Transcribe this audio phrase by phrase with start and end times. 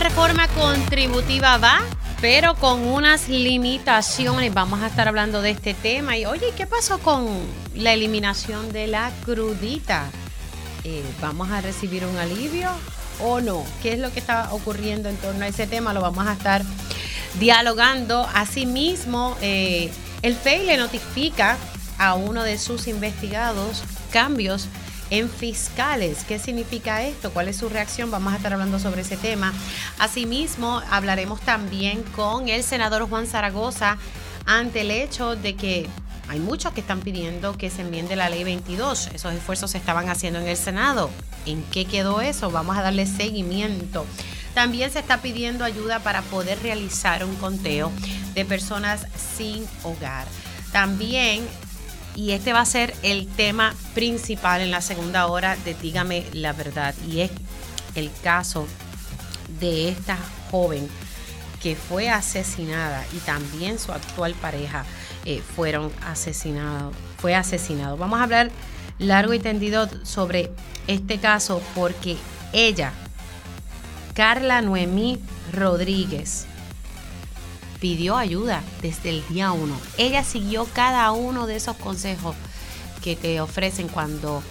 [0.00, 1.78] La reforma contributiva va,
[2.22, 4.54] pero con unas limitaciones.
[4.54, 6.16] Vamos a estar hablando de este tema.
[6.16, 7.28] Y oye, ¿qué pasó con
[7.74, 10.08] la eliminación de la crudita?
[10.84, 12.70] Eh, ¿Vamos a recibir un alivio
[13.22, 13.62] o no?
[13.82, 15.92] ¿Qué es lo que está ocurriendo en torno a ese tema?
[15.92, 16.62] Lo vamos a estar
[17.38, 18.26] dialogando.
[18.32, 19.92] Asimismo, eh,
[20.22, 21.58] el FEI le notifica
[21.98, 24.66] a uno de sus investigados cambios
[25.10, 26.24] en fiscales.
[26.24, 27.32] ¿Qué significa esto?
[27.32, 28.10] ¿Cuál es su reacción?
[28.10, 29.52] Vamos a estar hablando sobre ese tema.
[29.98, 33.98] Asimismo, hablaremos también con el senador Juan Zaragoza
[34.46, 35.88] ante el hecho de que
[36.28, 39.08] hay muchos que están pidiendo que se enmiende la ley 22.
[39.08, 41.10] Esos esfuerzos se estaban haciendo en el Senado.
[41.44, 42.52] ¿En qué quedó eso?
[42.52, 44.06] Vamos a darle seguimiento.
[44.54, 47.90] También se está pidiendo ayuda para poder realizar un conteo
[48.34, 50.26] de personas sin hogar.
[50.72, 51.46] También
[52.20, 56.52] y este va a ser el tema principal en la segunda hora de Dígame la
[56.52, 56.94] verdad.
[57.08, 57.30] Y es
[57.94, 58.66] el caso
[59.58, 60.18] de esta
[60.50, 60.86] joven
[61.62, 64.84] que fue asesinada y también su actual pareja
[65.24, 66.94] eh, fueron asesinados.
[67.16, 67.96] Fue asesinado.
[67.96, 68.50] Vamos a hablar
[68.98, 70.50] largo y tendido sobre
[70.88, 72.18] este caso porque
[72.52, 72.92] ella,
[74.12, 75.18] Carla Noemí
[75.54, 76.44] Rodríguez,
[77.80, 79.76] pidió ayuda desde el día uno.
[79.98, 82.36] Ella siguió cada uno de esos consejos
[83.02, 84.42] que te ofrecen cuando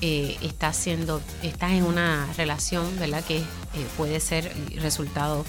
[0.00, 3.22] eh, estás haciendo, estás en una relación, ¿verdad?
[3.24, 3.44] Que eh,
[3.96, 5.44] puede ser resultado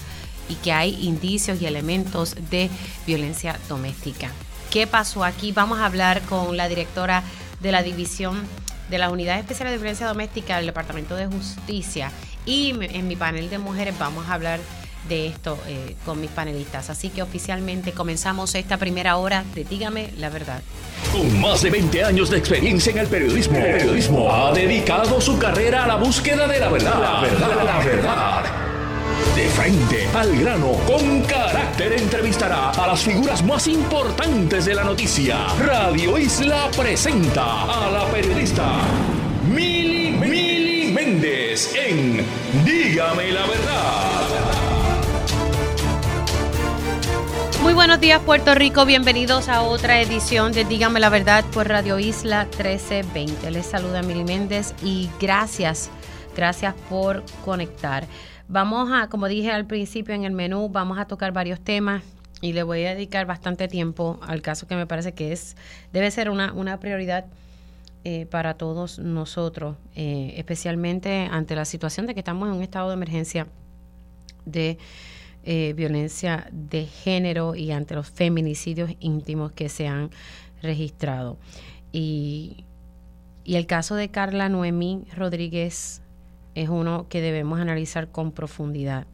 [0.48, 2.70] y que hay indicios y elementos de
[3.06, 4.30] violencia doméstica.
[4.70, 5.52] ¿Qué pasó aquí?
[5.52, 7.22] Vamos a hablar con la directora
[7.60, 8.42] de la división
[8.90, 12.12] de la Unidad Especial de Violencia Doméstica del Departamento de Justicia
[12.44, 14.60] y en mi panel de mujeres vamos a hablar
[15.08, 16.90] de esto eh, con mis panelistas.
[16.90, 20.62] Así que oficialmente comenzamos esta primera hora de Dígame la verdad.
[21.12, 25.38] Con más de 20 años de experiencia en el periodismo, el periodismo ha dedicado su
[25.38, 27.00] carrera a la búsqueda de la verdad.
[27.00, 28.44] La verdad, la verdad.
[29.36, 35.46] De frente al grano, con carácter entrevistará a las figuras más importantes de la noticia.
[35.58, 38.64] Radio Isla presenta a la periodista
[39.48, 42.24] Mili, Mili Méndez en
[42.64, 44.23] Dígame la verdad.
[47.64, 51.98] Muy buenos días Puerto Rico, bienvenidos a otra edición de Dígame la Verdad por Radio
[51.98, 53.50] Isla 1320.
[53.50, 55.90] Les saluda Mili Méndez y gracias,
[56.36, 58.04] gracias por conectar.
[58.48, 62.02] Vamos a, como dije al principio en el menú, vamos a tocar varios temas
[62.42, 65.56] y le voy a dedicar bastante tiempo al caso que me parece que es,
[65.90, 67.24] debe ser una, una prioridad
[68.04, 72.88] eh, para todos nosotros, eh, especialmente ante la situación de que estamos en un estado
[72.90, 73.46] de emergencia
[74.44, 74.76] de
[75.44, 80.10] eh, violencia de género y ante los feminicidios íntimos que se han
[80.62, 81.36] registrado.
[81.92, 82.64] Y,
[83.44, 86.00] y el caso de Carla Noemí Rodríguez
[86.54, 89.06] es uno que debemos analizar con profundidad.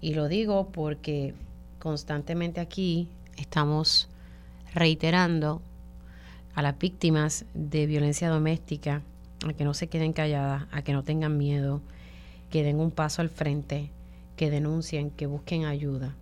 [0.00, 1.34] Y lo digo porque
[1.78, 4.08] constantemente aquí estamos
[4.74, 5.62] reiterando
[6.54, 9.02] a las víctimas de violencia doméstica
[9.46, 11.80] a que no se queden calladas, a que no tengan miedo,
[12.50, 13.90] que den un paso al frente,
[14.40, 16.14] que denuncien, que busquen ayuda.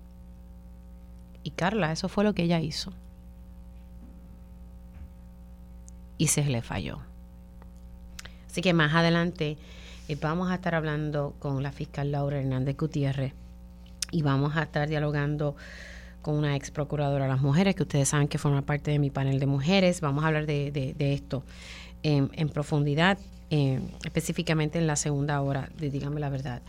[1.45, 2.93] Y Carla, eso fue lo que ella hizo.
[6.17, 6.99] Y se le falló.
[8.49, 9.57] Así que más adelante
[10.09, 13.35] eh, vamos a estar hablando con la fiscal Laura Hernández Gutiérrez
[14.11, 15.55] y vamos a estar dialogando
[16.21, 19.11] con una ex procuradora de las mujeres, que ustedes saben que forma parte de mi
[19.11, 20.01] panel de mujeres.
[20.01, 21.45] Vamos a hablar de, esto
[22.03, 23.17] en, profundidad,
[23.51, 26.63] eh, específicamente en la segunda hora de Dígame la Verdad.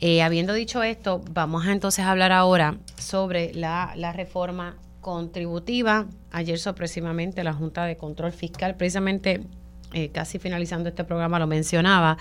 [0.00, 6.06] Eh, habiendo dicho esto, vamos a entonces hablar ahora sobre la, reforma contributiva.
[6.30, 9.42] Ayer sorpresivamente la Junta de Control Fiscal, precisamente
[9.92, 12.18] eh, casi finalizando este programa lo mencionaba,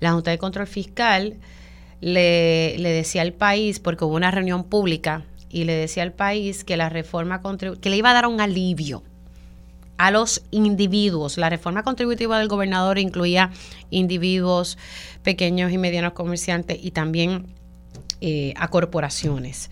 [0.00, 1.38] la Junta de Control Fiscal
[2.00, 5.24] le, le decía al país, porque hubo una reunión pública,
[5.54, 7.40] y le decía al país que la reforma
[7.80, 9.04] que le iba a dar un alivio
[9.96, 11.38] a los individuos.
[11.38, 13.50] La reforma contributiva del gobernador incluía
[13.90, 14.78] individuos,
[15.22, 17.46] pequeños y medianos comerciantes y también
[18.20, 19.70] eh, a corporaciones.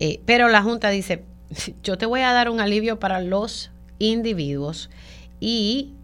[0.00, 1.24] Eh, pero la Junta dice,
[1.82, 4.90] yo te voy a dar un alivio para los individuos
[5.40, 5.94] y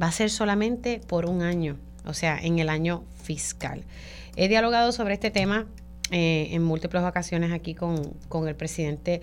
[0.00, 3.84] va a ser solamente por un año, o sea, en el año fiscal.
[4.36, 5.66] He dialogado sobre este tema
[6.10, 9.22] eh, en múltiples ocasiones aquí con, con, el presidente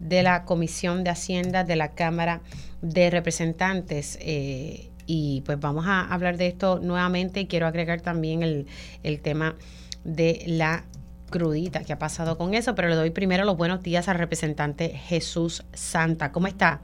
[0.00, 2.40] de la Comisión de Hacienda de la Cámara
[2.80, 4.18] de Representantes.
[4.20, 8.66] Eh, y pues vamos a hablar de esto nuevamente y quiero agregar también el,
[9.02, 9.56] el tema
[10.04, 10.84] de la
[11.30, 14.88] crudita que ha pasado con eso, pero le doy primero los buenos días al representante
[14.88, 16.32] Jesús Santa.
[16.32, 16.80] ¿Cómo está?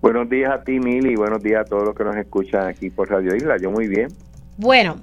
[0.00, 2.90] Buenos días a ti, Mili, y buenos días a todos los que nos escuchan aquí
[2.90, 3.56] por Radio Isla.
[3.60, 4.08] Yo muy bien.
[4.56, 5.00] Bueno,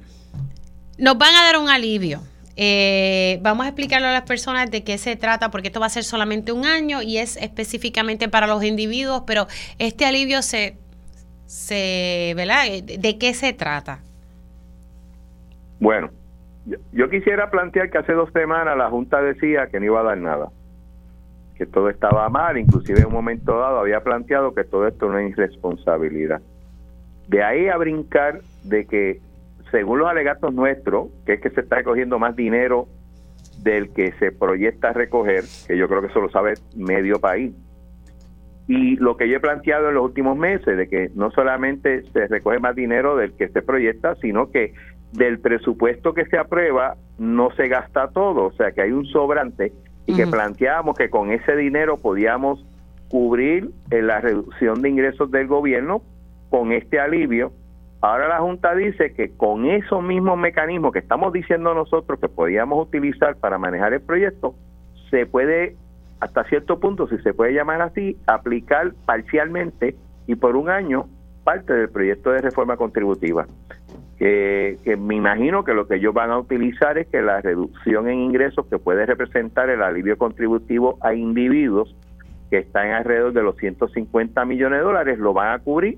[0.98, 2.22] nos van a dar un alivio
[2.58, 5.90] Eh, vamos a explicarle a las personas de qué se trata, porque esto va a
[5.90, 9.48] ser solamente un año y es específicamente para los individuos, pero
[9.78, 10.78] este alivio se,
[11.46, 12.64] se ¿verdad?
[12.84, 14.00] ¿De qué se trata?
[15.80, 16.10] Bueno,
[16.94, 20.18] yo quisiera plantear que hace dos semanas la Junta decía que no iba a dar
[20.18, 20.50] nada,
[21.58, 25.20] que todo estaba mal, inclusive en un momento dado había planteado que todo esto no
[25.20, 26.42] es irresponsabilidad.
[27.28, 29.20] De ahí a brincar de que
[29.72, 32.88] según los alegatos nuestros, que es que se está recogiendo más dinero
[33.64, 37.54] del que se proyecta recoger, que yo creo que eso lo sabe medio país.
[38.68, 42.28] Y lo que yo he planteado en los últimos meses, de que no solamente se
[42.28, 44.74] recoge más dinero del que se proyecta, sino que
[45.12, 49.72] del presupuesto que se aprueba no se gasta todo, o sea que hay un sobrante
[50.08, 52.66] y que planteábamos que con ese dinero podíamos
[53.08, 56.02] cubrir eh, la reducción de ingresos del gobierno
[56.50, 57.54] con este alivio
[58.06, 62.86] Ahora la Junta dice que con esos mismos mecanismos que estamos diciendo nosotros que podíamos
[62.88, 64.54] utilizar para manejar el proyecto,
[65.10, 65.76] se puede,
[66.20, 69.96] hasta cierto punto, si se puede llamar así, aplicar parcialmente
[70.28, 71.08] y por un año
[71.44, 73.48] parte del proyecto de reforma contributiva.
[74.20, 78.20] Que, me imagino que lo que ellos van a utilizar es que la reducción en
[78.20, 81.96] ingresos que puede representar el alivio contributivo a individuos
[82.52, 85.98] que están alrededor de los 150 millones de dólares lo van a cubrir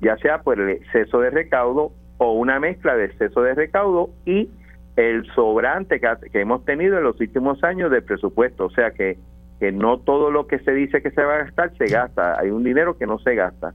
[0.00, 4.48] ya sea por el exceso de recaudo o una mezcla de exceso de recaudo y
[4.96, 8.66] el sobrante que, hemos tenido en los últimos años de presupuesto.
[8.66, 9.18] O sea que,
[9.60, 12.50] que no todo lo que se dice que se va a gastar se gasta, hay
[12.50, 13.74] un dinero que no se gasta.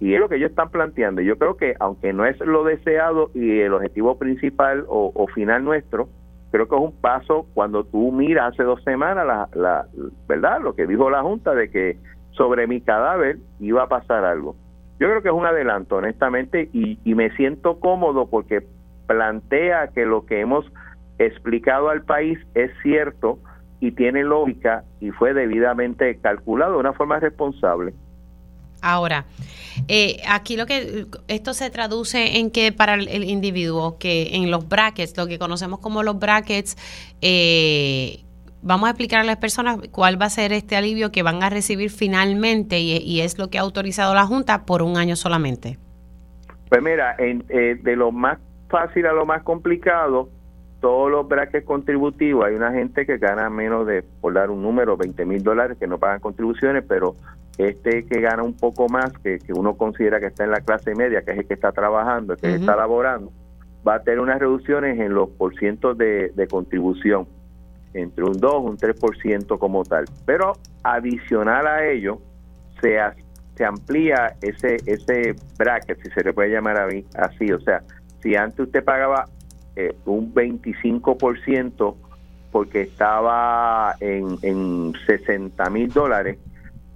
[0.00, 1.20] Y es lo que ellos están planteando.
[1.20, 6.08] Yo creo que aunque no es lo deseado y el objetivo principal o, final nuestro,
[6.50, 9.86] creo que es un paso cuando tú miras hace dos semanas la, la
[10.28, 11.96] verdad lo que dijo la junta de que
[12.32, 14.54] sobre mi cadáver iba a pasar algo
[14.98, 18.66] yo creo que es un adelanto, honestamente, y, me siento cómodo porque
[19.06, 20.64] plantea que lo que hemos
[21.18, 23.38] explicado al país es cierto
[23.80, 27.94] y tiene lógica y fue debidamente calculado de una forma responsable.
[28.80, 29.26] Ahora,
[29.88, 34.68] eh, aquí lo que esto se traduce en que para el, individuo, que en los
[34.68, 36.76] brackets, lo que conocemos como los brackets,
[37.20, 38.24] eh,
[38.62, 41.50] vamos a explicar a las personas cuál va a ser este alivio que van a
[41.50, 45.78] recibir finalmente y, es lo que ha autorizado la Junta por un año solamente.
[46.68, 48.38] Pues mira, eh, de lo más
[48.68, 50.30] fácil a lo más complicado,
[50.80, 54.96] todos los brackets contributivos, hay una gente que gana menos de, por dar un número,
[54.96, 57.14] 20 mil dólares que no pagan contribuciones, pero
[57.58, 61.22] este que gana un poco más, que, uno considera que está en la clase media,
[61.22, 63.30] que es el que está trabajando, que está laborando,
[63.86, 67.26] va a tener unas reducciones en los porcientos de, de contribución
[67.94, 70.06] entre un 2 un 3% como tal.
[70.24, 70.52] Pero
[70.82, 72.20] adicional a ello,
[72.80, 72.98] se,
[73.56, 76.78] se amplía ese, ese bracket, si se le puede llamar
[77.14, 77.52] así.
[77.52, 77.82] O sea,
[78.22, 79.26] si antes usted pagaba
[79.76, 81.94] eh, un 25%
[82.50, 86.38] porque estaba en, en 60 mil dólares,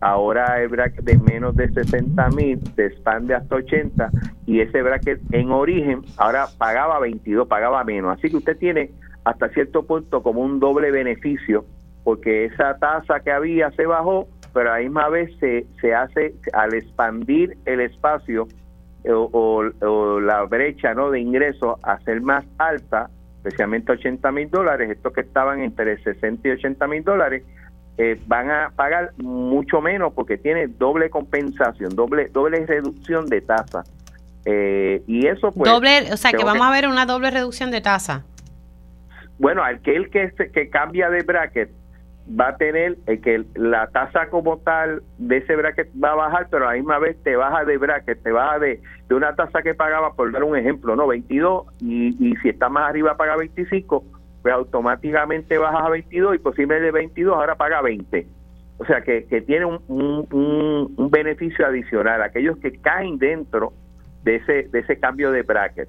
[0.00, 4.10] ahora el bracket de menos de 60 mil se expande hasta 80
[4.46, 8.16] y ese bracket en origen ahora pagaba 22, pagaba menos.
[8.19, 8.90] Así que usted tiene
[9.26, 11.64] hasta cierto punto como un doble beneficio,
[12.05, 16.32] porque esa tasa que había se bajó, pero a la misma vez se, se hace
[16.52, 18.46] al expandir el espacio
[19.02, 24.90] eh, o, la brecha no de ingresos a ser más alta, especialmente 80 mil dólares,
[24.90, 27.43] estos que estaban entre 60 y 80 mil dólares,
[27.98, 33.82] eh, van a pagar mucho menos porque tiene doble compensación, doble doble reducción de tasa.
[34.44, 35.69] Eh, y eso pues...
[35.69, 38.22] Doble, o sea que vamos a ver una doble reducción de tasa
[39.38, 41.70] bueno, aquel que, que cambia de bracket
[42.28, 46.48] va a tener el que la tasa como tal de ese bracket va a bajar,
[46.50, 49.62] pero a la misma vez te baja de bracket, te baja de, de una tasa
[49.62, 53.36] que pagaba, por dar un ejemplo, no 22, y, y si está más arriba paga
[53.36, 54.05] 25,
[54.43, 58.26] pues automáticamente bajas a 22 y posiblemente de 22 ahora paga 20.
[58.78, 63.72] O sea que, que tiene un, un, un beneficio adicional, aquellos que caen dentro
[64.22, 65.88] de ese, de ese cambio de bracket.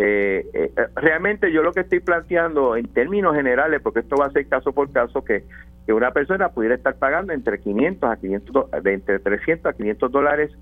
[0.00, 4.30] Eh, eh, realmente yo lo que estoy planteando en términos generales, porque esto va a
[4.30, 5.42] ser caso por caso, que,
[5.86, 10.12] que una persona pudiera estar pagando entre 500 a 500, de entre 300 a 500
[10.12, 10.52] dólares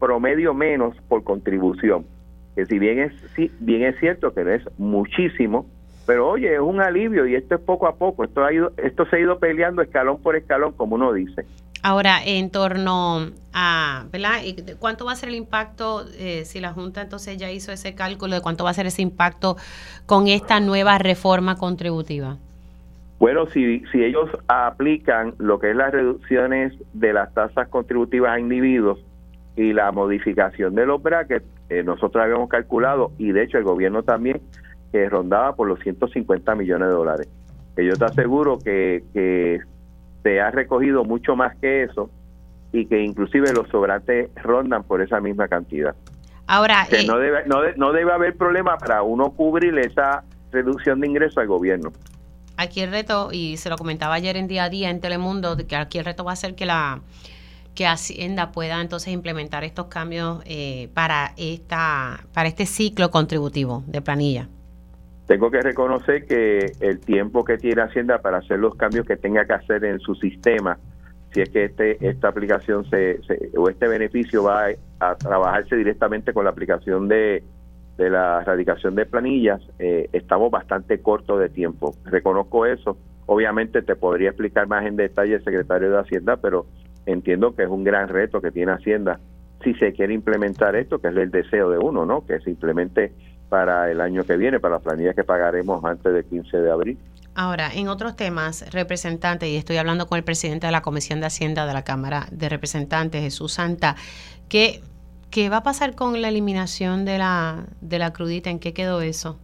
[0.00, 2.06] promedio menos por contribución.
[2.54, 5.66] Que si bien es, sí, bien es cierto que no es muchísimo,
[6.06, 8.24] pero oye, es un alivio y esto es poco a poco.
[8.24, 11.44] Esto, ha ido, esto se ha ido peleando escalón por escalón, como uno dice.
[11.88, 14.40] Ahora, en torno a, ¿verdad?
[14.80, 18.34] ¿Cuánto va a ser el impacto eh, si la Junta entonces ya hizo ese cálculo
[18.34, 19.56] de cuánto va a ser ese impacto
[20.04, 22.38] con esta nueva reforma contributiva?
[23.20, 28.40] Bueno, si, si ellos aplican lo que es las reducciones de las tasas contributivas a
[28.40, 28.98] individuos
[29.54, 34.02] y la modificación de los brackets, eh, nosotros habíamos calculado, y de hecho el gobierno
[34.02, 34.40] también,
[34.90, 37.28] que rondaba por los 150 millones de dólares.
[37.76, 39.60] que yo te aseguro que, que
[40.22, 42.10] se ha recogido mucho más que eso
[42.72, 45.94] y que inclusive los sobrantes rondan por esa misma cantidad.
[46.46, 51.08] Ahora, eh, no, debe, no, no debe haber problema para uno cubrir esa reducción de
[51.08, 51.92] ingresos al gobierno.
[52.56, 55.76] Aquí el reto, y se lo comentaba ayer en día a día en Telemundo, que
[55.76, 57.00] aquí el reto va a ser que la
[57.74, 64.00] que Hacienda pueda entonces implementar estos cambios eh, para esta para este ciclo contributivo de
[64.00, 64.48] planilla.
[65.26, 69.44] Tengo que reconocer que el tiempo que tiene Hacienda para hacer los cambios que tenga
[69.44, 70.78] que hacer en su sistema
[71.36, 73.20] si es que este, esta aplicación se,
[73.58, 74.68] o este beneficio va
[75.00, 77.42] a, trabajarse directamente con la aplicación de,
[77.98, 81.94] de la erradicación de planillas, eh, estamos bastante cortos de tiempo.
[82.06, 82.96] Reconozco eso.
[83.26, 86.64] Obviamente te podría explicar más en detalle el secretario de Hacienda, pero
[87.04, 89.20] entiendo que es un gran reto que tiene Hacienda
[89.62, 92.24] si se quiere implementar esto, que es el deseo de uno, ¿no?
[92.24, 93.12] Que se implemente
[93.48, 96.98] para el año que viene, para las planillas que pagaremos antes del 15 de abril.
[97.34, 101.26] Ahora, en otros temas, representante, y estoy hablando con el presidente de la Comisión de
[101.26, 103.96] Hacienda de la Cámara de Representantes, Jesús Santa,
[104.48, 104.80] ¿qué,
[105.30, 108.48] qué va a pasar con la eliminación de la, de la crudita?
[108.48, 109.38] ¿En qué quedó eso?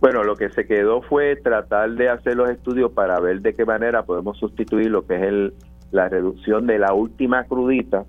[0.00, 3.64] Bueno, lo que se quedó fue tratar de hacer los estudios para ver de qué
[3.64, 5.54] manera podemos sustituir lo que es el,
[5.90, 8.04] la reducción de la última crudita,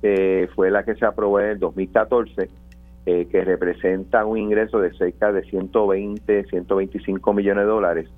[0.00, 2.50] que fue la que se aprobó en el 2014
[3.08, 8.08] eh, que representa un ingreso de cerca de 120, 125 millones de dólares.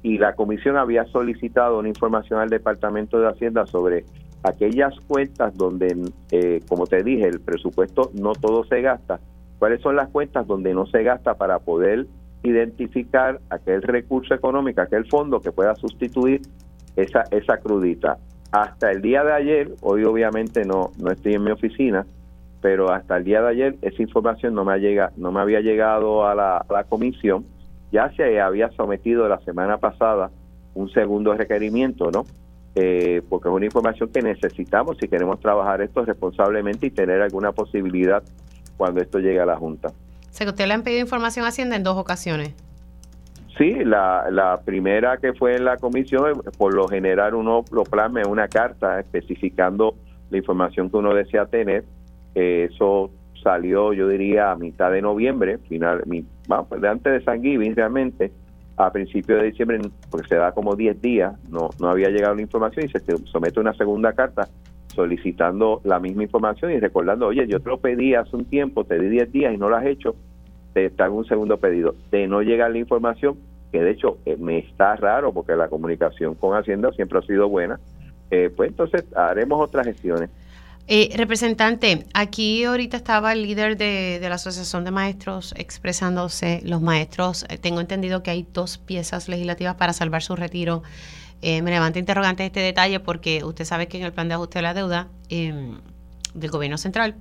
[0.00, 4.04] Y la comisión había solicitado una información al Departamento de Hacienda sobre
[4.44, 9.18] aquellas cuentas donde, eh, como te dije, el presupuesto no todo se gasta.
[9.58, 12.06] ¿Cuáles son las cuentas donde no se gasta para poder
[12.44, 16.42] identificar aquel recurso económico, aquel fondo que pueda sustituir
[16.94, 18.18] esa, esa crudita?
[18.52, 22.06] Hasta el día de ayer, hoy obviamente no, no estoy en mi oficina,
[22.68, 26.26] pero hasta el día de ayer esa información no me, llega, no me había llegado
[26.26, 27.46] a la, comisión.
[27.90, 30.30] Ya se había sometido la semana pasada
[30.74, 32.26] un segundo requerimiento, ¿no?
[32.74, 37.52] Eh, porque es una información que necesitamos si queremos trabajar esto responsablemente y tener alguna
[37.52, 38.22] posibilidad
[38.76, 39.90] cuando esto llegue a la Junta.
[40.38, 42.52] Que usted le han pedido información a Hacienda en dos ocasiones.
[43.56, 48.20] Sí, la, la primera que fue en la comisión, por lo general uno lo plasma
[48.20, 49.94] en una carta especificando
[50.28, 51.86] la información que uno desea tener
[52.34, 53.10] eso
[53.42, 56.24] salió, yo diría, a mitad de noviembre, final, mi,
[56.68, 58.32] pues, antes de San Giving realmente,
[58.76, 59.80] a principios de diciembre,
[60.10, 63.58] porque se da como 10 días, no, no había llegado la información y se somete
[63.58, 64.48] una segunda carta
[64.94, 68.98] solicitando la misma información y recordando, oye, yo te lo pedí hace un tiempo, te
[68.98, 70.14] di 10 días y no lo has hecho,
[70.74, 71.94] te está un segundo pedido.
[72.10, 73.36] De no llegar la información,
[73.72, 77.48] que de hecho eh, me está raro porque la comunicación con Hacienda siempre ha sido
[77.48, 77.78] buena,
[78.30, 80.30] eh, pues entonces haremos otras gestiones.
[80.90, 86.62] Eh, representante, aquí ahorita estaba el líder de, la Asociación de Maestros expresándose.
[86.64, 90.82] Los maestros, eh, tengo entendido que hay dos piezas legislativas para salvar su retiro.
[91.42, 94.60] Eh, me levanta interrogante este detalle porque usted sabe que en el plan de ajuste
[94.60, 95.78] de la deuda em,
[96.32, 97.16] del gobierno central,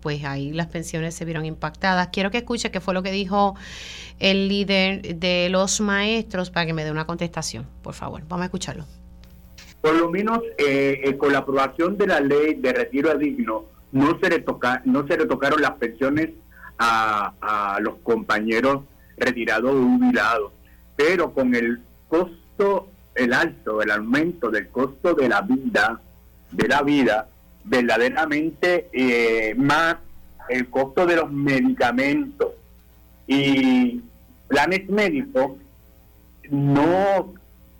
[0.00, 2.08] pues ahí las pensiones se vieron impactadas.
[2.10, 3.54] Quiero que escuche qué fue lo que dijo
[4.18, 8.22] el líder de los maestros para que me dé una contestación, por favor.
[8.28, 8.86] Vamos a escucharlo
[9.84, 14.18] por lo menos eh, eh, con la aprobación de la ley de retiro digno, no
[14.18, 16.30] se, retoca, no se retocaron las pensiones
[16.78, 18.84] a, los compañeros
[19.18, 20.52] retirados o jubilados,
[20.96, 26.00] pero con el costo, el alto, el aumento del costo de la vida,
[26.50, 27.28] de la vida,
[27.64, 29.96] verdaderamente eh, más
[30.48, 32.52] el costo de los medicamentos.
[33.26, 34.00] Y
[34.48, 35.58] planes médicos
[36.48, 37.34] no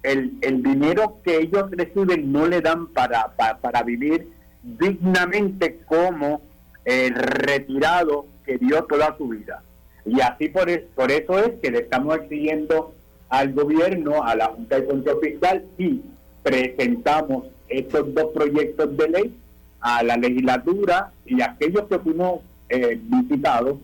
[0.05, 4.29] el, el dinero que ellos reciben no le dan para, para, vivir
[4.63, 6.43] dignamente como
[6.85, 9.63] el retirado que dio toda su vida.
[10.05, 12.95] Y así por, por eso es que le estamos exigiendo
[13.31, 16.03] al gobierno, a la Junta de Control Fiscal y
[16.43, 19.35] presentamos estos dos proyectos de ley
[19.81, 23.79] a la legislatura y aquellos que fuimos eh, visitados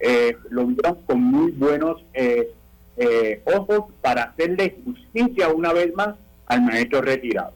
[0.00, 2.50] eh, lo vieron con muy buenos eh,
[2.96, 7.52] eh, ojos para hacerle justicia una vez más al maestro retirado.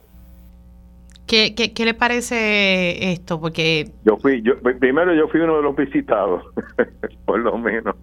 [1.27, 3.39] ¿Qué, qué, le parece esto?
[3.39, 6.43] Porque yo fui, yo primero yo fui uno de los visitados,
[7.25, 7.95] por lo menos.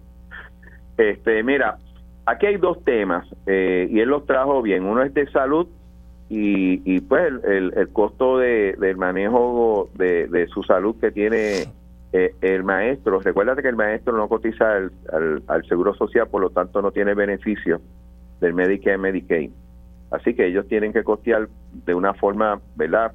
[0.97, 1.77] Este, mira,
[2.25, 4.85] aquí hay dos temas eh, y él los trajo bien.
[4.85, 5.67] Uno es de salud
[6.29, 11.65] y, y pues el, el, costo de, del manejo de, de su salud que tiene
[12.13, 16.49] eh, el maestro, recuérdate que el maestro no cotiza al, al, seguro social, por lo
[16.49, 17.81] tanto no tiene beneficio
[18.39, 19.51] del Medicare Medicaid.
[20.11, 21.49] Así que ellos tienen que costear
[21.85, 23.11] de una forma, ¿verdad?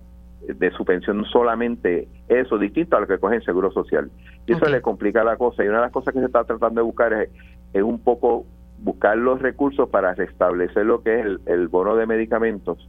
[0.46, 4.10] De su pensión solamente eso, distinto a lo que coge el seguro social.
[4.46, 5.64] Y eso le complica la cosa.
[5.64, 7.30] Y una de las cosas que se está tratando de buscar es,
[7.72, 8.44] es un poco
[8.82, 12.88] buscar los recursos para restablecer lo que es el, bono de medicamentos,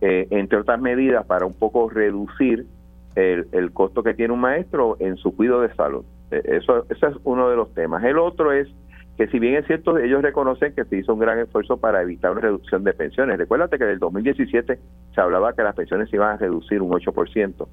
[0.00, 2.66] eh, entre otras medidas para un poco reducir
[3.14, 6.04] el, el, costo que tiene un maestro en su cuidado de salud.
[6.30, 8.04] Eh, eso, ese es uno de los temas.
[8.04, 8.68] El otro es
[9.16, 12.32] que si bien es cierto, ellos reconocen que se hizo un gran esfuerzo para evitar
[12.32, 13.36] una reducción de pensiones.
[13.38, 14.78] Recuérdate que en el 2017
[15.14, 17.66] se hablaba que las pensiones se iban a reducir un 8%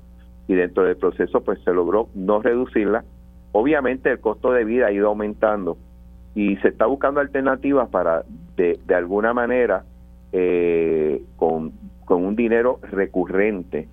[0.47, 3.03] y dentro del proceso pues se logró no reducirla.
[3.51, 5.77] Obviamente el costo de vida ha ido aumentando
[6.35, 8.23] y se está buscando alternativas para
[8.55, 9.85] de, de alguna manera
[10.31, 11.71] eh, con,
[12.05, 13.87] con un dinero recurrente.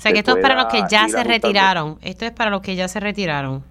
[0.00, 1.98] O sea que esto es para los que ya se retiraron.
[2.00, 3.62] Esto es para los que ya se retiraron.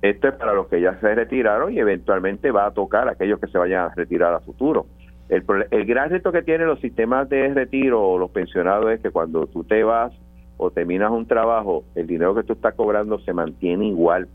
[0.00, 3.38] Esto es para los que ya se retiraron y eventualmente va a tocar a aquellos
[3.38, 4.86] que se vayan a retirar a futuro.
[5.28, 9.10] El, el gran reto que tienen los sistemas de retiro o los pensionados es que
[9.10, 10.14] cuando tú te vas
[10.56, 14.28] o terminas un trabajo, el dinero que tú estás cobrando se mantiene igual.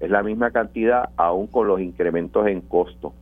[0.00, 3.12] Es la misma cantidad aún con los incrementos en costo.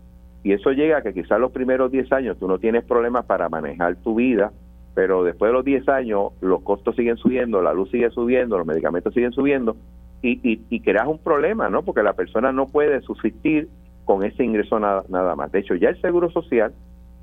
[0.45, 3.49] Y eso llega a que quizás los primeros 10 años tú no tienes problemas para
[3.49, 4.53] manejar tu vida,
[4.95, 8.67] pero después de los 10 años los costos siguen subiendo, la luz sigue subiendo, los
[8.67, 9.77] medicamentos siguen subiendo
[10.23, 11.83] y, y, creas un problema, ¿no?
[11.83, 13.69] Porque la persona no puede subsistir
[14.05, 15.51] con ese ingreso nada, nada más.
[15.51, 16.73] De hecho, ya el Seguro Social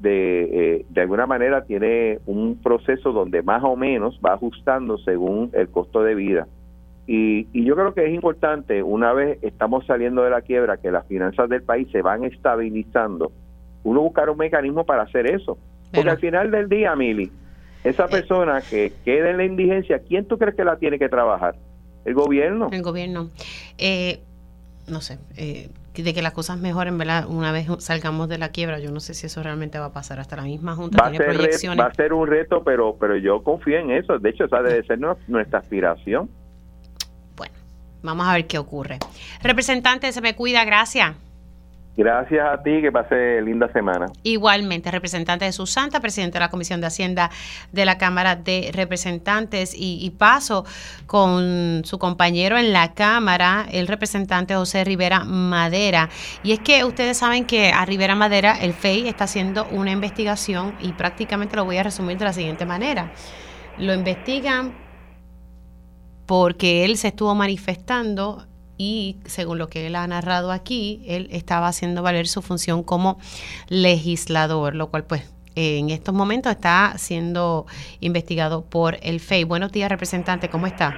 [0.01, 5.49] de, eh, de alguna manera tiene un proceso donde más o menos va ajustando según
[5.53, 6.47] el costo de vida.
[7.07, 10.91] Y, y, yo creo que es importante, una vez estamos saliendo de la quiebra, que
[10.91, 13.31] las finanzas del país se van estabilizando,
[13.83, 15.57] uno buscar un mecanismo para hacer eso.
[15.93, 17.31] Porque al final del día, Mili,
[17.83, 18.09] esa eh.
[18.09, 21.55] persona que queda en la indigencia, ¿quién tú crees que la tiene que trabajar?
[22.05, 22.69] El gobierno.
[22.71, 23.29] El gobierno.
[23.77, 24.21] Eh,
[24.87, 27.25] no sé, eh, de que las cosas mejoren, ¿verdad?
[27.27, 30.19] Una vez salgamos de la quiebra, yo no sé si eso realmente va a pasar.
[30.19, 31.83] Hasta la misma Junta va tiene proyecciones.
[31.83, 34.17] va a ser un reto, pero, pero yo confío en eso.
[34.17, 36.29] De hecho, esa debe ser nuestra aspiración.
[37.35, 37.53] Bueno,
[38.01, 38.99] vamos a ver qué ocurre.
[39.43, 41.15] Representante, se me cuida, gracias.
[41.99, 44.05] Gracias a ti, que pase linda semana.
[44.23, 47.29] Igualmente, representante de Susanta, presidente de la Comisión de Hacienda
[47.73, 50.63] de la Cámara de Representantes, y, paso
[51.07, 56.07] con su compañero en la Cámara, el representante José Rivera Madera.
[56.41, 60.75] Y es que ustedes saben que a Rivera Madera, el FEI, está haciendo una investigación
[60.79, 63.11] y prácticamente lo voy a resumir de la siguiente manera.
[63.77, 64.73] Lo investigan
[66.25, 68.47] porque él se estuvo manifestando
[68.79, 73.19] y según lo que él ha narrado aquí, él estaba haciendo valer su función como
[73.67, 77.65] legislador, lo cual pues en estos momentos está siendo
[77.99, 79.43] investigado por el FEI.
[79.43, 80.95] Buenos días, representante, ¿cómo está?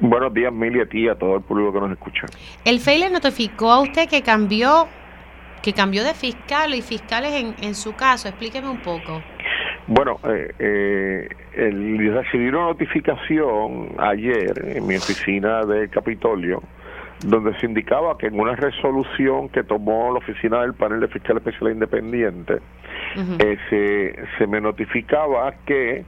[0.00, 2.26] Buenos días, Mili, a ti y a todo el público que nos escucha.
[2.64, 4.88] El FEI le notificó a usted que cambió
[5.62, 8.28] que cambió de fiscal y fiscales en, en su caso.
[8.28, 9.22] Explíqueme un poco.
[9.86, 16.62] Bueno, eh, eh, el, recibí una notificación ayer en mi oficina del Capitolio
[17.24, 21.38] donde se indicaba que en una resolución que tomó la oficina del panel de fiscal
[21.38, 22.58] especial independiente,
[23.38, 26.04] eh, se, me notificaba que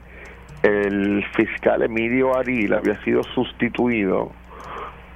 [0.62, 4.32] el fiscal Emilio Aril había sido sustituido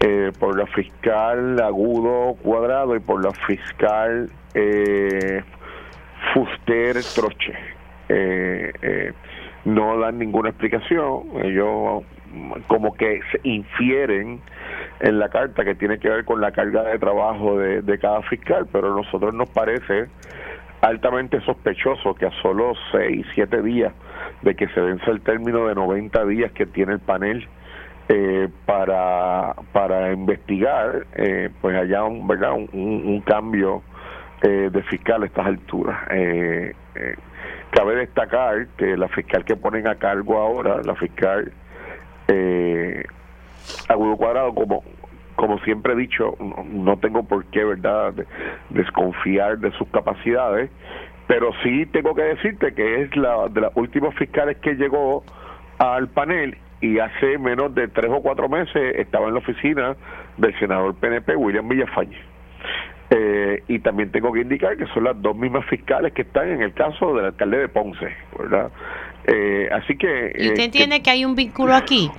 [0.01, 5.43] eh, por la fiscal Agudo Cuadrado y por la fiscal eh,
[6.33, 7.55] Fuster Troche.
[8.09, 9.13] Eh,
[9.67, 12.03] no dan ninguna explicación, ellos
[12.67, 14.41] como que se infieren
[15.01, 18.67] en la carta que tiene que ver con la carga de trabajo de, cada fiscal,
[18.71, 20.07] pero a nosotros nos parece
[20.83, 23.93] altamente sospechoso que a solo seis, siete días
[24.43, 27.47] de que se vence el término de 90 días que tiene el panel
[28.09, 32.53] eh, para, para investigar, eh, pues haya un, ¿verdad?
[32.55, 33.83] un, cambio
[34.43, 35.99] eh, de fiscal a estas alturas.
[37.71, 41.53] cabe destacar que la fiscal que ponen a cargo ahora, la fiscal
[42.31, 43.05] eh,
[43.89, 44.85] Agudo Cuadrado, como,
[45.37, 46.37] como siempre he dicho,
[46.71, 48.15] no, tengo por qué, ¿verdad?,
[48.71, 50.71] desconfiar de sus capacidades,
[51.27, 55.25] pero sí tengo que decirte que es la de las últimas fiscales que llegó
[55.79, 59.97] al panel y hace menos de tres o cuatro meses estaba en la oficina
[60.37, 62.19] del senador PNP William Villafañe.
[63.11, 66.63] Eh, y también tengo que indicar que son las dos mismas fiscales que están en
[66.63, 68.71] el caso del alcalde de Ponce, ¿verdad?
[69.27, 70.33] Eh, así que...
[70.37, 72.11] ¿Y usted eh, entiende que hay un vínculo aquí?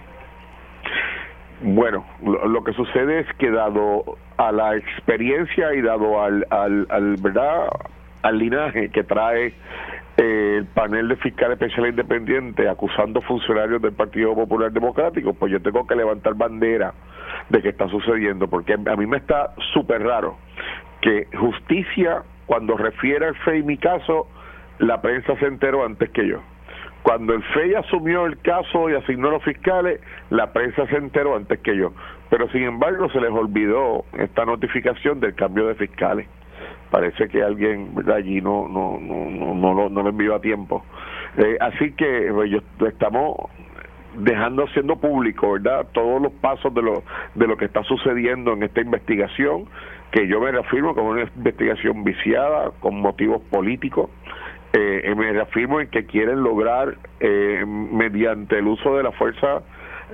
[1.61, 7.67] Bueno, lo, que sucede es que dado a la experiencia y dado al, al, verdad
[8.23, 9.53] al linaje que trae
[10.17, 15.61] eh, el panel de fiscales especiales independientes acusando funcionarios del Partido Popular Democrático, pues yo
[15.61, 16.93] tengo que levantar bandera
[17.49, 20.37] de que está sucediendo, porque a mí me está súper raro
[21.01, 24.27] que justicia, cuando refiere al FEI mi caso,
[24.79, 26.41] la prensa se enteró antes que yo.
[27.03, 31.35] Cuando el FEI asumió el caso y asignó a los fiscales, la prensa se enteró
[31.35, 31.93] antes que yo.
[32.29, 36.27] Pero sin embargo se les olvidó esta notificación del cambio de fiscales.
[36.91, 40.85] parece que alguien allí no no no no, no, lo, no lo envió a tiempo.
[41.37, 43.35] Eh, así que pues, yo, estamos
[44.15, 45.87] dejando siendo público, ¿verdad?
[45.93, 47.03] Todos los pasos de lo,
[47.35, 49.65] de lo que está sucediendo en esta investigación,
[50.11, 54.09] que yo me reafirmo como una investigación viciada, con motivos políticos.
[54.73, 59.63] Eh, me reafirmo en que quieren lograr, eh, mediante el uso de la fuerza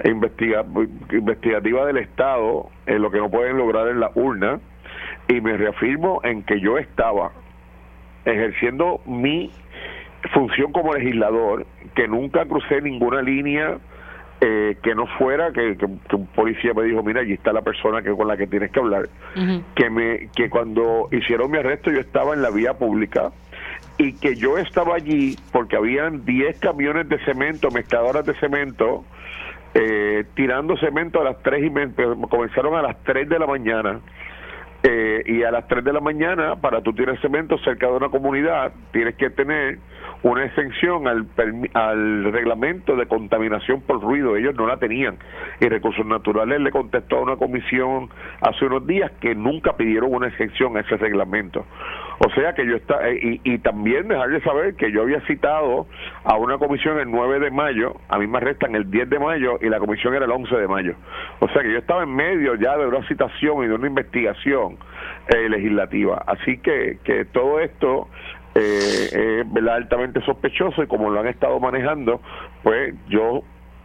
[0.04, 4.60] investigativa del Estado, en lo que no pueden lograr en la urna,
[5.28, 7.32] y me reafirmo en que yo estaba
[8.26, 9.52] ejerciendo mi
[10.34, 11.66] función como legislador,
[11.96, 13.78] que nunca crucé ninguna línea
[14.40, 18.12] eh, que no fuera que, un policía me dijo mira allí está la persona que
[18.12, 19.10] con la que tienes que hablar
[19.74, 23.32] que me que cuando hicieron mi arresto yo estaba en la vía pública
[23.98, 29.06] y que yo estaba allí porque habían 10 camiones de cemento mezcladoras de cemento
[29.74, 31.94] eh, tirando cemento a las 3 y me,
[32.30, 34.00] comenzaron a las 3 de la mañana
[34.84, 38.10] eh, y a las 3 de la mañana, para tú tener cemento cerca de una
[38.10, 39.80] comunidad, tienes que tener
[40.24, 41.28] una exención al,
[41.74, 44.36] al reglamento de contaminación por ruido.
[44.36, 45.18] Ellos no la tenían.
[45.60, 48.10] Y Recursos Naturales le contestó a una comisión
[48.42, 51.66] hace unos días que nunca pidieron una exención a ese reglamento.
[52.20, 55.88] O sea que yo está eh, y, y también dejarle saber que yo había citado
[56.24, 59.60] a una comisión el 9 de mayo, a mí me restan el 10 de mayo
[59.62, 60.96] y la comisión era el 11 de mayo.
[61.40, 64.78] O sea que yo estaba en medio ya de una citación y de una investigación
[65.28, 66.24] eh, legislativa.
[66.26, 68.08] Así que, que todo esto
[68.56, 72.22] eh, es altamente sospechoso y como lo han estado manejando,
[72.64, 73.44] pues yo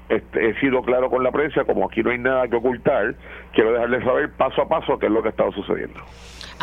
[0.09, 3.15] este, he sido claro con la prensa, como aquí no hay nada que ocultar,
[3.53, 6.01] quiero dejarles saber paso a paso qué es lo que ha estado sucediendo.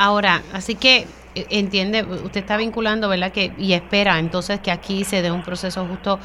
[0.02, 1.00] Ahora, así que
[1.36, 3.34] eh, entiende, usted está vinculando, ¿verdad?
[3.34, 6.20] Que y espera entonces que aquí se dé un proceso justo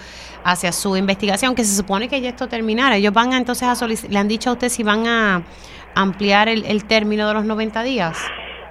[0.45, 2.95] hacia su investigación, que se supone que ya esto terminara.
[2.95, 5.43] Ellos van a, entonces a solicitar, le han dicho a usted si van a
[5.97, 8.17] ampliar el, el término de los 90 días.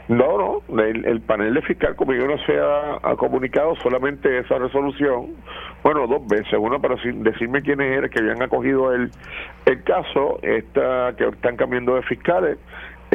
[0.07, 5.27] No, no, el, panel de fiscal conmigo no se ha, comunicado solamente esa resolución,
[5.81, 9.09] bueno, dos veces, una para decirme quiénes eran que habían acogido el,
[9.65, 12.57] el caso, esta, que están cambiando de fiscales,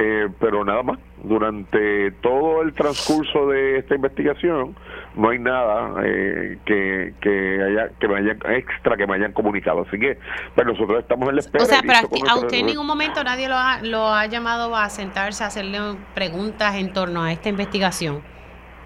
[0.00, 0.98] eh, pero nada más.
[1.24, 4.76] Durante todo el transcurso de esta investigación
[5.16, 9.84] no hay nada eh, que, que haya que me hayan extra que me hayan comunicado.
[9.88, 10.16] Así que
[10.54, 11.64] pues, nosotros estamos en la espera.
[11.64, 14.88] O sea, pero a usted en ningún momento nadie lo ha, lo ha llamado a
[14.90, 15.80] sentarse a hacerle
[16.14, 18.22] preguntas en torno a esta investigación.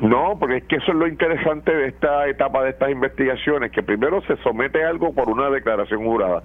[0.00, 3.82] No, porque es que eso es lo interesante de esta etapa de estas investigaciones, que
[3.82, 6.42] primero se somete algo por una declaración jurada.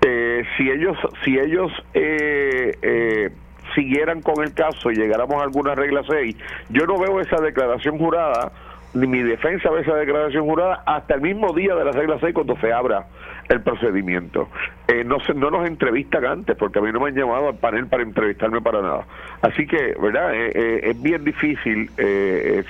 [0.00, 3.30] Eh, si ellos, si ellos eh, eh,
[3.76, 6.36] siguieran con el caso y llegáramos a alguna regla 6,
[6.70, 8.50] yo no veo esa declaración jurada,
[8.94, 12.34] ni mi defensa ve esa declaración jurada hasta el mismo día de la regla 6
[12.34, 13.06] cuando se abra
[13.48, 14.48] el procedimiento.
[14.88, 17.56] Eh, no, se, no nos entrevistan antes, porque a mí no me han llamado al
[17.56, 19.06] panel para entrevistarme para nada.
[19.42, 20.34] Así que, ¿verdad?
[20.34, 21.90] Eh, eh, es bien difícil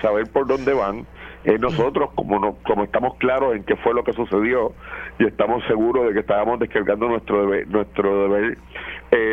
[0.01, 1.07] saber por dónde van.
[1.61, 4.73] nosotros, como no, como estamos claros en qué fue lo que sucedió
[5.19, 8.59] y estamos seguros de que estábamos descargando nuestro deber, nuestro deber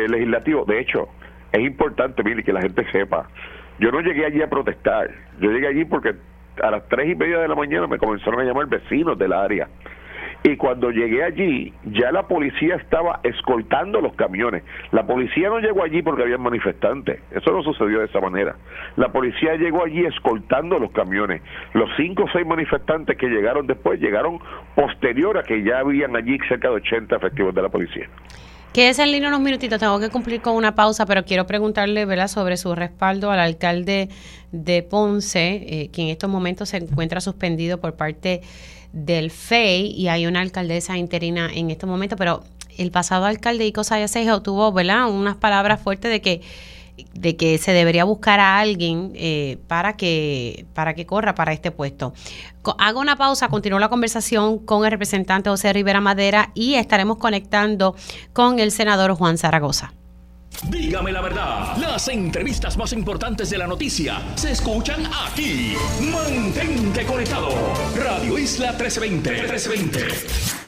[0.08, 0.64] legislativo.
[0.64, 1.08] De hecho,
[1.54, 3.28] es importante, mire, que la gente sepa.
[3.78, 5.08] Yo no llegué allí a protestar.
[5.40, 6.14] Yo llegué allí porque
[6.60, 9.68] a las tres y media de la mañana me comenzaron a llamar vecinos del área.
[10.42, 14.64] Y cuando llegué allí, ya la policía estaba escoltando los camiones.
[14.90, 17.20] La policía no llegó allí porque había manifestantes.
[17.30, 18.56] Eso no sucedió de esa manera.
[18.96, 21.40] La policía llegó allí escoltando los camiones.
[21.72, 24.38] Los cinco o seis manifestantes que llegaron después llegaron
[24.74, 28.08] posterior a que ya habían allí cerca de 80 efectivos de la policía.
[28.74, 32.26] Quédese en línea unos minutitos, tengo que cumplir con una pausa, pero quiero preguntarle ¿verdad?
[32.26, 34.08] sobre su respaldo al alcalde
[34.50, 38.42] de Ponce, eh, que en estos momentos se encuentra suspendido por parte
[38.92, 42.42] del FEI y hay una alcaldesa interina en estos momentos, pero
[42.76, 45.08] el pasado alcalde Ico Sayasejo tuvo ¿verdad?
[45.08, 46.40] unas palabras fuertes de que
[47.12, 51.70] de que se debería buscar a alguien eh, para que para que corra para este
[51.70, 52.12] puesto.
[52.78, 57.94] Hago una pausa, continúo la conversación con el representante José Rivera Madera y estaremos conectando
[58.32, 59.92] con el senador Juan Zaragoza.
[60.68, 65.74] Dígame la verdad, las entrevistas más importantes de la noticia se escuchan aquí.
[66.00, 67.50] Mantente conectado.
[67.96, 69.30] Radio Isla 1320.
[69.30, 70.63] 1320.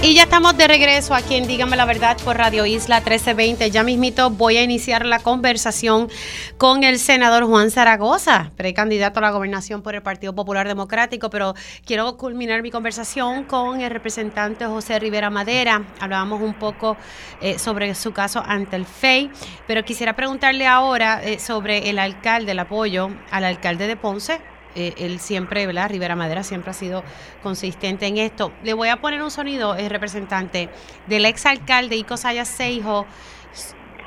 [0.00, 3.68] Y ya estamos de regreso aquí en Dígame la Verdad por Radio Isla 1320.
[3.72, 6.08] Ya mismito voy a iniciar la conversación
[6.56, 11.54] con el senador Juan Zaragoza, precandidato a la gobernación por el Partido Popular Democrático, pero
[11.84, 15.84] quiero culminar mi conversación con el representante José Rivera Madera.
[15.98, 16.96] Hablábamos un poco
[17.40, 19.32] eh, sobre su caso ante el FEI,
[19.66, 24.40] pero quisiera preguntarle ahora eh, sobre el alcalde, el apoyo al alcalde de Ponce,
[24.78, 25.90] eh, él siempre, ¿verdad?
[25.90, 27.02] Rivera Madera siempre ha sido
[27.42, 28.52] consistente en esto.
[28.62, 30.68] Le voy a poner un sonido, el representante
[31.08, 33.04] del exalcalde Ico Sayas Seijo.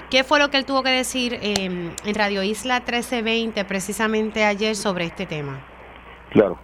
[0.09, 5.05] ¿Qué fue lo que él tuvo que decir en Radio Isla 1320 precisamente ayer sobre
[5.05, 5.65] este tema?
[6.31, 6.57] Claro.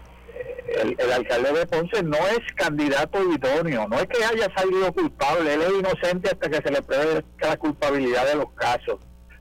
[0.68, 5.54] El, el, alcalde de Ponce no es candidato idóneo, no es que haya salido culpable,
[5.54, 9.00] él es inocente hasta que se le pruebe la culpabilidad de los casos,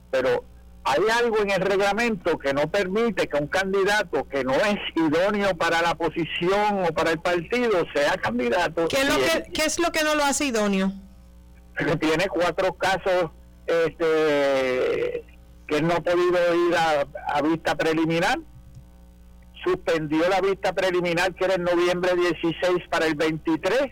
[0.09, 0.45] pero
[0.87, 5.55] hay algo en el reglamento que no permite que un candidato que no es idóneo
[5.57, 8.87] para la posición o para el partido sea candidato.
[8.87, 10.93] ¿Qué es lo, que, ¿qué es lo que no lo hace idóneo?
[11.75, 13.31] Que tiene cuatro casos
[13.65, 15.25] este,
[15.67, 18.39] que no ha podido ir a, vista preliminar.
[19.65, 23.89] Suspendió la vista preliminar que era en noviembre 16 para el 23.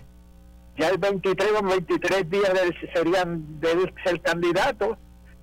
[0.77, 2.51] Ya el 23 o 23 días
[2.93, 4.97] serían de ser candidato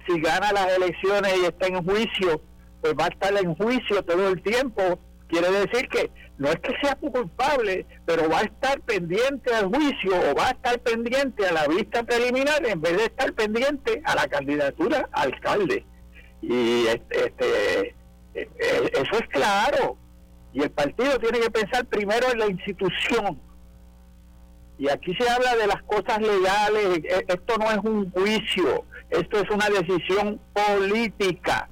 [0.07, 2.43] si gana las elecciones y está en juicio,
[2.81, 4.99] pues va a estar en juicio todo el tiempo.
[5.29, 10.13] Quiere decir que no es que sea culpable, pero va a estar pendiente al juicio
[10.31, 14.15] o va a estar pendiente a la vista preliminar en vez de estar pendiente a
[14.15, 15.87] la candidatura alcalde.
[16.43, 17.95] Y este, este
[18.35, 19.97] eh, eh, eso es claro.
[20.53, 23.41] Y el partido tiene que pensar primero en la institución.
[24.79, 27.05] Y aquí se habla de las cosas legales.
[27.05, 31.69] E, esto no es un juicio esto es una decisión política.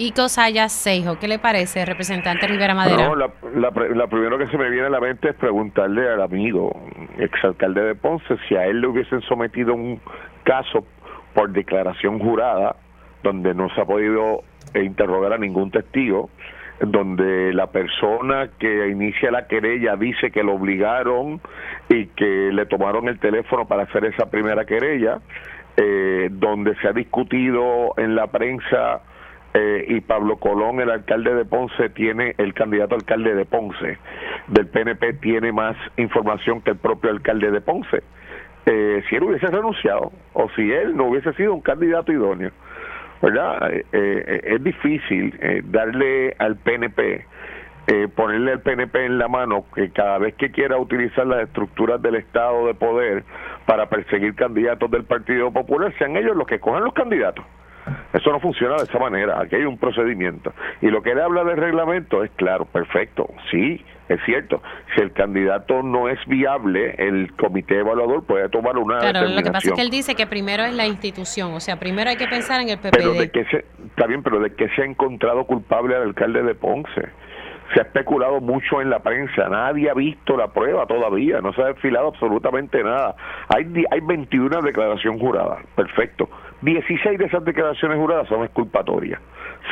[0.00, 3.08] Y Cosaya Seijo, ¿qué le parece, representante Rivera Madera?
[3.08, 6.70] No, la, la, primero que se me viene a la mente es preguntarle al amigo,
[7.18, 10.00] exalcalde de Ponce, si a él le hubiesen sometido un
[10.44, 10.86] caso
[11.34, 12.76] por declaración jurada,
[13.24, 16.30] donde no se ha podido interrogar a ningún testigo,
[16.80, 21.40] donde la persona que inicia la querella dice que lo obligaron
[21.88, 25.18] y que le tomaron el teléfono para hacer esa primera querella,
[25.76, 29.00] eh, donde se ha discutido en la prensa
[29.54, 33.98] eh, y Pablo Colón, el alcalde de Ponce, tiene, el candidato alcalde de Ponce
[34.48, 38.02] del PNP, tiene más información que el propio alcalde de Ponce.
[38.66, 42.50] Eh, si él hubiese renunciado o si él no hubiese sido un candidato idóneo,
[43.22, 43.72] ¿verdad?
[43.72, 47.24] Eh, eh, es difícil eh, darle al PNP,
[48.14, 52.16] ponerle al PNP en la mano que cada vez que quiera utilizar las estructuras del
[52.16, 53.24] Estado de poder
[53.64, 57.44] para perseguir candidatos del Partido Popular, sean ellos los que cojan los candidatos.
[58.12, 59.40] Eso no funciona de esa manera.
[59.40, 60.52] Aquí hay un procedimiento.
[60.80, 63.28] Y lo que él habla del reglamento es claro, perfecto.
[63.50, 64.62] Sí, es cierto.
[64.94, 69.50] Si el candidato no es viable, el comité evaluador puede tomar una claro, lo que
[69.50, 71.52] pasa es que él dice que primero es la institución.
[71.52, 72.90] O sea, primero hay que pensar en el PPD.
[72.92, 76.42] Pero de que se, está bien, pero de que se ha encontrado culpable al alcalde
[76.42, 77.08] de Ponce
[77.74, 81.62] se ha especulado mucho en la prensa, nadie ha visto la prueba todavía, no se
[81.62, 83.14] ha desfilado absolutamente nada.
[83.48, 86.28] Hay, hay 21 declaraciones juradas, perfecto.
[86.62, 89.20] 16 de esas declaraciones juradas son exculpatorias.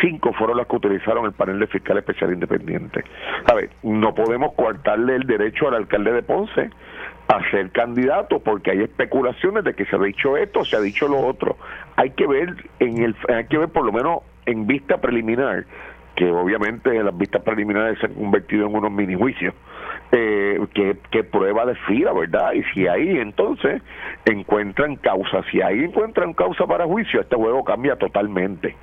[0.00, 3.04] Cinco fueron las que utilizaron el panel de fiscal especial independiente.
[3.46, 6.70] A ver, no podemos coartarle el derecho al alcalde de Ponce
[7.28, 11.08] a ser candidato porque hay especulaciones de que se ha dicho esto, se ha dicho
[11.08, 11.56] lo otro.
[11.96, 15.64] Hay que ver en el hay que ver por lo menos en vista preliminar
[16.14, 19.54] que obviamente las vistas preliminares se han convertido en unos mini juicios,
[20.12, 20.60] eh,
[21.10, 22.52] que, prueba de fila, ¿verdad?
[22.52, 23.82] Y si ahí entonces
[24.24, 28.76] encuentran causa, si ahí encuentran causa para juicio, este juego cambia totalmente.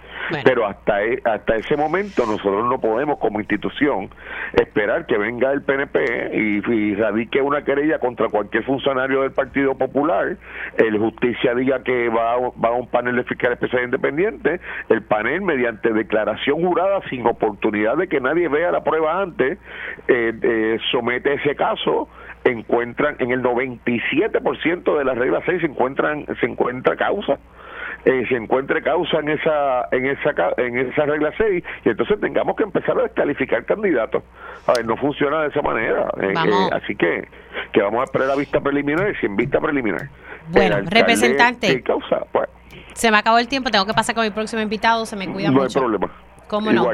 [0.43, 4.09] Pero hasta, e, hasta ese momento nosotros no podemos como institución
[4.53, 9.75] esperar que venga el PNP y, y radique una querella contra cualquier funcionario del Partido
[9.75, 10.37] Popular,
[10.77, 14.59] el justicia diga que va, va a un panel de fiscal especial independiente,
[14.89, 19.57] el panel mediante declaración jurada sin oportunidad de que nadie vea la prueba antes,
[20.07, 22.07] eh, eh somete ese caso
[22.43, 27.39] encuentran en el 97% de las reglas 6 se encuentran se encuentra causa
[28.05, 32.55] eh, se encuentre causa en esa en esa en esa regla 6 y entonces tengamos
[32.57, 34.23] que empezar a descalificar candidatos.
[34.67, 36.09] A ver, no funciona de esa manera.
[36.21, 37.29] Eh, eh, así que
[37.71, 40.09] que vamos a esperar la vista preliminar y sin vista preliminar.
[40.49, 41.81] Bueno, representante.
[41.81, 42.25] Causa?
[42.31, 42.49] Pues,
[42.93, 45.49] se me acabó el tiempo, tengo que pasar con mi próximo invitado, se me cuida
[45.49, 45.79] mucho.
[45.79, 46.22] No hay problema.
[46.53, 46.87] ¿Cómo no?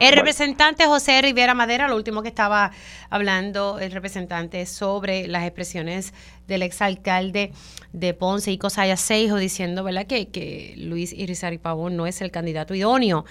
[0.00, 2.72] El representante José Rivera Madera, lo último que estaba
[3.08, 6.12] hablando el representante sobre las expresiones
[6.46, 7.52] del exalcalde
[7.94, 10.06] de Ponce, y Cosaya Seijo, diciendo ¿verdad?
[10.06, 13.24] Que, que Luis Irizarry Pavón no es el candidato idóneo.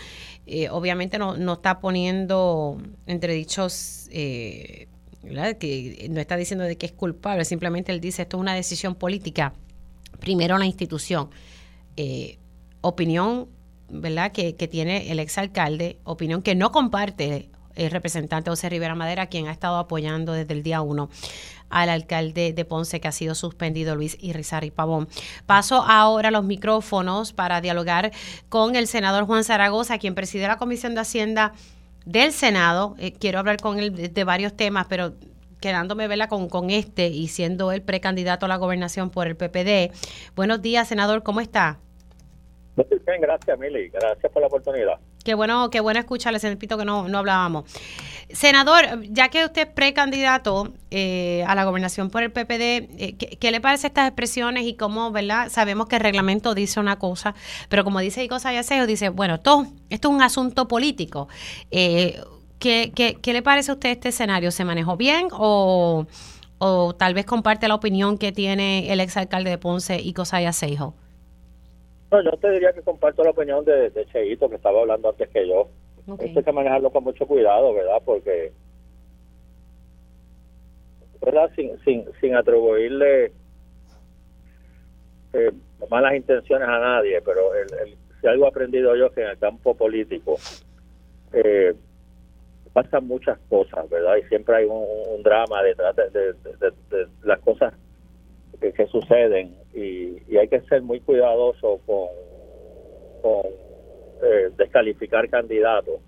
[0.47, 4.87] Eh, obviamente no, no está poniendo entre dichos eh,
[5.59, 8.95] que no está diciendo de que es culpable, simplemente él dice esto es una decisión
[8.95, 9.53] política.
[10.19, 11.29] Primero la institución.
[11.97, 12.39] Eh,
[12.81, 13.47] opinión,
[13.89, 19.47] ¿verdad?, que, tiene el exalcalde, opinión que no comparte el representante José Rivera Madera, quien
[19.47, 21.09] ha estado apoyando desde el día uno
[21.69, 25.07] al alcalde de Ponce que ha sido suspendido, Luis Irizarry Pavón.
[25.45, 28.11] Paso ahora los micrófonos para dialogar
[28.49, 31.53] con el senador Juan Zaragoza, quien preside la Comisión de Hacienda
[32.05, 32.95] del Senado.
[32.99, 35.13] Eh, quiero hablar con él de, varios temas, pero
[35.59, 39.91] quedándome vela con, con este y siendo el precandidato a la gobernación por el PPD.
[40.35, 41.79] Buenos días, senador, ¿cómo está?
[43.19, 43.89] Gracias, Mili.
[43.89, 44.99] Gracias por la oportunidad.
[45.23, 47.65] Qué bueno, qué bueno escucharle, repito que no, no hablábamos.
[48.29, 52.61] Senador, ya que usted es precandidato eh, a la gobernación por el PPD,
[52.97, 55.49] eh, ¿qué, le parece estas expresiones y cómo, verdad?
[55.49, 57.35] Sabemos que el reglamento dice una cosa,
[57.69, 61.27] pero como dice Ico Sayaseo, dice, bueno, esto, esto es un asunto político.
[61.71, 62.21] Eh,
[62.59, 64.51] ¿qué, le parece a usted este escenario?
[64.51, 66.05] ¿Se manejó bien o,
[66.57, 70.93] o tal vez comparte la opinión que tiene el exalcalde de Ponce, Ico Sayaseo?
[72.11, 75.29] No, yo te diría que comparto la opinión de, de Cheito, que estaba hablando antes
[75.29, 75.69] que yo.
[76.19, 78.01] Esto hay que manejarlo con mucho cuidado, ¿verdad?
[78.05, 78.53] Porque,
[81.21, 81.51] ¿verdad?
[81.55, 83.33] Sin, sin, sin atribuirle
[85.33, 85.51] eh,
[85.89, 89.75] malas intenciones a nadie, pero el, si algo he aprendido yo que en el campo
[89.75, 90.37] político
[91.33, 91.75] eh,
[92.73, 94.15] pasan muchas cosas, ¿verdad?
[94.17, 96.35] Y siempre hay un, drama detrás de,
[97.23, 97.73] las cosas
[98.59, 102.07] que, suceden y, y, hay que ser muy cuidadoso con,
[104.23, 105.99] eh, descalificar candidatos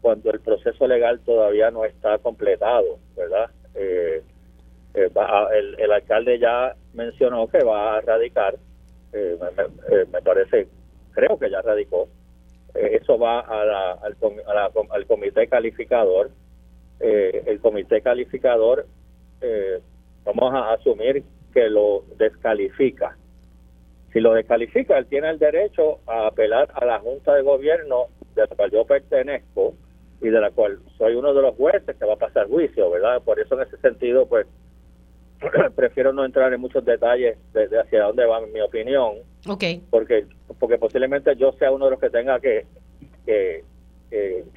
[0.00, 3.50] cuando el proceso legal todavía no está completado, ¿verdad?
[3.74, 4.22] Eh,
[4.94, 5.10] eh,
[5.78, 8.56] el, alcalde ya mencionó que va a radicar,
[9.12, 10.66] me, parece,
[11.12, 12.08] creo que ya radicó,
[12.74, 14.16] eso va a al,
[14.90, 16.30] al, comité calificador.
[17.00, 18.86] el comité calificador,
[20.24, 21.24] vamos a asumir
[21.56, 23.16] que lo descalifica
[24.16, 28.46] si lo descalifica, él tiene el derecho a apelar a la Junta de Gobierno de
[28.48, 29.74] la cual yo pertenezco
[30.22, 33.20] y de la cual soy uno de los jueces que va a pasar juicio, ¿verdad?
[33.22, 34.46] Por eso en ese sentido, pues,
[35.76, 39.16] prefiero no entrar en muchos detalles de, hacia dónde va mi opinión.
[39.90, 40.24] Porque,
[40.58, 42.64] porque posiblemente yo sea uno de los que tenga que,
[43.26, 43.64] que,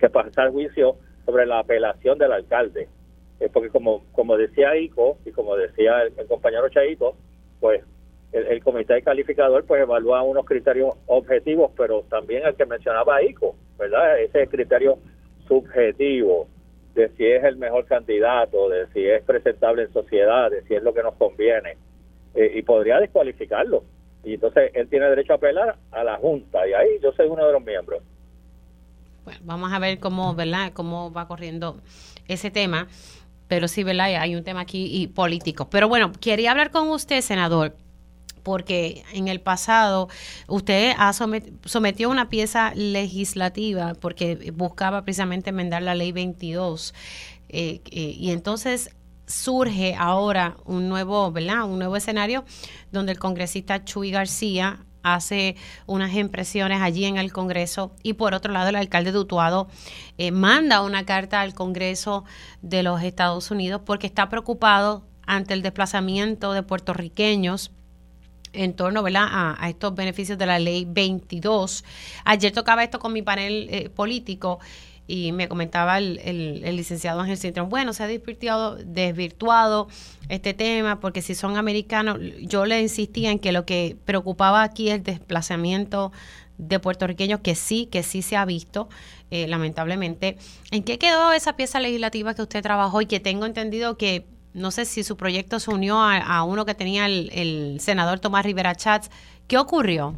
[0.10, 2.88] pasar juicio sobre la apelación del alcalde.
[3.40, 7.16] Eh, porque como, como decía Ico y como decía el, el compañero Chaito,
[7.60, 7.84] pues
[8.32, 14.20] el, comité calificador pues evalúa unos criterios objetivos, pero también el que mencionaba ICO, ¿verdad?
[14.20, 15.00] Ese criterio
[15.48, 16.48] subjetivo
[16.94, 20.84] de si es el mejor candidato, de si es presentable en sociedad, de si es
[20.84, 21.78] lo que nos conviene,
[22.36, 23.84] eh, y podría descualificarlo.
[24.24, 27.46] Y entonces él tiene derecho a apelar a la Junta, y ahí yo soy uno
[27.46, 28.04] de los miembros.
[29.24, 30.72] Bueno, vamos a ver cómo, ¿verdad?
[30.74, 31.78] Cómo va corriendo
[32.28, 32.88] ese tema.
[33.50, 34.16] Pero sí, ¿verdad?
[34.16, 35.70] Hay un tema aquí y político.
[35.70, 37.76] Pero bueno, quería hablar con usted, senador
[38.42, 40.08] porque en el pasado
[40.48, 40.94] usted
[41.66, 46.94] sometió una pieza legislativa porque buscaba precisamente enmendar la ley 22
[47.50, 48.92] eh, eh, y entonces
[49.28, 51.66] surge ahora un nuevo, ¿verdad?
[51.66, 52.46] Un nuevo escenario
[52.92, 58.54] donde el congresista Chuy García hace unas impresiones allí en el Congreso y por otro
[58.54, 59.68] lado el alcalde de Utuado
[60.18, 62.26] eh, manda una carta al Congreso
[62.62, 67.72] de los Estados Unidos porque está preocupado ante el desplazamiento de puertorriqueños
[68.54, 69.28] en torno ¿verdad?
[69.30, 71.84] A, estos beneficios de la ley 22.
[72.26, 74.60] Ayer tocaba esto con mi panel eh, político
[75.10, 79.88] y me comentaba el, el, licenciado Ángel Cintrón, bueno, se ha desvirtuado, desvirtuado
[80.30, 84.90] este tema porque si son americanos, yo le insistía en que lo que preocupaba aquí
[84.90, 86.12] es el desplazamiento
[86.60, 88.90] de puertorriqueños, que sí, que sí se ha visto,
[89.32, 90.38] eh, lamentablemente.
[90.72, 94.72] ¿En qué quedó esa pieza legislativa que usted trabajó y que tengo entendido que no
[94.72, 99.10] sé si su proyecto se unió a, uno que tenía el, senador Tomás Rivera Chats.
[99.48, 100.16] ¿Qué ocurrió?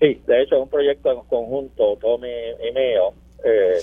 [0.00, 3.12] Sí, de hecho es un proyecto en conjunto, Tommy y mío.
[3.44, 3.78] Eh,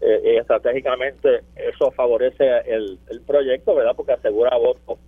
[0.00, 3.94] eh, estratégicamente eso favorece el, proyecto, ¿verdad?
[3.96, 4.98] Porque asegura votos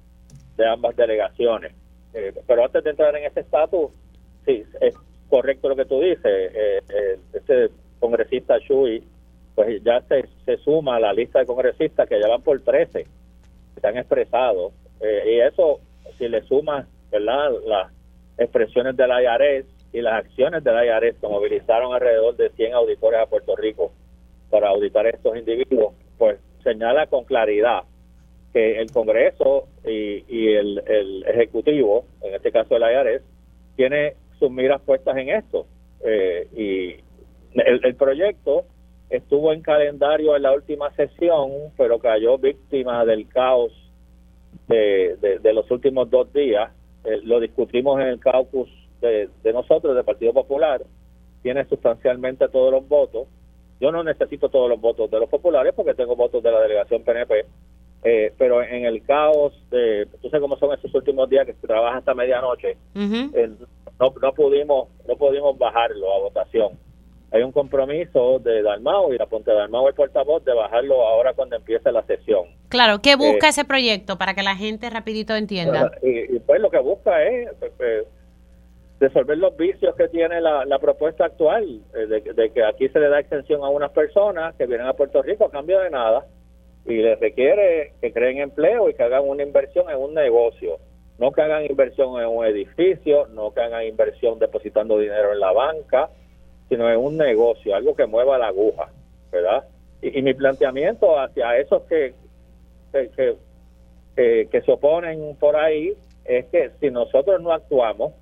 [0.56, 1.72] de ambas delegaciones.
[2.12, 3.92] Eh, pero antes de entrar en ese estatus,
[4.44, 4.94] sí, es
[5.28, 6.52] correcto lo que tú dices.
[7.32, 9.04] este congresista Shui,
[9.54, 13.06] pues ya se, se suma a la lista de congresistas que ya van por 13
[13.80, 14.72] se han expresado.
[15.00, 15.80] Eh, y eso,
[16.18, 17.50] si le sumas ¿verdad?
[17.66, 17.92] las
[18.38, 22.74] expresiones de la IARES y las acciones de la IARES que movilizaron alrededor de 100
[22.74, 23.92] auditores a Puerto Rico
[24.50, 27.84] para auditar a estos individuos, pues señala con claridad
[28.52, 33.22] que el Congreso y, y el, el, Ejecutivo, en este caso el IARES,
[33.76, 35.66] tiene sus miras puestas en esto.
[36.04, 38.64] Eh, y el, el proyecto
[39.10, 43.72] estuvo en calendario en la última sesión, pero cayó víctima del caos
[44.68, 46.70] de, de, los últimos dos días.
[47.04, 48.68] Eh, lo discutimos en el caucus
[49.00, 50.82] de, de nosotros, del Partido Popular.
[51.42, 53.28] Tiene sustancialmente todos los votos.
[53.80, 57.02] Yo no necesito todos los votos de los populares porque tengo votos de la delegación
[57.02, 57.46] PNP.
[58.02, 61.66] Eh, pero en el caos, de, tú sabes cómo son estos últimos días que se
[61.66, 63.50] trabaja hasta medianoche, eh,
[63.98, 66.78] no, no pudimos no pudimos bajarlo a votación
[67.32, 71.56] hay un compromiso de Dalmao y la Ponte Dalmao el portavoz de bajarlo ahora cuando
[71.56, 72.46] empiece la sesión.
[72.68, 75.92] Claro, ¿qué busca eh, ese proyecto para que la gente rapidito entienda?
[76.02, 78.04] Y, pues lo que busca es pues,
[79.00, 83.18] resolver los vicios que tiene la, propuesta actual, eh, de, que aquí se le da
[83.18, 86.26] extensión a unas personas que vienen a Puerto Rico a cambio de nada
[86.84, 90.78] y les requiere que creen empleo y que hagan una inversión en un negocio.
[91.18, 95.52] No que hagan inversión en un edificio, no que hagan inversión depositando dinero en la
[95.52, 96.10] banca,
[96.68, 98.90] sino en un negocio, algo que mueva la aguja,
[99.32, 99.64] ¿verdad?
[100.02, 102.14] Y, mi planteamiento hacia esos que
[102.92, 105.92] que, que, se oponen por ahí
[106.24, 108.12] es que si nosotros no actuamos,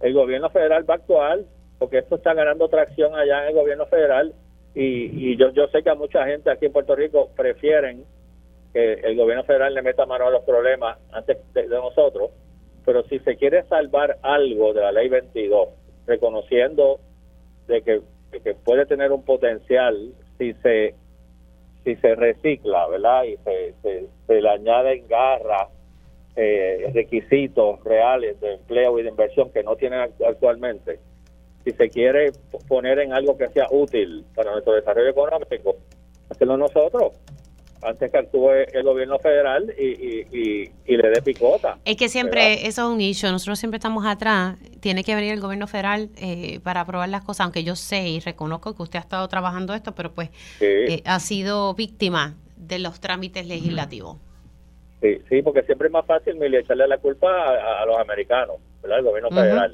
[0.00, 1.40] el gobierno federal va a actuar,
[1.78, 4.34] porque esto está ganando tracción allá en el gobierno federal,
[4.78, 8.04] y, yo, yo sé que a mucha gente aquí en Puerto Rico prefieren
[8.74, 12.30] que el gobierno federal le meta mano a los problemas antes de, nosotros,
[12.84, 15.68] pero si se quiere salvar algo de la ley 22,
[16.06, 17.00] reconociendo
[17.68, 18.02] de que,
[18.66, 20.94] puede tener un potencial si se
[21.84, 23.24] si se recicla, ¿verdad?
[23.24, 23.74] Y se,
[24.26, 25.68] se, le añaden garras,
[26.36, 30.98] eh, requisitos reales de empleo y de inversión que no tienen actualmente.
[31.64, 32.32] Si se quiere
[32.68, 35.76] poner en algo que sea útil para nuestro desarrollo económico,
[36.28, 37.12] hacerlo nosotros
[37.82, 41.78] antes que actúe el gobierno federal y, le dé picota.
[41.84, 45.40] Es que siempre eso es un issue, nosotros siempre estamos atrás, tiene que venir el
[45.40, 49.02] gobierno federal eh, para aprobar las cosas, aunque yo sé y reconozco que usted ha
[49.02, 50.30] estado trabajando esto, pero pues
[50.60, 54.16] eh, ha sido víctima de los trámites legislativos.
[55.06, 58.98] Sí, sí, porque siempre es más fácil echarle la culpa a, los americanos, ¿verdad?
[58.98, 59.72] El gobierno federal.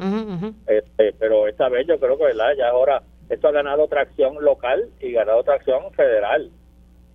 [0.66, 2.53] Este, pero esta vez yo creo que, ¿verdad?
[2.59, 6.51] Ya ahora esto ha ganado tracción local y ganado tracción federal.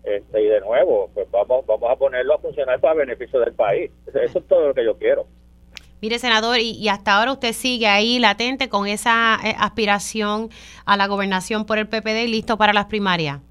[0.04, 3.92] Este, y de nuevo, pues vamos, vamos a ponerlo a funcionar para beneficio del país.
[4.08, 5.28] Eso, es todo lo que yo quiero.
[6.02, 10.50] Mire, senador, y, hasta ahora usted sigue ahí latente con esa eh, aspiración
[10.86, 13.42] a la gobernación por el PPD, listo para las primarias.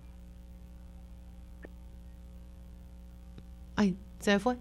[3.77, 3.95] Ay,
[4.27, 4.57] se me fue.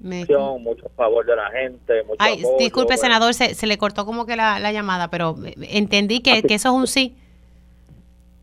[0.00, 2.04] Mucho favor de la gente.
[2.04, 3.00] Mucho Ay, disculpe, pues.
[3.00, 6.68] senador, se, se, le cortó como que la, llamada, pero eh, entendí que, que eso
[6.68, 7.16] es un sí.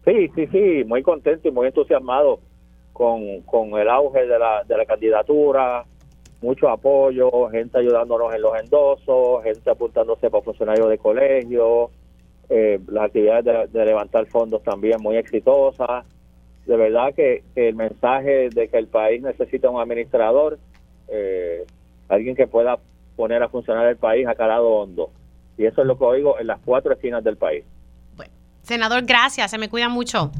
[0.03, 2.39] Sí, sí, sí, muy contento y muy entusiasmado
[2.91, 5.85] con, el auge de la, de la candidatura,
[6.41, 11.89] mucho apoyo, gente ayudándonos en los endosos, gente apuntándose para funcionarios de colegio,
[12.49, 16.05] eh, las actividades de, levantar fondos también muy exitosas.
[16.65, 20.57] De verdad que, el mensaje de que el país necesita un administrador,
[21.07, 21.65] eh,
[22.09, 22.79] alguien que pueda
[23.15, 25.11] poner a funcionar el país ha calado hondo.
[25.57, 27.63] Y eso es lo que oigo en las cuatro esquinas del país.
[28.63, 30.31] Senador, gracias, se me cuida mucho.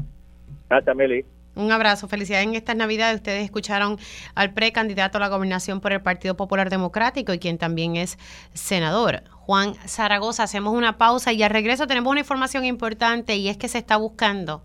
[0.68, 1.24] Gracias, Meli.
[1.54, 3.16] Un abrazo, felicidades en estas navidades.
[3.16, 3.98] Ustedes escucharon
[4.34, 8.18] al precandidato a la gobernación por el Partido Popular Democrático y quien también es
[8.52, 10.42] senador, Juan Zaragoza.
[10.42, 13.96] Hacemos una pausa y al regreso tenemos una información importante y es que se está
[13.96, 14.62] buscando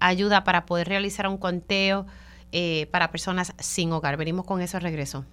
[0.00, 2.06] ayuda para poder realizar un conteo
[2.52, 4.16] eh, para personas sin hogar.
[4.16, 5.24] Venimos con eso al regreso.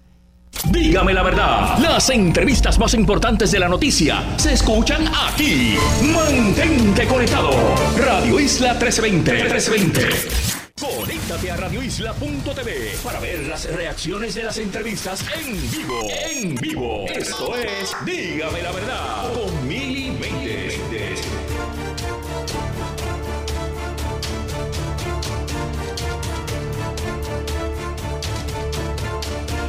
[0.70, 5.76] Dígame la verdad, las entrevistas más importantes de la noticia se escuchan aquí.
[6.14, 7.50] Mantente conectado.
[7.98, 9.32] Radio Isla 1320.
[9.32, 10.56] 1320.
[10.78, 16.00] Conéctate a radioisla.tv para ver las reacciones de las entrevistas en vivo.
[16.30, 17.06] En vivo.
[17.08, 20.05] Esto es Dígame la verdad con Mili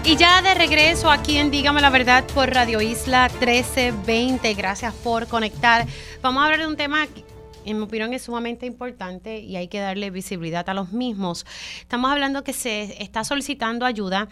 [0.07, 4.53] Y ya de regreso aquí en Dígame la Verdad por Radio Isla 1320.
[4.53, 5.85] Gracias por conectar.
[6.21, 7.25] Vamos a hablar de un tema que
[7.65, 11.45] en mi opinión es sumamente importante y hay que darle visibilidad a los mismos.
[11.81, 14.29] Estamos hablando que se está solicitando ayuda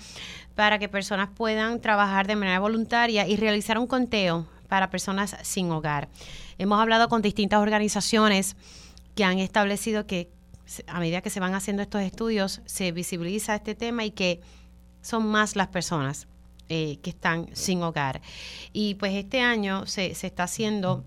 [0.56, 5.70] para que personas puedan trabajar de manera voluntaria y realizar un conteo para personas sin
[5.72, 6.08] hogar.
[6.58, 8.56] Hemos hablado con distintas organizaciones
[9.14, 10.30] que han establecido que
[10.88, 14.40] a medida que se van haciendo estos estudios se visibiliza este tema y que
[15.06, 16.28] son más las personas
[16.68, 18.22] eh, que están sin hogar.
[18.74, 21.04] Y pues este año se, se está haciendo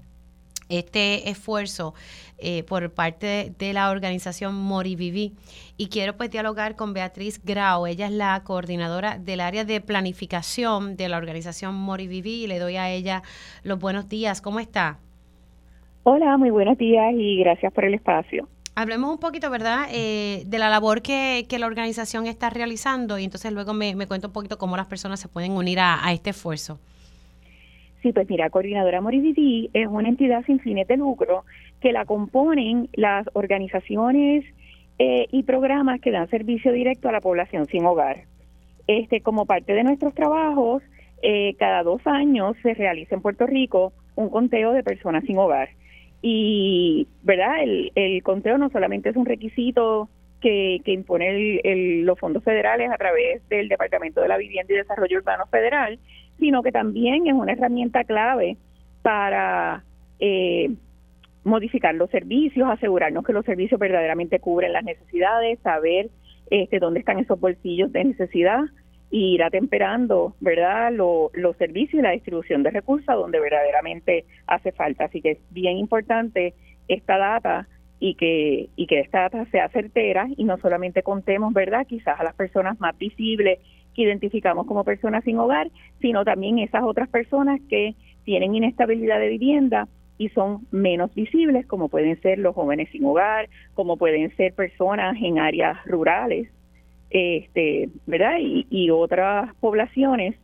[0.68, 1.94] este esfuerzo
[2.38, 5.32] eh, por parte de, la organización Moriviví.
[5.76, 7.86] Y quiero pues dialogar con Beatriz Grau.
[7.86, 12.76] Ella es la coordinadora del área de planificación de la organización Moriviví y le doy
[12.76, 13.22] a ella
[13.64, 14.40] los buenos días.
[14.40, 14.98] ¿Cómo está?
[16.04, 18.48] Hola, muy buenos días y gracias por el espacio.
[18.80, 23.24] Hablemos un poquito, ¿verdad?, eh, de la labor que, que, la organización está realizando y
[23.24, 26.12] entonces luego me, me cuenta un poquito cómo las personas se pueden unir a, a
[26.12, 26.78] este esfuerzo.
[28.02, 31.44] Sí, pues mira, Coordinadora Moriviví es una entidad sin fines de lucro
[31.80, 34.44] que la componen las organizaciones
[35.00, 38.26] eh, y programas que dan servicio directo a la población sin hogar.
[38.86, 40.84] Este, como parte de nuestros trabajos,
[41.22, 45.70] eh, cada dos años se realiza en Puerto Rico un conteo de personas sin hogar.
[46.20, 47.62] Y, ¿verdad?
[47.62, 50.08] El, el conteo no solamente es un requisito
[50.40, 51.60] que, que impone
[52.04, 55.98] los fondos federales a través del Departamento de la Vivienda y Desarrollo Urbano Federal,
[56.38, 58.56] sino que también es una herramienta clave
[59.02, 59.84] para
[60.20, 60.70] eh,
[61.44, 66.10] modificar los servicios, asegurarnos que los servicios verdaderamente cubren las necesidades, saber
[66.50, 68.60] este, dónde están esos bolsillos de necesidad
[69.10, 75.04] y ir atemperando, ¿verdad?, los servicios y la distribución de recursos donde verdaderamente hace falta.
[75.04, 76.54] Así que es bien importante
[76.88, 77.68] esta data
[78.00, 82.24] y que, y que esta data sea certera y no solamente contemos, ¿verdad?, quizás a
[82.24, 83.58] las personas más visibles
[83.94, 85.68] que identificamos como personas sin hogar,
[86.00, 87.94] sino también esas otras personas que
[88.24, 89.88] tienen inestabilidad de vivienda
[90.18, 95.16] y son menos visibles, como pueden ser los jóvenes sin hogar, como pueden ser personas
[95.20, 96.48] en áreas rurales,
[97.10, 98.38] este, ¿verdad?
[98.40, 100.36] Y, y otras poblaciones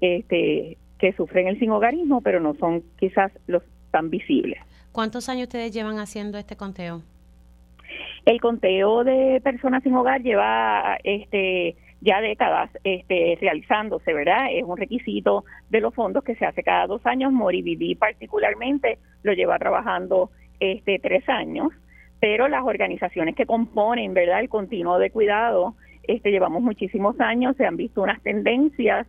[0.00, 4.58] este, que sufren el sin hogarismo, pero no son quizás los tan visibles.
[4.92, 7.02] ¿Cuántos años ustedes llevan haciendo este conteo?
[8.24, 14.46] El conteo de personas sin hogar lleva este ya décadas este, realizándose, ¿verdad?
[14.52, 17.32] Es un requisito de los fondos que se hace cada dos años.
[17.32, 21.68] Moriviví particularmente lo lleva trabajando este tres años,
[22.20, 24.40] pero las organizaciones que componen, ¿verdad?
[24.40, 25.74] El continuo de cuidado,
[26.04, 29.06] este, llevamos muchísimos años, se han visto unas tendencias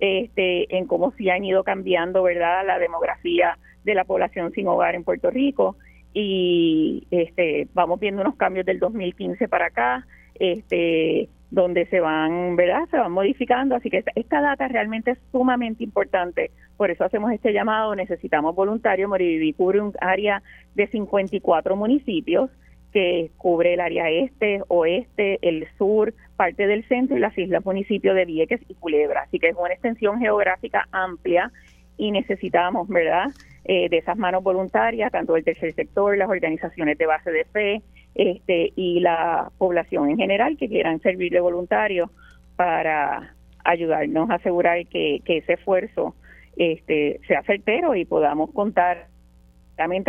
[0.00, 2.66] este, en cómo se han ido cambiando, ¿verdad?
[2.66, 5.76] La demografía de la población sin hogar en Puerto Rico
[6.12, 10.06] y este, vamos viendo unos cambios del 2015 para acá.
[10.38, 12.88] Este, donde se van, ¿verdad?
[12.90, 17.52] Se van modificando, así que esta, data realmente es sumamente importante, por eso hacemos este
[17.52, 20.42] llamado, necesitamos voluntarios, Moriviví cubre un área
[20.74, 22.50] de 54 municipios
[22.92, 28.14] que cubre el área este, oeste, el sur, parte del centro y las islas municipios
[28.14, 31.50] de Vieques y Culebra, así que es una extensión geográfica amplia
[31.96, 33.28] y necesitamos, ¿verdad?,
[33.64, 37.82] eh, de esas manos voluntarias, tanto del tercer sector, las organizaciones de base de fe,
[38.14, 42.10] este, y la población en general que quieran servir de voluntarios
[42.56, 46.14] para ayudarnos a asegurar que, ese esfuerzo
[46.56, 49.08] este, sea certero y podamos contar,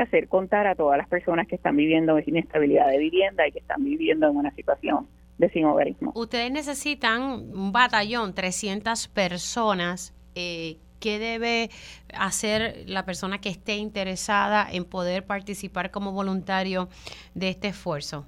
[0.02, 3.84] hacer contar a todas las personas que están viviendo inestabilidad de vivienda y que están
[3.84, 5.08] viviendo en una situación
[5.38, 6.12] de sin hogarismo.
[6.16, 11.70] Ustedes necesitan un batallón, 300 personas eh, ¿Qué debe
[12.18, 16.90] hacer la persona que esté interesada en poder participar como voluntario
[17.36, 18.26] de este esfuerzo?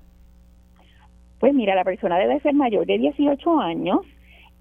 [1.40, 4.02] Pues mira, la persona debe ser mayor de 18 años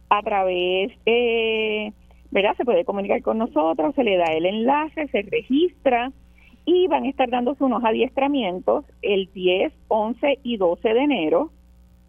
[0.09, 1.93] A través de,
[2.31, 2.55] ¿verdad?
[2.57, 6.11] Se puede comunicar con nosotros, se le da el enlace, se registra
[6.65, 11.51] y van a estar dándose unos adiestramientos el 10, 11 y 12 de enero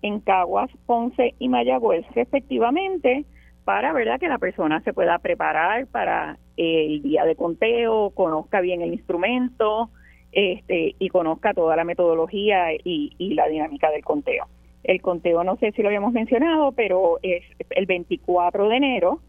[0.03, 3.24] en Caguas, Ponce y Mayagüez respectivamente
[3.64, 8.82] para verdad que la persona se pueda preparar para el día de conteo, conozca bien
[8.82, 9.90] el instrumento
[10.32, 14.46] este, y conozca toda la metodología y la dinámica del conteo.
[14.82, 19.20] El conteo no sé si lo habíamos mencionado, pero es el 24 de enero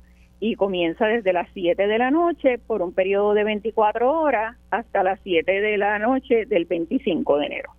[0.43, 5.01] y comienza desde las 7 de la noche por un periodo de 24 horas hasta
[5.01, 7.71] las 7 de la noche del 25 de enero.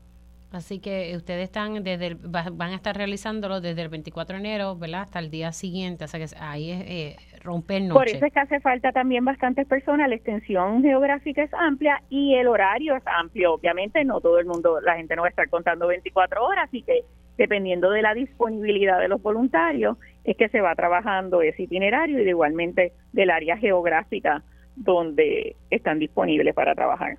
[0.51, 5.03] Así que ustedes están desde van a estar realizándolo desde el 24 de enero, ¿verdad?
[5.03, 7.93] Hasta el día siguiente, o sea que ahí es eh, romper noche.
[7.93, 12.35] Por eso es que hace falta también bastantes personas, la extensión geográfica es amplia y
[12.35, 13.53] el horario es amplio.
[13.53, 16.81] Obviamente no todo el mundo, la gente no va a estar contando 24 horas, así
[16.81, 17.03] que
[17.37, 22.28] dependiendo de la disponibilidad de los voluntarios, es que se va trabajando ese itinerario y
[22.28, 24.43] igualmente del área geográfica
[24.76, 27.18] donde están disponibles para trabajar.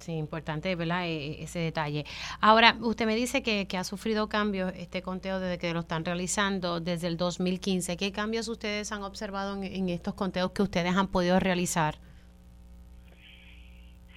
[0.00, 1.04] Sí, importante, ¿verdad?
[1.04, 2.04] E, e, ese detalle.
[2.40, 6.80] Ahora, usted me dice que, ha sufrido cambios este conteo desde que lo están realizando
[6.80, 7.98] desde el 2015.
[7.98, 11.96] ¿Qué cambios ustedes han observado en, estos conteos que ustedes han podido realizar?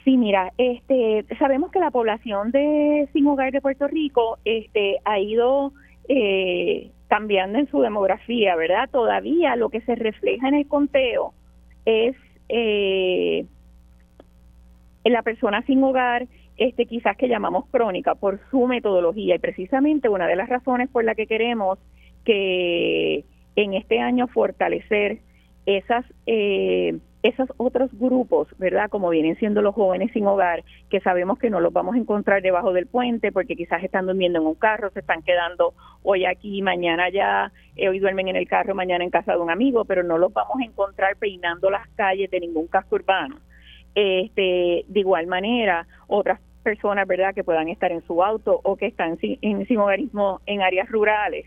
[0.04, 5.20] Sí, mira, este, sabemos que la población de sin hogar de Puerto Rico este, ha
[5.20, 5.72] ido
[6.10, 8.90] eh, cambiando en su demografía, ¿verdad?
[8.92, 11.34] Todavía lo que se refleja en el conteo
[11.86, 12.16] es
[12.50, 13.46] eh,
[15.06, 16.28] la persona sin hogar,
[16.58, 21.04] este quizás que llamamos crónica por su metodología y precisamente una de las razones por
[21.04, 21.80] la que queremos
[22.26, 23.24] que
[23.56, 25.20] en este año fortalecer
[25.66, 28.90] esas eh, esos otros grupos, ¿verdad?
[28.90, 32.42] Como vienen siendo los jóvenes sin hogar, que sabemos que no los vamos a encontrar
[32.42, 36.62] debajo del puente porque quizás están durmiendo en un carro, se están quedando hoy aquí,
[36.62, 40.04] mañana allá, eh, hoy duermen en el carro, mañana en casa de un amigo, pero
[40.04, 43.38] no los vamos a encontrar peinando las calles de ningún casco urbano.
[43.96, 48.88] Este, de igual manera, otras personas, ¿verdad?, que puedan estar en su auto o que
[48.88, 51.46] están en sin hogarismo en áreas rurales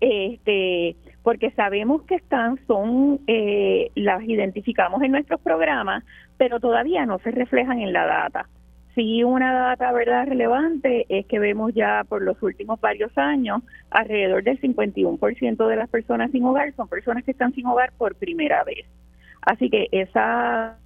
[0.00, 6.04] este porque sabemos que están son eh, las identificamos en nuestros programas
[6.38, 8.48] pero todavía no se reflejan en la data.
[8.94, 14.42] Sí una data verdad relevante es que vemos ya por los últimos varios años alrededor
[14.42, 18.64] del 51% de las personas sin hogar son personas que están sin hogar por primera
[18.64, 18.86] vez.
[19.42, 20.76] Así que esa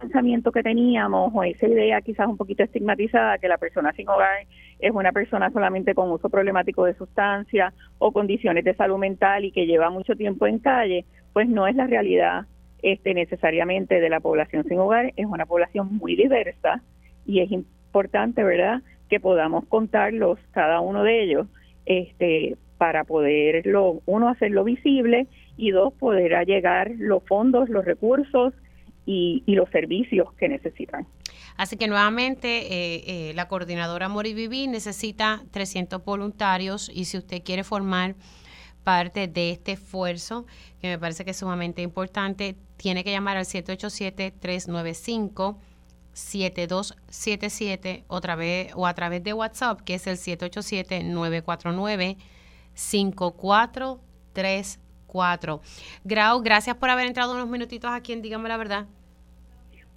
[0.00, 4.46] pensamiento que teníamos o esa idea quizás un poquito estigmatizada que la persona sin hogar
[4.80, 9.52] es una persona solamente con uso problemático de sustancias o condiciones de salud mental y
[9.52, 12.46] que lleva mucho tiempo en calle, pues no es la realidad
[12.82, 16.82] este necesariamente de la población sin hogar, es una población muy diversa
[17.26, 21.46] y es importante, ¿verdad?, que podamos contarlos cada uno de ellos
[21.84, 25.26] este para poderlo uno hacerlo visible
[25.58, 28.54] y dos poder llegar los fondos, los recursos
[29.04, 31.06] y, los servicios que necesitan.
[31.60, 37.64] Así que nuevamente eh, eh, la coordinadora Moriviví necesita 300 voluntarios y si usted quiere
[37.64, 38.16] formar
[38.82, 40.46] parte de este esfuerzo,
[40.80, 45.58] que me parece que es sumamente importante, tiene que llamar al 787-395.
[46.14, 52.16] 7277 otra vez o a través de WhatsApp que es el 787 949
[52.72, 55.60] 5434
[56.04, 58.86] Grau, gracias por haber entrado unos minutitos aquí en Dígame la Verdad.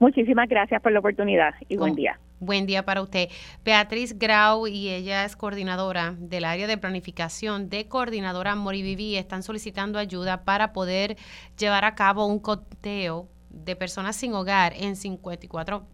[0.04, 2.20] Muchísimas gracias por la oportunidad y buen día.
[2.42, 3.30] Buen día para usted.
[3.64, 9.16] Beatriz Grau y ella es coordinadora del área de planificación de Coordinadora Moriviví.
[9.16, 11.16] Están solicitando ayuda para poder
[11.58, 15.88] llevar a cabo un conteo de personas sin hogar en 54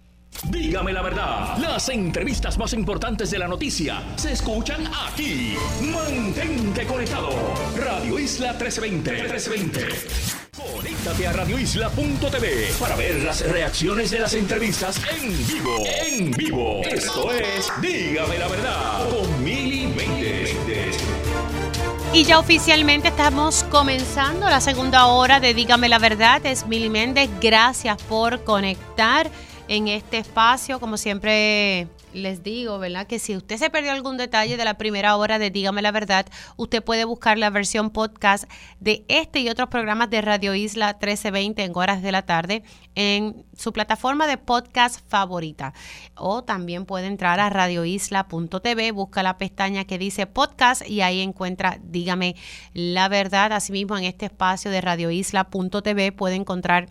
[0.50, 5.56] Dígame la verdad, las entrevistas más importantes de la noticia se escuchan aquí.
[5.82, 7.30] Mantente conectado.
[7.78, 9.12] Radio Isla 1320.
[9.12, 10.42] 1320.
[10.58, 15.78] Conéctate a radioisla.tv para ver las reacciones de las entrevistas en vivo.
[16.06, 16.82] En vivo.
[16.84, 19.94] Esto es Dígame la verdad con Mili
[22.14, 26.46] Y ya oficialmente estamos comenzando la segunda hora de Dígame la verdad.
[26.46, 27.30] Es Mili Méndez.
[27.42, 29.30] Gracias por conectar
[29.72, 30.82] en este espacio.
[30.82, 33.08] Como siempre les digo, ¿verdad?
[33.08, 36.26] Que si usted se perdió algún detalle de la primera hora de Dígame la Verdad,
[36.58, 38.52] usted puede buscar la versión podcast
[38.82, 42.64] de este y otros programas de Radio Isla 1320 en horas de la tarde
[42.96, 45.74] en su plataforma de podcast favorita.
[46.16, 51.80] O también puede entrar a radioisla.tv, busca la pestaña que dice podcast y ahí encuentra
[51.82, 52.36] Dígame
[52.74, 53.54] la Verdad.
[53.54, 56.90] Asimismo, en este espacio de radioisla.tv puede encontrar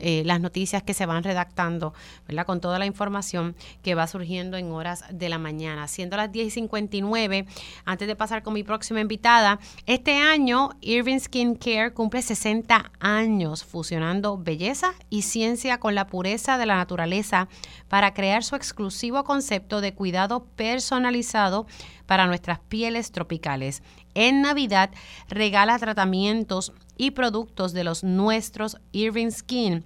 [0.00, 1.94] eh, las noticias que se van redactando,
[2.26, 2.46] ¿verdad?
[2.46, 5.88] Con toda la información que va surgiendo en horas de la mañana.
[5.88, 7.46] Siendo las 10 y 59,
[7.84, 13.64] antes de pasar con mi próxima invitada, este año Irving Skin Care cumple 60 años
[13.64, 17.48] fusionando belleza y ciencia con la pureza de la naturaleza
[17.88, 21.66] para crear su exclusivo concepto de cuidado personalizado
[22.06, 23.82] para nuestras pieles tropicales.
[24.14, 24.90] En Navidad
[25.28, 29.84] regala tratamientos y productos de los nuestros Irving Skin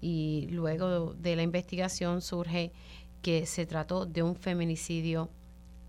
[0.00, 2.72] y luego de la investigación surge
[3.20, 5.28] que se trató de un feminicidio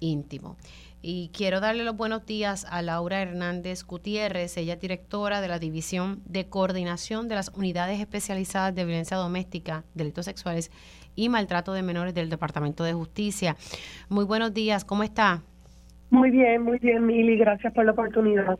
[0.01, 0.57] íntimo.
[1.01, 5.59] Y quiero darle los buenos días a Laura Hernández Gutiérrez, ella es directora de la
[5.59, 10.71] División de Coordinación de las Unidades Especializadas de Violencia Doméstica, Delitos Sexuales
[11.15, 13.55] y Maltrato de Menores del Departamento de Justicia.
[14.09, 15.41] Muy buenos días, ¿cómo está?
[16.09, 17.37] Muy bien, muy bien, Mili.
[17.37, 18.57] Gracias por la oportunidad.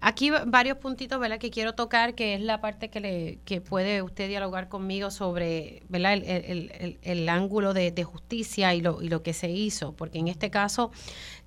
[0.00, 1.38] Aquí varios puntitos, ¿verdad?
[1.38, 5.82] Que quiero tocar, que es la parte que, le, que puede usted dialogar conmigo sobre,
[5.88, 6.12] ¿verdad?
[6.12, 10.18] El, el, el, ángulo de, de, justicia y lo, y lo que se hizo, porque
[10.18, 10.90] en este caso,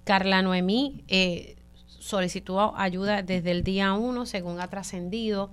[0.06, 1.56] Carla Noemí eh,
[1.86, 5.52] solicitó ayuda desde el día uno, según ha trascendido.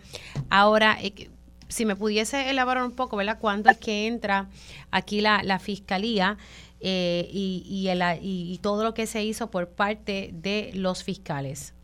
[0.48, 1.28] Ahora, eh,
[1.68, 3.38] si me pudiese elaborar un poco, ¿verdad?
[3.38, 4.48] ¿Cuándo es que entra
[4.90, 6.38] aquí la, la fiscalía?
[6.86, 11.74] Eh, y, y, el, y, todo lo que se hizo por parte de los fiscales.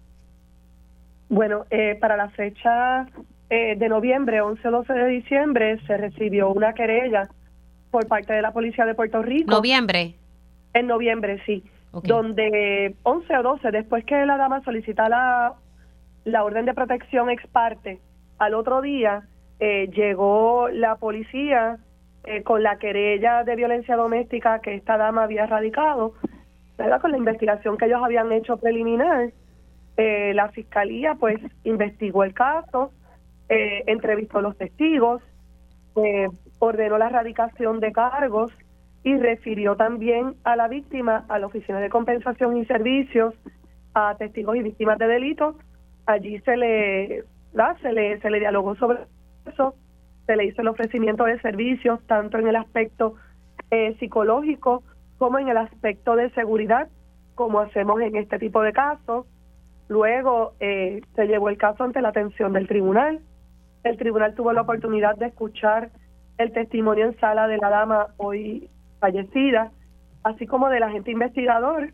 [1.31, 3.07] Bueno, eh, para la fecha
[3.49, 7.31] eh, de noviembre, 11 o 12 de diciembre, se recibió una querella
[7.91, 9.51] por parte de la Policía de Puerto Rico.
[9.51, 10.17] ¿Noviembre?
[10.75, 11.65] En noviembre, sí.
[11.93, 12.07] Okay.
[12.07, 15.55] Donde 11 o 12, después que la dama solicita la,
[16.25, 18.01] la orden de protección ex parte,
[18.39, 19.23] al otro día
[19.61, 21.79] eh, llegó la policía
[22.25, 26.15] eh, con la querella de violencia doméstica que esta dama había radicado,
[26.77, 27.01] ¿verdad?
[27.01, 29.33] con la investigación que ellos habían hecho preliminar
[30.03, 32.91] eh, la fiscalía pues investigó el caso,
[33.51, 35.23] eh, entrevistó a los testigos,
[35.97, 38.51] eh, ordenó la erradicación de cargos
[39.03, 43.35] y refirió también a la víctima a la Oficina de Compensación y Servicios,
[43.93, 45.57] a testigos y víctimas de delitos.
[46.07, 47.25] Allí se le,
[47.83, 49.01] se le, se le dialogó sobre
[49.45, 49.75] eso,
[50.31, 53.17] se le hizo el ofrecimiento de servicios tanto en el aspecto
[53.73, 54.85] eh, psicológico
[55.19, 56.87] como en el aspecto de seguridad,
[57.35, 59.27] como hacemos en este tipo de casos.
[59.89, 63.19] Luego eh, se llevó el caso ante la atención del tribunal.
[63.83, 65.91] El tribunal tuvo la oportunidad de escuchar
[66.39, 68.71] el testimonio en sala de la dama hoy
[69.01, 69.73] fallecida,
[70.23, 71.91] así como del agente investigador,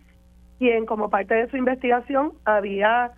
[0.59, 3.13] quien como parte de su investigación había,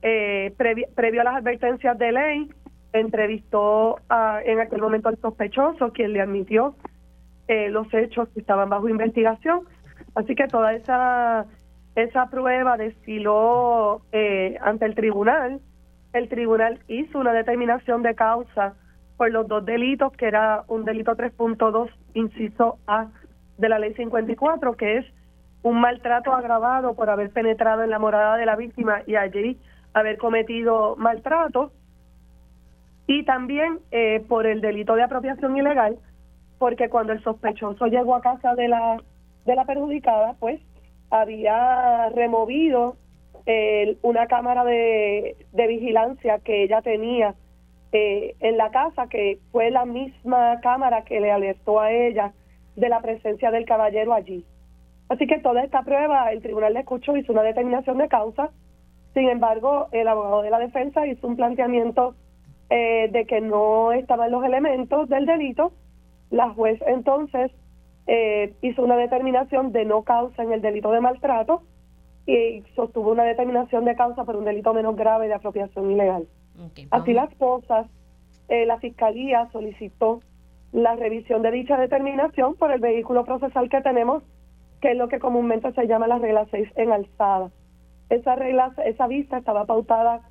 [0.00, 2.50] eh, previo, previo a las advertencias de ley,
[2.92, 6.74] entrevistó a, en aquel momento al sospechoso, quien le admitió
[7.48, 9.60] eh, los hechos que estaban bajo investigación.
[10.14, 11.46] Así que toda esa
[11.94, 15.60] esa prueba desfiló eh, ante el tribunal.
[16.12, 18.74] El tribunal hizo una determinación de causa
[19.16, 23.08] por los dos delitos, que era un delito 3.2, inciso A
[23.58, 25.06] de la ley 54, que es
[25.62, 29.58] un maltrato agravado por haber penetrado en la morada de la víctima y allí
[29.92, 31.72] haber cometido maltrato.
[33.06, 35.98] Y también eh, por el delito de apropiación ilegal,
[36.58, 39.02] porque cuando el sospechoso llegó a casa de la,
[39.44, 40.60] de la perjudicada, pues
[41.10, 42.96] había removido
[43.46, 47.34] eh, una cámara de, de, vigilancia que ella tenía
[47.90, 52.32] eh, en la casa, que fue la misma cámara que le alertó a ella
[52.76, 54.46] de la presencia del caballero allí.
[55.08, 58.50] Así que toda esta prueba el tribunal le escuchó, hizo una determinación de causa.
[59.12, 62.14] Sin embargo, el abogado de la defensa hizo un planteamiento
[62.74, 65.72] eh, de que no estaban los elementos del delito.
[66.30, 67.52] La juez entonces
[68.06, 71.64] eh, hizo una determinación de no causa en el delito de maltrato
[72.26, 76.26] y sostuvo una determinación de causa por un delito menos grave de apropiación ilegal.
[76.70, 77.88] Okay, Así las cosas,
[78.48, 80.20] eh, la Fiscalía solicitó
[80.72, 84.22] la revisión de dicha determinación por el vehículo procesal que tenemos,
[84.80, 87.50] que es lo que comúnmente se llama la regla 6 en alzada.
[88.08, 90.22] Esa regla, esa vista estaba pautada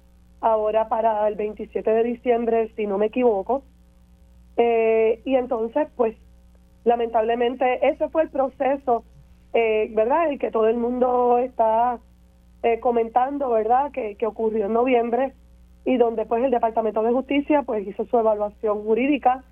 [0.42, 3.64] ahora para el 27 de diciembre, si no me equivoco.
[4.58, 6.16] Eh, y entonces, pues,
[6.84, 9.04] lamentablemente ese fue el proceso,
[9.54, 10.30] eh, ¿verdad?
[10.30, 12.00] El que todo el mundo está
[12.64, 13.92] eh, comentando, ¿verdad?
[13.92, 15.34] Que, ocurrió en noviembre
[15.86, 19.44] y donde pues el Departamento de Justicia pues hizo su evaluación jurídica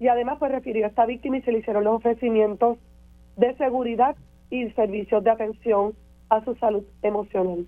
[0.00, 2.78] y además pues refirió a esta víctima y se le hicieron los ofrecimientos
[3.36, 4.16] de seguridad
[4.50, 5.94] y servicios de atención
[6.28, 7.66] a su salud emocional.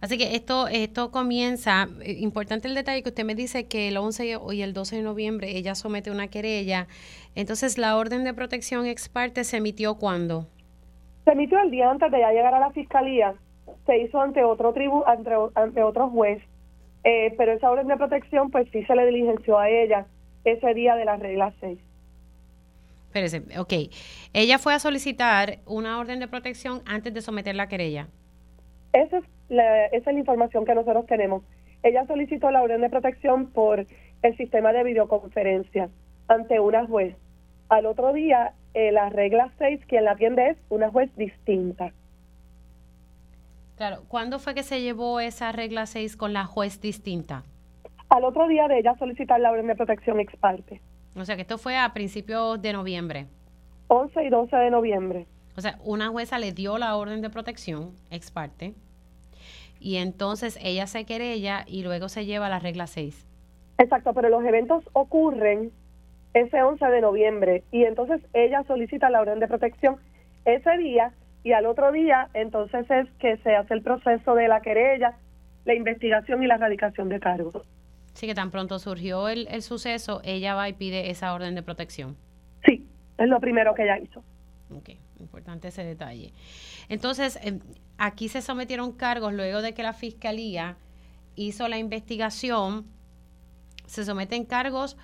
[0.00, 3.96] Así que esto esto comienza, eh, importante el detalle que usted me dice que el
[3.96, 6.86] 11 y el 12 de noviembre ella somete una querella.
[7.34, 10.46] Entonces, ¿la orden de protección ex parte se emitió cuándo?
[11.24, 13.34] Se emitió el día antes de ya llegar a la fiscalía.
[13.86, 16.42] Se hizo ante otro tribu, ante, ante otro juez.
[17.04, 20.06] Eh, pero esa orden de protección, pues sí se le diligenció a ella
[20.44, 21.78] ese día de la regla 6.
[23.06, 23.72] Espérese, ok.
[24.32, 28.08] Ella fue a solicitar una orden de protección antes de someter la querella.
[28.92, 31.42] Esa es la, esa es la información que nosotros tenemos.
[31.82, 33.86] Ella solicitó la orden de protección por
[34.22, 35.88] el sistema de videoconferencia
[36.28, 37.16] ante una juez.
[37.68, 41.92] Al otro día, eh, la regla 6, quien la atiende es una juez distinta.
[43.76, 47.44] Claro, ¿cuándo fue que se llevó esa regla 6 con la juez distinta?
[48.08, 50.80] Al otro día de ella solicitar la orden de protección ex parte.
[51.14, 53.26] O sea que esto fue a principios de noviembre.
[53.88, 55.26] 11 y 12 de noviembre.
[55.56, 58.74] O sea, una jueza le dio la orden de protección ex parte
[59.86, 63.24] y entonces ella se querella y luego se lleva la regla 6.
[63.78, 65.70] Exacto, pero los eventos ocurren
[66.34, 69.98] ese 11 de noviembre y entonces ella solicita la orden de protección
[70.44, 71.12] ese día
[71.44, 75.18] y al otro día entonces es que se hace el proceso de la querella,
[75.64, 77.64] la investigación y la erradicación de cargos.
[78.14, 81.62] Sí, que tan pronto surgió el, el suceso, ella va y pide esa orden de
[81.62, 82.16] protección.
[82.64, 84.24] Sí, es lo primero que ella hizo.
[84.74, 86.32] Ok, importante ese detalle.
[86.88, 87.60] Entonces, em,
[87.98, 90.76] aquí se sometieron cargos luego de que la fiscalía
[91.34, 92.84] hizo la investigación.
[93.86, 94.96] Se someten cargos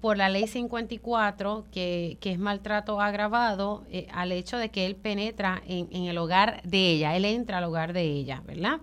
[0.00, 4.96] por la ley 54, que, que es maltrato agravado, eh, al hecho de que él
[4.96, 8.78] penetra en, en, el hogar de ella, él entra al hogar de ella, ¿verdad?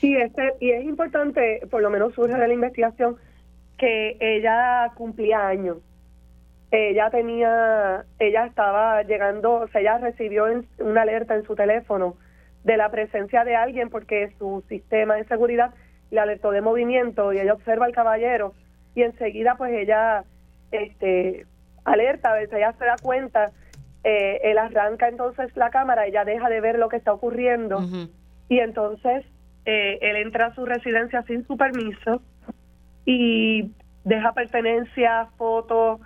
[0.00, 3.16] Sí, este, y es importante, por lo menos surge de la investigación,
[3.76, 5.78] que ella cumplía años.
[6.70, 10.46] Ella tenía, ella estaba llegando, o sea, ella recibió
[10.78, 12.16] una alerta en su teléfono
[12.68, 15.72] de la presencia de alguien porque su sistema de seguridad
[16.10, 18.52] le alertó de movimiento y ella observa al caballero
[18.94, 20.24] y enseguida pues ella
[20.70, 21.46] este
[21.84, 23.52] alerta, a ella se da cuenta,
[24.04, 27.80] eh, él arranca entonces la cámara, ella deja de ver lo que está ocurriendo
[28.50, 29.24] y entonces
[29.64, 32.20] eh, él entra a su residencia sin su permiso
[33.06, 33.72] y
[34.04, 36.00] deja pertenencia, fotos,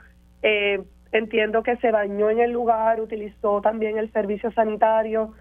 [0.44, 5.34] eh, entiendo que se bañó en el lugar, utilizó también el servicio sanitario.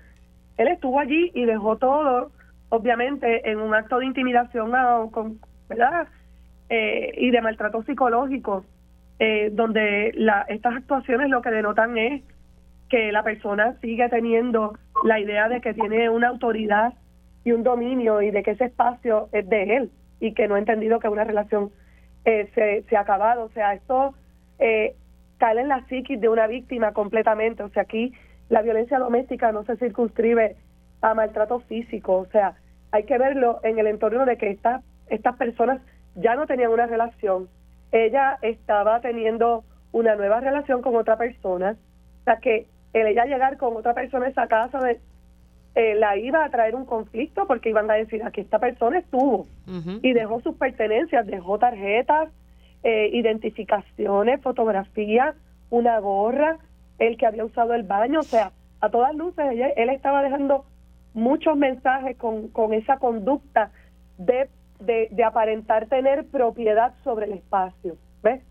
[0.57, 2.31] Él estuvo allí y dejó todo,
[2.69, 4.71] obviamente, en un acto de intimidación,
[5.11, 5.39] con,
[5.69, 6.07] ¿verdad?
[6.69, 8.65] Eh, y de maltrato psicológico,
[9.19, 12.23] eh, donde la, estas actuaciones lo que denotan es
[12.89, 16.93] que la persona sigue teniendo la idea de que tiene una autoridad
[17.43, 20.59] y un dominio y de que ese espacio es de él y que no ha
[20.59, 21.71] entendido que una relación
[22.23, 23.45] se, se ha acabado.
[23.45, 24.13] O sea, esto
[24.59, 24.95] eh,
[25.37, 27.63] cae en la psiquis de una víctima completamente.
[27.63, 28.13] O sea, aquí
[28.51, 30.57] la violencia doméstica no se circunscribe
[31.01, 32.17] a maltrato físico.
[32.17, 32.55] O sea,
[32.91, 35.81] hay que verlo en el entorno de que estas estas personas
[36.15, 37.47] ya no tenían una relación.
[37.91, 41.77] Ella estaba teniendo una nueva relación con otra persona.
[42.21, 44.99] O sea, que el ella llegar con otra persona a esa casa de,
[45.75, 49.47] eh, la iba a traer un conflicto porque iban a decir aquí esta persona estuvo
[50.01, 52.29] y dejó sus pertenencias, dejó tarjetas,
[52.83, 55.35] eh, identificaciones, fotografías,
[55.69, 56.57] una gorra,
[56.99, 60.65] el que había usado el baño, o sea, a todas luces él estaba dejando
[61.13, 63.71] muchos mensajes con, con esa conducta
[64.17, 68.41] de, de, aparentar tener propiedad sobre el espacio, ¿ves?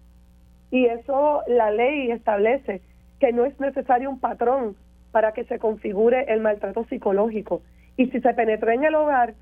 [0.70, 2.82] Y eso la ley establece
[3.18, 4.76] que no es necesario un patrón
[5.11, 7.62] para que se configure el maltrato psicológico.
[7.97, 9.34] Y si se penetró en el hogar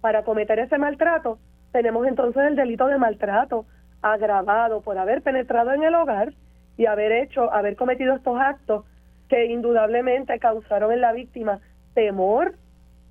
[0.00, 1.38] para cometer ese maltrato,
[1.72, 3.66] tenemos entonces el delito de maltrato
[4.02, 6.32] agravado por haber penetrado en el hogar
[6.76, 8.84] y haber hecho, haber cometido estos actos
[9.28, 11.60] que indudablemente causaron en la víctima
[11.94, 12.54] temor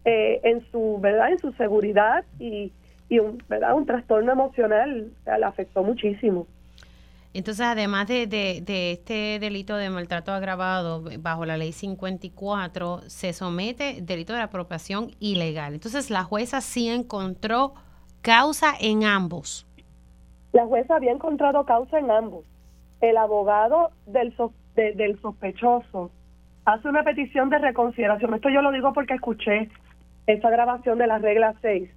[0.06, 2.72] eh, en su verdad, en su seguridad y,
[3.10, 6.48] y un, verdad, un trastorno emocional, o sea, le afectó muchísimo.
[7.34, 13.34] Entonces, además de, de, de, este delito de maltrato agravado bajo la ley 54, se
[13.34, 15.74] somete delito de apropiación ilegal.
[15.74, 17.74] Entonces, la jueza sí encontró
[18.22, 19.68] causa en ambos.
[20.54, 22.46] La jueza había encontrado causa en ambos.
[23.10, 24.34] El abogado del,
[24.76, 26.10] del sospechoso
[26.66, 28.34] hace una petición de reconsideración.
[28.34, 29.70] Esto yo lo digo porque escuché
[30.26, 31.90] esa grabación de la regla 6.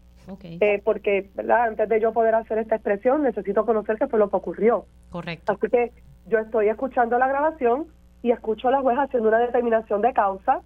[0.43, 1.69] Eh, porque, ¿verdad?
[1.69, 4.85] Antes de yo poder hacer esta expresión, necesito conocer qué fue lo que ocurrió.
[5.09, 5.55] Correcto.
[5.55, 5.91] Así que
[6.27, 7.87] yo estoy escuchando la grabación
[8.23, 10.61] y escucho a la jueza haciendo una determinación de causa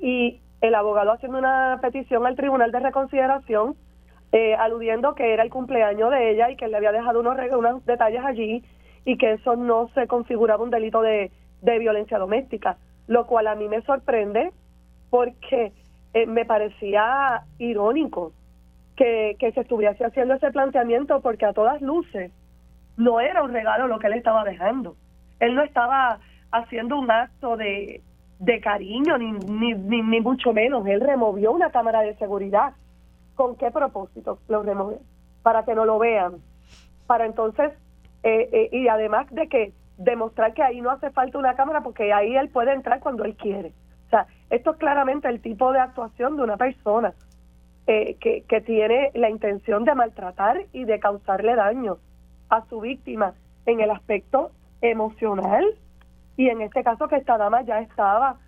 [0.00, 3.76] y el abogado haciendo una petición al tribunal de reconsideración
[4.32, 7.86] eh, aludiendo que era el cumpleaños de ella y que le había dejado unos, unos
[7.86, 8.64] detalles allí
[9.04, 11.30] y que eso no se configuraba un delito de,
[11.62, 12.76] violencia doméstica,
[13.06, 14.52] lo cual a mí me sorprende
[15.10, 15.72] porque
[16.12, 18.32] eh, me parecía irónico
[18.96, 22.32] que, que se estuviese haciendo ese planteamiento porque a todas luces
[22.96, 24.96] no era un regalo lo que él estaba dejando.
[25.40, 26.20] Él no estaba
[26.52, 28.02] haciendo un acto de,
[28.38, 30.86] de cariño, ni, ni, ni mucho menos.
[30.86, 32.74] Él removió una cámara de seguridad
[33.34, 34.98] ¿Con qué propósito lo remover?
[35.42, 36.34] Para que no lo vean.
[37.06, 37.72] Para entonces,
[38.24, 42.10] eh, eh, y además de que demostrar que ahí no hace falta una cámara porque
[42.10, 43.74] ahí él puede entrar cuando él quiere.
[44.06, 47.12] O sea, esto es claramente el tipo de actuación de una persona
[47.86, 51.98] eh, que, que tiene la intención de maltratar y de causarle daño
[52.48, 53.34] a su víctima
[53.66, 55.66] en el aspecto emocional
[56.38, 58.38] y en este caso que esta dama ya estaba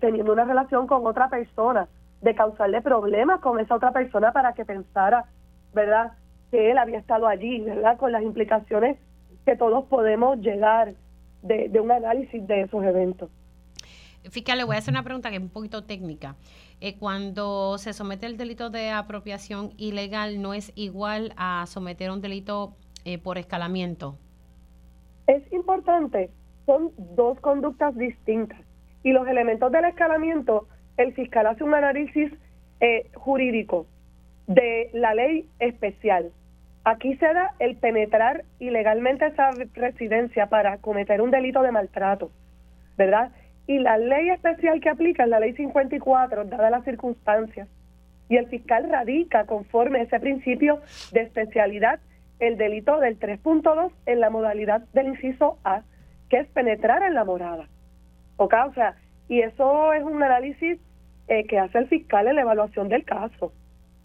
[0.00, 1.88] teniendo una relación con otra persona
[2.20, 5.24] de causarle problemas con esa otra persona para que pensara,
[5.72, 6.12] ¿verdad?,
[6.50, 8.98] que él había estado allí, ¿verdad?, con las implicaciones
[9.44, 10.94] que todos podemos llegar
[11.42, 13.30] de, un análisis de esos eventos.
[14.30, 16.36] Fíjate, le voy a hacer una pregunta que es un poquito técnica.
[16.80, 22.20] Eh, cuando se somete el delito de apropiación ilegal, ¿no es igual a someter un
[22.20, 24.16] delito eh, por escalamiento?
[25.26, 26.30] Es importante,
[26.66, 28.60] son dos conductas distintas
[29.02, 32.32] y los elementos del escalamiento el fiscal hace un análisis
[32.80, 33.86] eh, jurídico
[34.46, 36.32] de la ley especial.
[36.84, 42.30] Aquí se da el penetrar ilegalmente esa residencia para cometer un delito de maltrato,
[42.96, 43.30] ¿verdad?
[43.68, 47.68] Y la ley especial que aplica es la ley 54, dadas las circunstancias.
[48.28, 50.80] Y el fiscal radica conforme a ese principio
[51.12, 52.00] de especialidad
[52.40, 55.82] el delito del 3.2 en la modalidad del inciso A,
[56.28, 57.68] que es penetrar en la morada.
[58.36, 58.96] O sea,
[59.28, 60.80] y eso es un análisis
[61.28, 63.52] eh, que hace el fiscal en la evaluación del caso.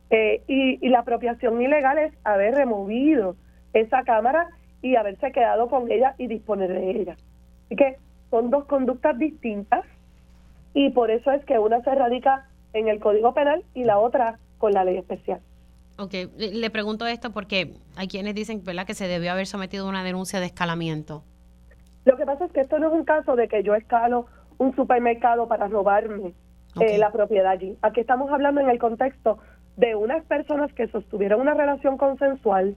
[0.10, 3.36] Eh, y, y la apropiación ilegal es haber removido
[3.74, 4.47] esa cámara
[4.82, 7.18] y haberse quedado con ella y disponer de ella.
[7.66, 7.97] Así que
[8.30, 9.86] son dos conductas distintas
[10.74, 14.39] y por eso es que una se radica en el Código Penal y la otra
[14.58, 15.41] con la ley especial.
[15.97, 18.86] Ok, le pregunto esto porque hay quienes dicen ¿verdad?
[18.86, 21.24] que se debió haber sometido una denuncia de escalamiento.
[22.05, 24.28] Lo que pasa es que esto no es un caso de que yo escalo
[24.60, 26.34] un supermercado para robarme
[26.80, 27.76] eh, la propiedad allí.
[27.82, 29.39] Aquí estamos hablando en el contexto
[29.78, 32.75] de unas personas que sostuvieron una relación consensual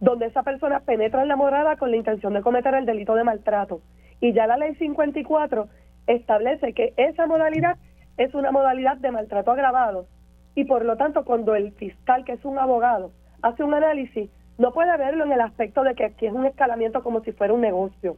[0.00, 3.22] donde esa persona penetra en la morada con la intención de cometer el delito de
[3.22, 3.80] maltrato.
[4.20, 5.68] Y ya la ley 54
[6.08, 7.76] establece que esa modalidad
[8.16, 10.06] es una modalidad de maltrato agravado
[10.56, 14.28] y por lo tanto cuando el fiscal, que es un abogado, hace un análisis,
[14.58, 17.54] no puede verlo en el aspecto de que aquí es un escalamiento como si fuera
[17.54, 18.16] un negocio.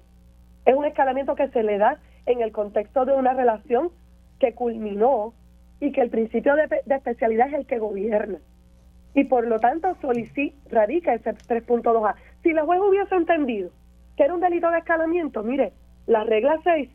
[0.64, 3.90] Es un escalamiento que se le da en el contexto de una relación
[4.40, 5.34] que culminó
[5.84, 8.38] y que el principio de, especialidad es el que gobierna.
[9.14, 12.14] Y por lo tanto solicita, radica ese 3.2A.
[12.42, 13.70] Si la juez hubiese entendido
[14.16, 15.72] que era un delito de escalamiento, mire,
[16.06, 16.88] la regla 6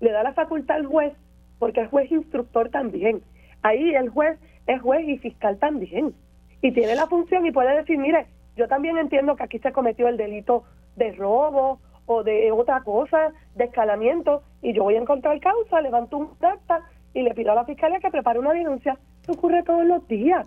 [0.00, 1.14] le da la facultad al juez,
[1.58, 3.22] porque el juez instructor también.
[3.62, 6.14] Ahí el juez es juez y fiscal también.
[6.60, 8.26] Y tiene la función y puede decir, mire,
[8.56, 10.64] yo también entiendo que aquí se cometió el delito
[10.96, 16.18] de robo o de otra cosa, de escalamiento, y yo voy a encontrar causa, levanto
[16.18, 16.82] un acta
[17.18, 18.96] y le pido a la fiscalía que prepare una denuncia.
[19.22, 20.46] Eso ocurre todos los días.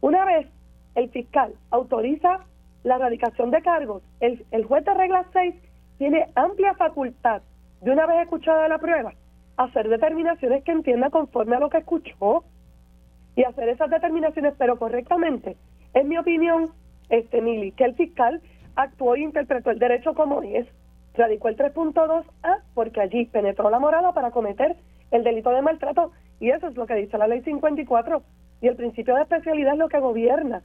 [0.00, 0.46] Una vez
[0.94, 2.40] el fiscal autoriza
[2.84, 5.54] la erradicación de cargos, el, el juez de regla 6
[5.98, 7.42] tiene amplia facultad,
[7.82, 9.12] de una vez escuchada la prueba,
[9.58, 12.44] hacer determinaciones que entienda conforme a lo que escuchó
[13.36, 15.56] y hacer esas determinaciones, pero correctamente.
[15.92, 16.70] En mi opinión,
[17.10, 18.40] este Mili, que el fiscal
[18.74, 20.66] actuó e interpretó el derecho como es,
[21.14, 24.76] radicó el 3.2A porque allí penetró la morada para cometer
[25.10, 28.22] el delito de maltrato y eso es lo que dice la ley 54
[28.60, 30.62] y el principio de especialidad es lo que gobierna.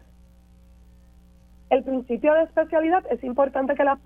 [1.70, 4.00] El principio de especialidad es importante que las,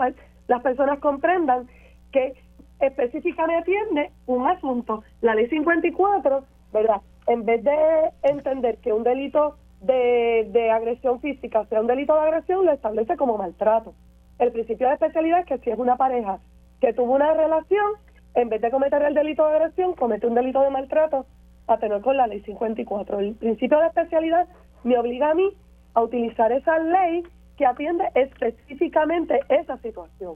[0.48, 1.68] las personas comprendan
[2.12, 2.34] que
[2.80, 5.04] específicamente atiende un asunto.
[5.22, 7.02] La ley 54, ¿verdad?
[7.28, 7.76] En vez de
[8.24, 13.16] entender que un delito de, de agresión física sea un delito de agresión, lo establece
[13.16, 13.94] como maltrato.
[14.40, 16.40] El principio de especialidad es que si es una pareja
[16.82, 17.94] que tuvo una relación,
[18.36, 21.26] en vez de cometer el delito de agresión, comete un delito de maltrato
[21.68, 23.20] a tener con la ley 54.
[23.20, 24.48] El principio de especialidad
[24.84, 25.50] me obliga a mí
[25.94, 27.24] a utilizar esa ley
[27.58, 30.36] que atiende específicamente esa situación.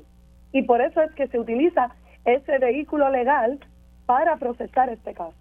[0.51, 1.89] Y por eso es que se utiliza
[2.25, 3.59] ese vehículo legal
[4.05, 5.35] para procesar este caso.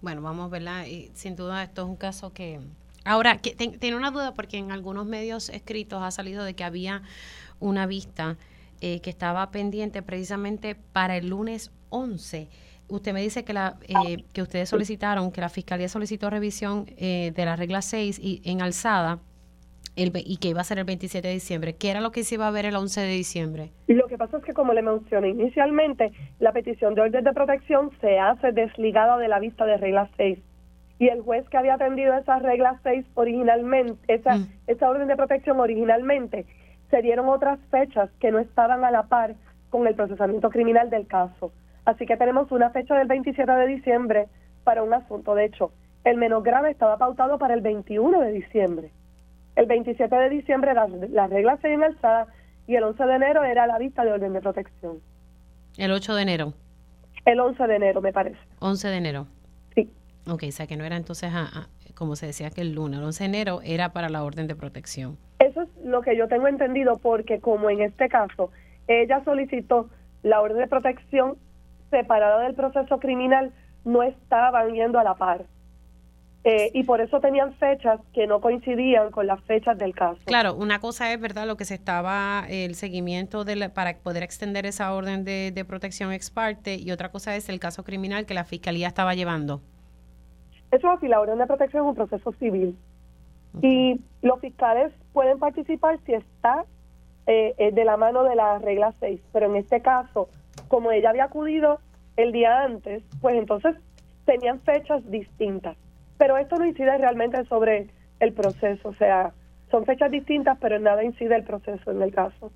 [0.00, 0.88] Bueno, vamos a verla.
[0.88, 2.60] Y sin duda esto es un caso que...
[3.04, 7.02] Ahora, que tiene una duda porque en algunos medios escritos ha salido de que había
[7.58, 8.36] una vista
[8.80, 12.48] eh, que estaba pendiente precisamente para el lunes 11.
[12.88, 17.32] Usted me dice que, la, eh, que ustedes solicitaron, que la Fiscalía solicitó revisión eh,
[17.34, 19.20] de la regla 6 y, en alzada
[19.96, 21.76] y que iba a ser el 27 de diciembre.
[21.76, 23.70] ¿Qué era lo que se iba a ver el 11 de diciembre?
[23.86, 27.90] Lo que pasa es que, como le mencioné inicialmente, la petición de orden de protección
[28.00, 30.38] se hace desligada de la vista de regla 6.
[30.98, 34.48] Y el juez que había atendido esa regla 6 originalmente, esa, mm.
[34.68, 36.46] esa orden de protección originalmente,
[36.90, 39.34] se dieron otras fechas que no estaban a la par
[39.70, 41.52] con el procesamiento criminal del caso.
[41.84, 44.28] Así que tenemos una fecha del 27 de diciembre
[44.64, 45.34] para un asunto.
[45.34, 45.72] De hecho,
[46.04, 48.90] el menos grave estaba pautado para el 21 de diciembre.
[49.56, 52.26] El 27 de diciembre las, las reglas se alzada
[52.66, 54.98] y el 11 de enero era la vista de orden de protección.
[55.76, 56.54] ¿El 8 de enero?
[57.24, 58.38] El 11 de enero, me parece.
[58.60, 59.26] 11 de enero.
[59.74, 59.90] Sí.
[60.26, 61.32] Ok, o sea que no era entonces,
[61.94, 64.54] como se decía que el lunes, el 11 de enero era para la orden de
[64.54, 65.18] protección.
[65.50, 68.50] Eso es lo que yo tengo entendido porque como en este caso
[68.86, 69.90] ella solicitó
[70.22, 71.36] la orden de protección
[71.90, 73.52] separada del proceso criminal,
[73.84, 75.44] no estaban yendo a la par.
[76.44, 80.20] Eh, y por eso tenían fechas que no coincidían con las fechas del caso.
[80.24, 84.66] Claro, una cosa es, ¿verdad?, lo que se estaba, el seguimiento de para poder extender
[84.66, 88.44] esa orden de, protección ex parte, y otra cosa es el caso criminal que la
[88.44, 89.60] fiscalía estaba llevando.
[90.70, 92.78] Eso así, la orden de protección es un proceso civil.
[93.62, 96.64] Y los fiscales pueden participar si está
[97.26, 100.28] eh, eh, de la mano de la regla 6, pero en este caso,
[100.68, 101.80] como ella había acudido
[102.16, 103.76] el día antes, pues entonces
[104.24, 105.76] tenían fechas distintas.
[106.18, 107.88] Pero esto no incide realmente sobre
[108.20, 109.32] el proceso, o sea,
[109.70, 112.50] son fechas distintas, pero en nada incide el proceso en el caso.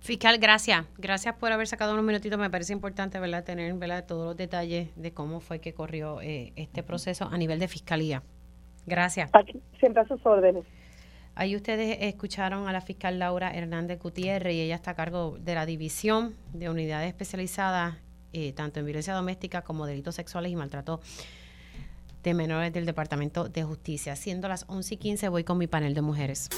[0.00, 0.86] Fiscal, gracias.
[0.96, 2.38] Gracias por haber sacado unos minutitos.
[2.38, 3.42] Me parece importante ¿verdad?
[3.44, 4.06] tener ¿verdad?
[4.06, 8.22] todos los detalles de cómo fue que corrió eh, este proceso a nivel de fiscalía.
[8.88, 9.30] Gracias.
[9.78, 10.64] siempre a sus órdenes.
[11.34, 15.54] Ahí ustedes escucharon a la fiscal Laura Hernández Gutiérrez y ella está a cargo de
[15.54, 17.96] la división de unidades especializadas,
[18.32, 21.00] eh, tanto en violencia doméstica como delitos sexuales y maltrato
[22.24, 24.16] de menores del Departamento de Justicia.
[24.16, 26.48] Siendo las 11 y 15 voy con mi panel de mujeres.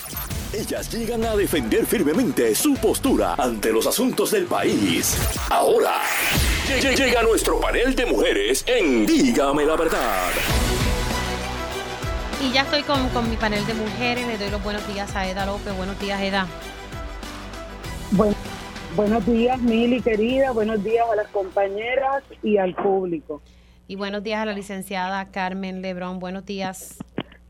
[0.55, 5.15] Ellas llegan a defender firmemente su postura ante los asuntos del país.
[5.51, 6.01] Ahora
[6.97, 10.31] llega nuestro panel de mujeres en Dígame la verdad.
[12.43, 14.27] Y ya estoy con, con mi panel de mujeres.
[14.27, 15.77] Le doy los buenos días a Eda López.
[15.77, 16.47] Buenos días, Eda.
[18.13, 18.35] Bueno,
[18.97, 20.51] buenos días, Mili, querida.
[20.53, 23.43] Buenos días a las compañeras y al público.
[23.87, 26.19] Y buenos días a la licenciada Carmen Lebrón.
[26.19, 26.99] Buenos días.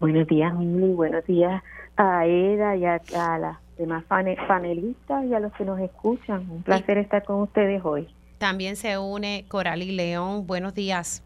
[0.00, 0.92] Buenos días, Mili.
[0.92, 1.62] Buenos días
[1.96, 3.00] a Eda y a,
[3.38, 6.50] las demás panelistas y a los que nos escuchan.
[6.50, 8.08] Un placer estar con ustedes hoy.
[8.38, 10.48] También se une Coralí León.
[10.48, 11.22] Buenos días.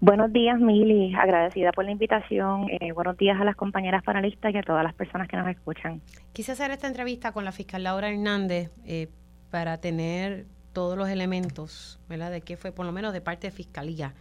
[0.00, 1.14] Buenos días, Mili.
[1.14, 2.68] Agradecida por la invitación.
[2.70, 6.00] Eh, buenos días a las compañeras panelistas y a todas las personas que nos escuchan.
[6.32, 9.08] Quise hacer esta entrevista con la fiscal Laura Hernández eh,
[9.50, 12.30] para tener todos los elementos, ¿verdad?
[12.30, 14.14] De qué fue, por lo menos de parte de fiscalía.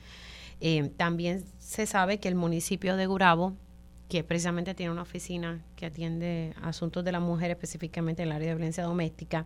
[0.62, 3.54] Eh, también se sabe que el municipio de Gurabo,
[4.10, 8.50] que precisamente tiene una oficina que atiende asuntos de la mujer, específicamente en el área
[8.50, 9.46] de violencia doméstica,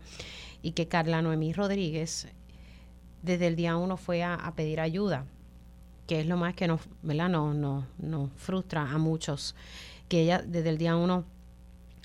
[0.62, 2.34] y que Carla Noemí Rodríguez,
[3.22, 5.26] desde el día uno fue a pedir ayuda
[6.08, 7.30] que es lo más que nos, ¿verdad?
[7.30, 9.56] Nos, nos, frustra a muchos,
[10.10, 11.26] que ella desde el día uno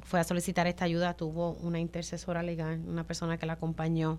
[0.04, 4.18] fue a solicitar esta ayuda, tuvo una intercesora legal, una persona que la acompañó,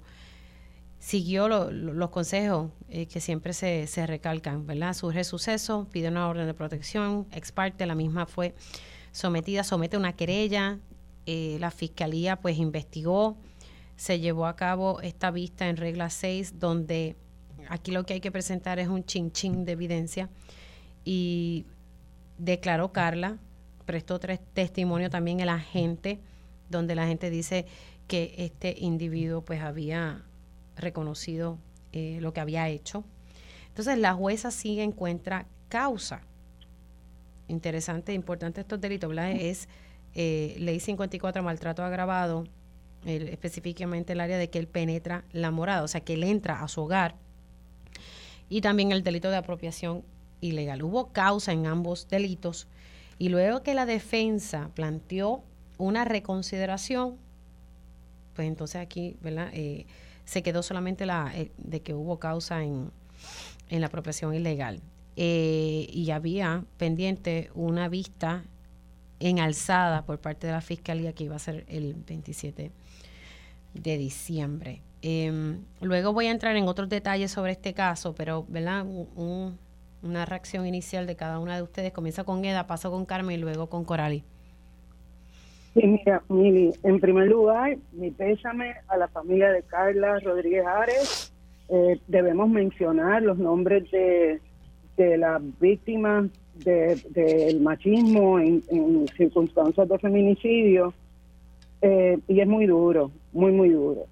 [1.00, 4.94] siguió los consejos eh, que siempre se, se, recalcan, ¿verdad?
[4.94, 8.54] Surge suceso, pide una orden de protección, ex parte, la misma fue
[9.12, 10.78] sometida, somete una querella,
[11.26, 13.38] eh, la fiscalía pues investigó,
[13.96, 17.16] se llevó a cabo esta vista en regla 6 donde
[17.70, 20.28] Aquí lo que hay que presentar es un chin chin de evidencia.
[21.06, 21.66] Y
[22.40, 23.38] declaró Carla,
[23.86, 26.20] prestó tres testimonio también el agente,
[26.70, 27.68] donde la gente dice
[28.08, 30.24] que este individuo pues había
[30.76, 31.60] reconocido
[31.94, 33.04] eh, lo que había hecho.
[33.68, 36.22] Entonces la jueza sí encuentra causa.
[37.48, 39.32] Interesante, importante estos delitos, ¿verdad?
[39.32, 39.70] Es
[40.16, 42.46] eh, ley 54, maltrato agravado,
[43.06, 46.68] específicamente el área de que él penetra la morada, o sea, que él entra a
[46.68, 47.16] su hogar
[48.50, 50.04] y también el delito de apropiación
[50.42, 50.84] ilegal.
[50.84, 52.68] Hubo causa en ambos delitos
[53.18, 55.44] y luego que la defensa planteó
[55.78, 57.18] una reconsideración,
[58.34, 59.50] pues entonces aquí, ¿verdad?
[59.54, 59.86] Eh,
[60.26, 62.92] se quedó solamente la eh, de que hubo causa en,
[63.70, 64.82] la apropiación ilegal.
[65.16, 68.46] Eh, y había pendiente una vista
[69.20, 72.72] en alzada por parte de la fiscalía que iba a ser el 27
[73.74, 74.82] de diciembre.
[75.02, 78.86] Em, luego voy a entrar en otros detalles sobre este caso, pero ¿verdad?
[80.02, 81.92] una reacción inicial de cada una de ustedes.
[81.92, 84.24] Comienza con Eda, paso con Carmen y luego con Corali.
[85.74, 91.34] Sí, mira, Mili, en primer lugar, mi pésame a la familia de Carla Rodríguez Ares.
[91.70, 94.42] Eh, debemos mencionar los nombres de,
[94.98, 98.62] de las víctimas del machismo en,
[99.16, 100.94] circunstancias de feminicidio.
[101.82, 104.06] Eh, y es muy duro, muy, muy duro.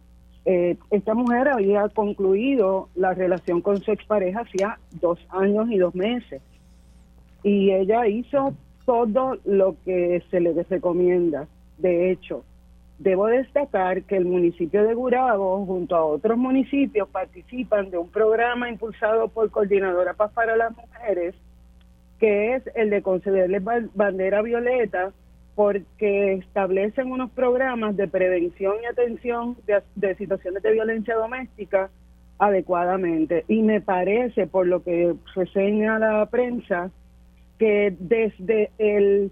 [0.49, 5.93] Eh, esta mujer había concluido la relación con su expareja hacía dos años y dos
[5.93, 6.41] meses.
[7.43, 8.53] Y ella hizo
[8.85, 11.47] todo lo que se le recomienda.
[11.77, 12.45] De hecho,
[12.97, 18.69] debo destacar que el municipio de Gurabo, junto a otros municipios, participan de un programa
[18.69, 21.35] impulsado por Coordinadora Paz para las Mujeres,
[22.19, 23.61] que es el de concederles
[23.93, 25.11] bandera violeta
[25.57, 29.57] porque establecen unos programas de prevención y atención
[29.95, 31.89] de, situaciones de violencia doméstica
[32.37, 33.43] adecuadamente.
[33.47, 36.91] Y me parece, por lo que reseña la prensa,
[37.57, 39.31] que desde el,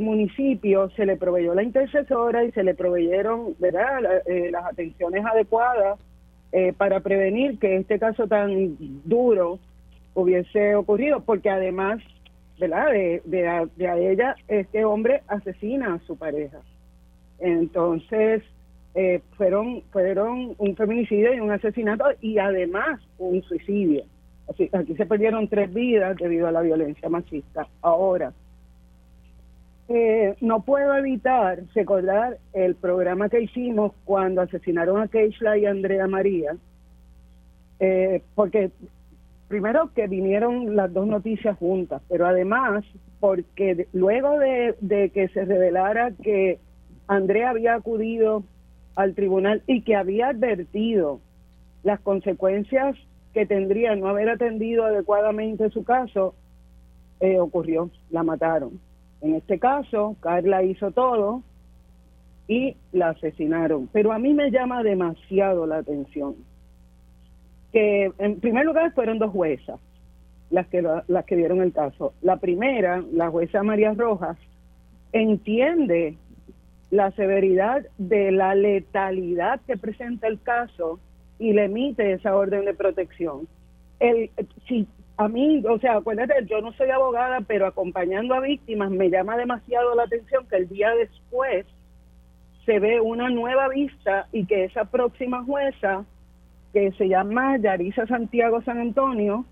[0.00, 4.22] municipio se le proveyó la intercesora y se le proveyeron ¿verdad?
[4.26, 5.98] Eh, las atenciones adecuadas
[6.52, 9.58] eh, para prevenir que este caso tan duro
[10.14, 12.00] hubiese ocurrido, porque además
[12.60, 12.90] ¿verdad?
[12.92, 16.60] De, de, a, ella, este hombre asesina a su pareja.
[17.38, 18.42] Entonces,
[18.94, 24.04] eh, fueron, fueron un feminicidio y un asesinato y además un suicidio.
[24.48, 27.66] Así, aquí se perdieron tres vidas debido a la violencia machista.
[27.80, 28.32] Ahora,
[29.88, 36.06] eh, no puedo evitar recordar el programa que hicimos cuando asesinaron a Keishla y Andrea
[36.06, 36.56] María,
[37.80, 38.70] eh, porque
[39.50, 42.84] primero que vinieron las dos noticias juntas, pero además
[43.18, 46.60] porque luego de, que se revelara que
[47.08, 48.44] Andrea había acudido
[48.94, 51.18] al tribunal y que había advertido
[51.82, 52.96] las consecuencias
[53.34, 56.36] que tendría no haber atendido adecuadamente su caso,
[57.18, 58.78] eh, ocurrió, la mataron.
[59.20, 61.42] En este caso, Carla hizo todo
[62.46, 63.88] y la asesinaron.
[63.92, 66.36] Pero a mí me llama demasiado la atención
[67.72, 69.78] que, en primer lugar, fueron dos juezas
[70.50, 72.12] las que, las que dieron el caso.
[72.22, 74.36] La primera, la jueza María Rojas,
[75.12, 76.16] entiende
[76.90, 80.98] la severidad de la letalidad que presenta el caso
[81.38, 83.48] y le emite esa orden de protección.
[84.00, 84.30] El,
[84.66, 84.86] si
[85.16, 89.36] a mí, o sea, acuérdate, yo no soy abogada, pero acompañando a víctimas me llama
[89.36, 91.66] demasiado la atención que el día después
[92.64, 96.04] se ve una nueva vista y que esa próxima jueza,
[96.72, 99.44] que se llama Yarisa Santiago San Antonio,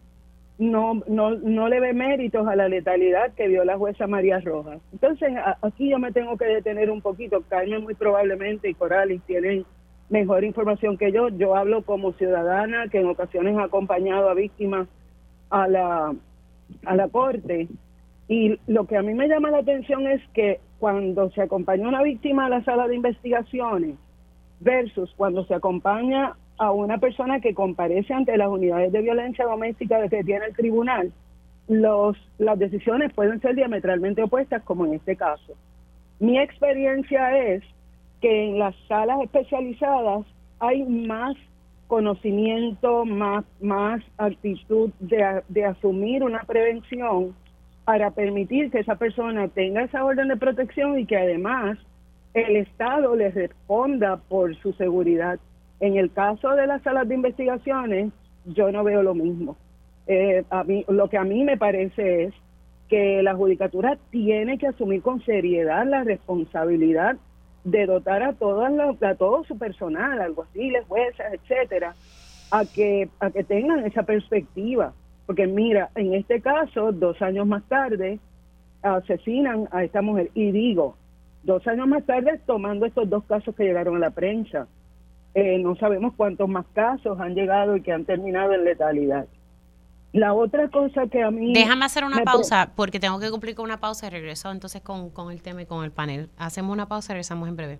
[0.59, 4.81] no, no, no le ve méritos a la letalidad que vio la jueza María Rojas.
[4.93, 5.33] Entonces,
[5.63, 7.43] aquí yo me tengo que detener un poquito.
[7.49, 9.65] Carmen muy probablemente y Coralis tienen
[10.09, 11.29] mejor información que yo.
[11.29, 14.89] Yo hablo como ciudadana que en ocasiones ha acompañado a víctimas
[15.51, 16.15] a la,
[16.85, 17.69] a la corte.
[18.27, 22.03] Y lo que a mí me llama la atención es que cuando se acompaña una
[22.03, 23.95] víctima a la sala de investigaciones
[24.61, 30.09] versus cuando se acompaña a una persona que comparece ante las unidades de violencia doméstica
[30.09, 31.13] que tiene el tribunal,
[31.69, 35.55] los, las decisiones pueden ser diametralmente opuestas, como en este caso.
[36.19, 37.63] Mi experiencia es
[38.21, 40.27] que en las salas especializadas
[40.59, 41.37] hay más
[41.87, 47.35] conocimiento, más, más actitud de, de asumir una prevención
[47.85, 51.79] para permitir que esa persona tenga esa orden de protección y que además
[52.35, 55.39] el Estado le responda por su seguridad.
[55.81, 58.13] En el caso de las salas de investigaciones,
[58.47, 59.57] yo no veo lo mismo.
[60.07, 62.35] Eh, a mí, lo que a mí me parece es
[62.89, 67.17] que la judicatura tiene que asumir con seriedad la responsabilidad
[67.65, 68.73] de dotar a todas
[69.03, 71.95] a todo su personal, alguaciles, jueces, etcétera,
[72.51, 74.95] a que a que tengan esa perspectiva,
[75.27, 78.19] porque mira, en este caso, dos años más tarde
[78.81, 80.31] asesinan a esta mujer.
[80.33, 80.97] Y digo,
[81.43, 84.67] dos años más tarde tomando estos dos casos que llegaron a la prensa,
[85.35, 89.27] eh, no sabemos cuántos más casos han llegado y que han terminado en letalidad.
[90.13, 91.53] La otra cosa que a mí...
[91.53, 95.11] Déjame hacer una pausa porque tengo que cumplir con una pausa y regreso entonces con,
[95.11, 96.31] con el tema y con el panel.
[96.39, 97.79] Hacemos una pausa y regresamos en breve.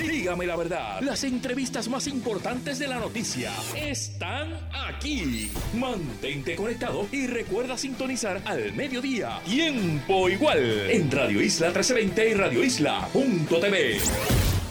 [0.00, 4.54] Dígame la verdad, las entrevistas más importantes de la noticia están
[4.88, 5.50] aquí.
[5.74, 12.62] Mantente conectado y recuerda sintonizar al mediodía, tiempo igual, en Radio Isla 1320 y Radio
[12.62, 14.61] Isla.tv.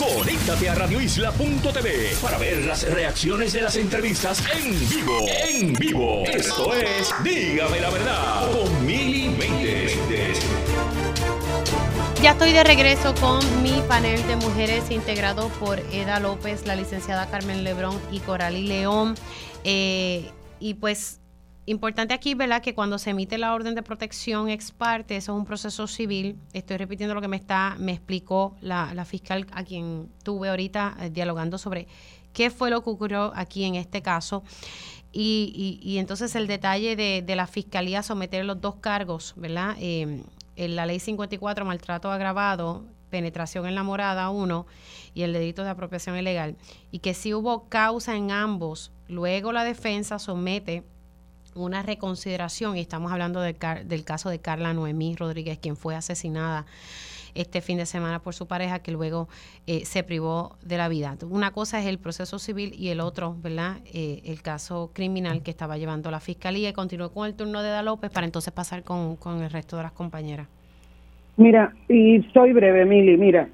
[0.00, 5.26] Conéctate a radioisla.tv para ver las reacciones de las entrevistas en vivo.
[5.28, 6.24] En vivo.
[6.24, 9.30] Esto es Dígame la verdad con Mili
[12.22, 17.28] Ya estoy de regreso con mi panel de mujeres integrado por Eda López, la licenciada
[17.28, 19.16] Carmen Lebrón y Coralí León.
[19.64, 21.19] Eh, y pues
[21.70, 22.60] Importante aquí, ¿verdad?
[22.62, 26.36] Que cuando se emite la orden de protección ex parte, eso es un proceso civil.
[26.52, 31.10] Estoy repitiendo lo que me está, me explicó la, fiscal a quien tuve ahorita eh,
[31.10, 31.86] dialogando sobre
[32.32, 34.42] qué fue lo que ocurrió aquí en este caso.
[35.12, 39.76] Y, entonces el detalle de, la fiscalía someter los dos cargos, ¿verdad?
[39.78, 40.24] Eh,
[40.56, 44.66] en la ley 54, maltrato agravado, penetración en la morada 1
[45.14, 46.56] y el delito de apropiación ilegal.
[46.90, 50.82] Y que si hubo causa en ambos, luego la defensa somete
[51.54, 56.66] una reconsideración, y estamos hablando del, del caso de Carla Noemí Rodríguez, quien fue asesinada
[57.34, 59.28] este fin de semana por su pareja que luego
[59.66, 61.16] eh, se privó de la vida.
[61.28, 63.78] Una cosa es el proceso civil y el otro, ¿verdad?
[63.92, 67.70] Eh, el caso criminal que estaba llevando la fiscalía y continuó con el turno de
[67.70, 70.48] Da López para entonces pasar con, con el resto de las compañeras.
[71.36, 73.48] Mira, y soy breve, Mili, mira,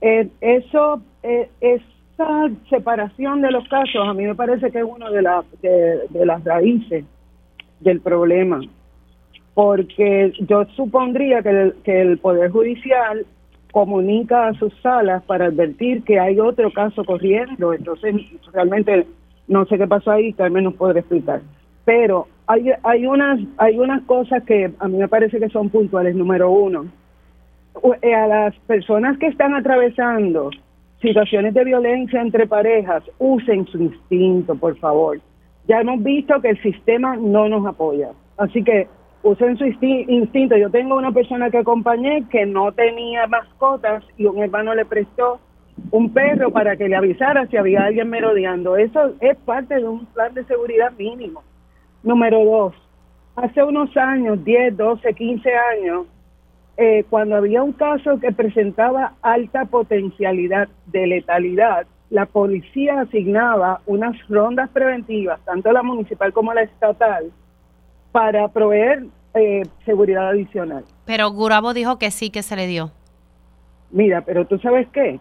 [0.00, 5.22] eh, eso, esa separación de los casos a mí me parece que es uno de,
[5.22, 7.04] las de las raíces
[7.82, 8.60] del problema,
[9.54, 13.26] porque yo supondría que el, que el Poder Judicial
[13.72, 18.14] comunica a sus salas para advertir que hay otro caso corriendo, entonces
[18.52, 19.06] realmente
[19.48, 21.40] no sé qué pasó ahí, Carmen nos podrá explicar.
[21.84, 26.14] Pero hay, hay, unas, hay unas cosas que a mí me parece que son puntuales.
[26.14, 26.86] Número uno,
[28.02, 30.50] eh, a las personas que están atravesando
[31.00, 35.18] situaciones de violencia entre parejas, usen su instinto, por favor
[35.68, 38.10] ya hemos visto que el sistema no nos apoya.
[38.36, 38.88] Así que
[39.22, 40.56] usen su instinto.
[40.56, 45.40] Yo tengo una persona que acompañé que no tenía mascotas y un hermano le prestó
[45.90, 48.76] un perro para que le avisara si había alguien merodeando.
[48.76, 51.42] Eso es parte de un plan de seguridad mínimo.
[52.02, 52.74] Número dos,
[53.36, 56.06] hace unos años, 10, 12, 15 años,
[56.76, 64.14] eh, cuando había un caso que presentaba alta potencialidad de letalidad, la policía asignaba unas
[64.28, 67.32] rondas preventivas, tanto la municipal como la estatal,
[68.12, 70.84] para proveer eh, seguridad adicional.
[71.06, 72.90] Pero Gurabo dijo que sí, que se le dio.
[73.90, 75.20] Mira, pero tú sabes qué,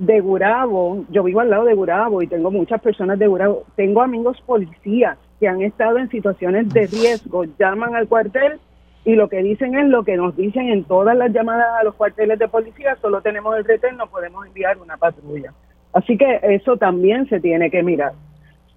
[0.00, 4.02] de Gurabo, yo vivo al lado de Gurabo y tengo muchas personas de Gurabo, tengo
[4.02, 8.58] amigos policías que han estado en situaciones de riesgo, llaman al cuartel
[9.04, 11.94] y lo que dicen es lo que nos dicen en todas las llamadas a los
[11.94, 15.52] cuarteles de policía, solo tenemos el retén, no podemos enviar una patrulla.
[15.96, 18.12] Así que eso también se tiene que mirar.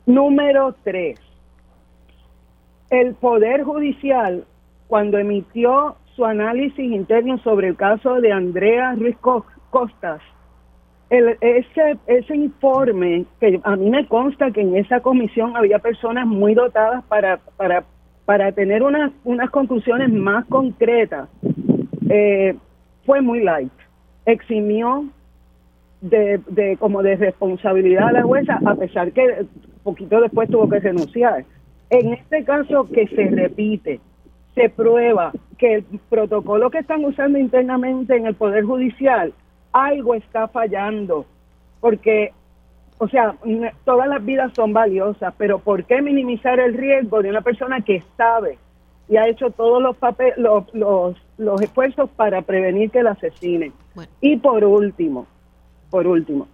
[0.05, 1.19] Número tres,
[2.89, 4.45] el Poder Judicial,
[4.87, 9.17] cuando emitió su análisis interno sobre el caso de Andrea Ruiz
[9.69, 10.21] Costas,
[11.09, 16.25] el, ese, ese informe, que a mí me consta que en esa comisión había personas
[16.25, 17.83] muy dotadas para, para,
[18.23, 21.27] para tener unas, unas conclusiones más concretas,
[22.09, 22.55] eh,
[23.05, 23.73] fue muy light.
[24.25, 25.03] Eximió
[26.01, 29.45] de, de como de responsabilidad a la jueza, a pesar que
[29.83, 31.45] poquito después tuvo que renunciar.
[31.89, 33.99] En este caso que se repite,
[34.55, 39.33] se prueba que el protocolo que están usando internamente en el Poder Judicial,
[39.71, 41.25] algo está fallando,
[41.79, 42.33] porque,
[42.97, 43.35] o sea,
[43.85, 48.03] todas las vidas son valiosas, pero ¿por qué minimizar el riesgo de una persona que
[48.15, 48.57] sabe
[49.07, 53.73] y ha hecho todos los, papeles, los, los, los esfuerzos para prevenir que la asesinen?
[54.21, 55.27] Y por último,
[55.89, 56.47] por último,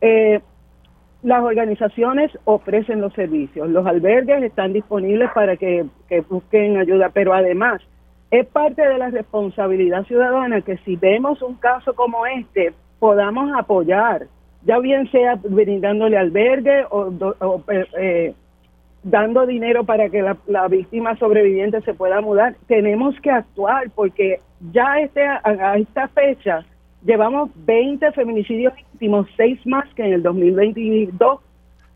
[0.00, 0.40] eh,
[1.22, 5.84] las organizaciones ofrecen los servicios, los albergues están disponibles para que,
[6.28, 7.82] busquen ayuda, pero además
[8.30, 14.28] es parte de la responsabilidad ciudadana que si vemos un caso como este, podamos apoyar,
[14.62, 17.12] ya bien sea brindándole albergue o,
[17.68, 18.34] eh, eh,
[19.02, 22.54] dando dinero para que la, la, víctima sobreviviente se pueda mudar.
[22.66, 24.40] Tenemos que actuar porque
[24.72, 26.64] ya este, a esta fecha
[27.04, 31.40] llevamos 20 feminicidios íntimos, 6 más que en el 2022,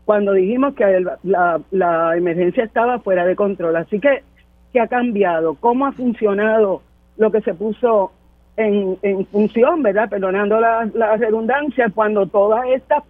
[0.05, 3.75] cuando dijimos que la, emergencia estaba fuera de control.
[3.75, 4.23] Así que,
[4.71, 5.55] ¿qué ha cambiado?
[5.55, 6.81] ¿Cómo ha funcionado
[7.17, 8.11] lo que se puso
[8.57, 10.09] en, en función, verdad?
[10.09, 13.03] Perdonando la, la redundancia, cuando todas estas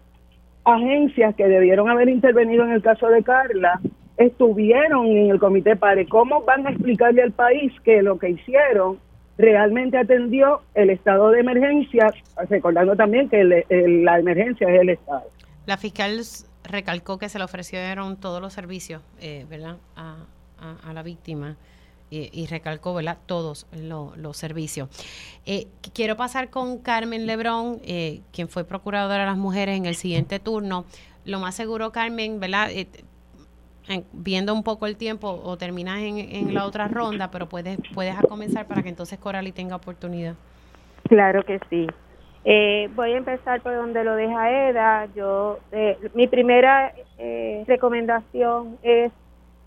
[0.64, 3.80] agencias que debieron haber intervenido en el caso de Carla
[4.18, 6.08] estuvieron en el comité PARE.
[6.08, 8.98] ¿Cómo van a explicarle al país que lo que hicieron
[9.38, 12.14] realmente atendió el estado de emergencia,
[12.50, 15.24] recordando también que la emergencia es el estado.
[15.66, 16.22] La fiscal
[16.64, 20.26] recalcó que se le ofrecieron todos los servicios, eh, ¿verdad?, a,
[20.94, 21.58] la víctima.
[22.12, 24.88] Y, recalcó, ¿verdad?, todos los servicios.
[25.46, 29.96] Eh, quiero pasar con Carmen Lebrón, eh, quien fue procuradora de las mujeres en el
[29.96, 30.86] siguiente turno.
[31.26, 32.70] Lo más seguro, Carmen, ¿verdad?
[34.14, 38.68] Viendo un poco el tiempo o terminas en, la otra ronda, pero puedes, puedes comenzar
[38.68, 40.36] para que entonces Corali tenga oportunidad.
[41.08, 41.88] Claro que sí.
[42.48, 45.08] Eh, voy a empezar por donde lo deja Eda.
[45.16, 49.12] Yo, eh, mi primera eh, recomendación es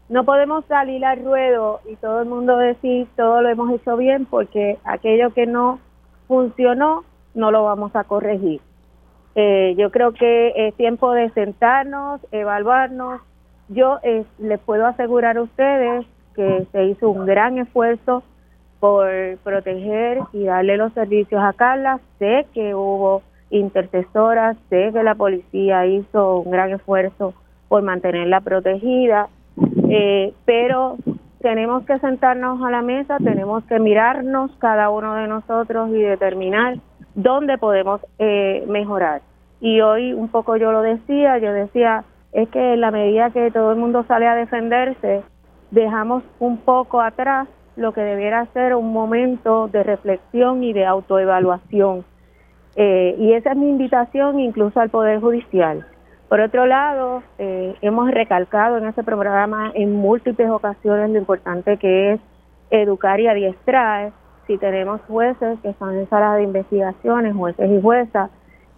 [0.09, 4.25] no podemos salir al ruedo y todo el mundo decir todo lo hemos hecho bien
[4.25, 5.81] porque aquello que no
[6.29, 7.05] funcionó
[7.35, 8.61] no lo vamos a corregir.
[9.77, 13.21] yo creo que es tiempo de sentarnos, evaluarnos,
[13.69, 18.23] yo eh, les puedo asegurar a ustedes que se hizo un gran esfuerzo
[18.81, 19.09] por
[19.43, 22.01] proteger y darle los servicios a Carla.
[22.19, 27.35] Sé que hubo intercesoras, sé que la policía hizo un gran esfuerzo
[27.69, 29.29] por mantenerla protegida,
[29.89, 30.97] eh, pero
[31.41, 36.79] tenemos que sentarnos a la mesa, tenemos que mirarnos cada uno de nosotros y determinar
[37.15, 39.23] dónde podemos eh, mejorar.
[39.61, 43.51] Y hoy un poco yo lo decía, yo decía, es que en la medida que
[43.51, 45.23] todo el mundo sale a defenderse,
[45.71, 52.05] dejamos un poco atrás lo que debiera ser un momento de reflexión y de autoevaluación.
[52.77, 55.87] Eh, y esa es mi invitación incluso al Poder Judicial.
[56.29, 62.13] Por otro lado, eh, hemos recalcado en este programa en múltiples ocasiones lo importante que
[62.13, 62.21] es
[62.71, 64.13] educar y adiestrar.
[64.47, 68.31] Si tenemos jueces que están en salas de investigaciones, jueces y juezas,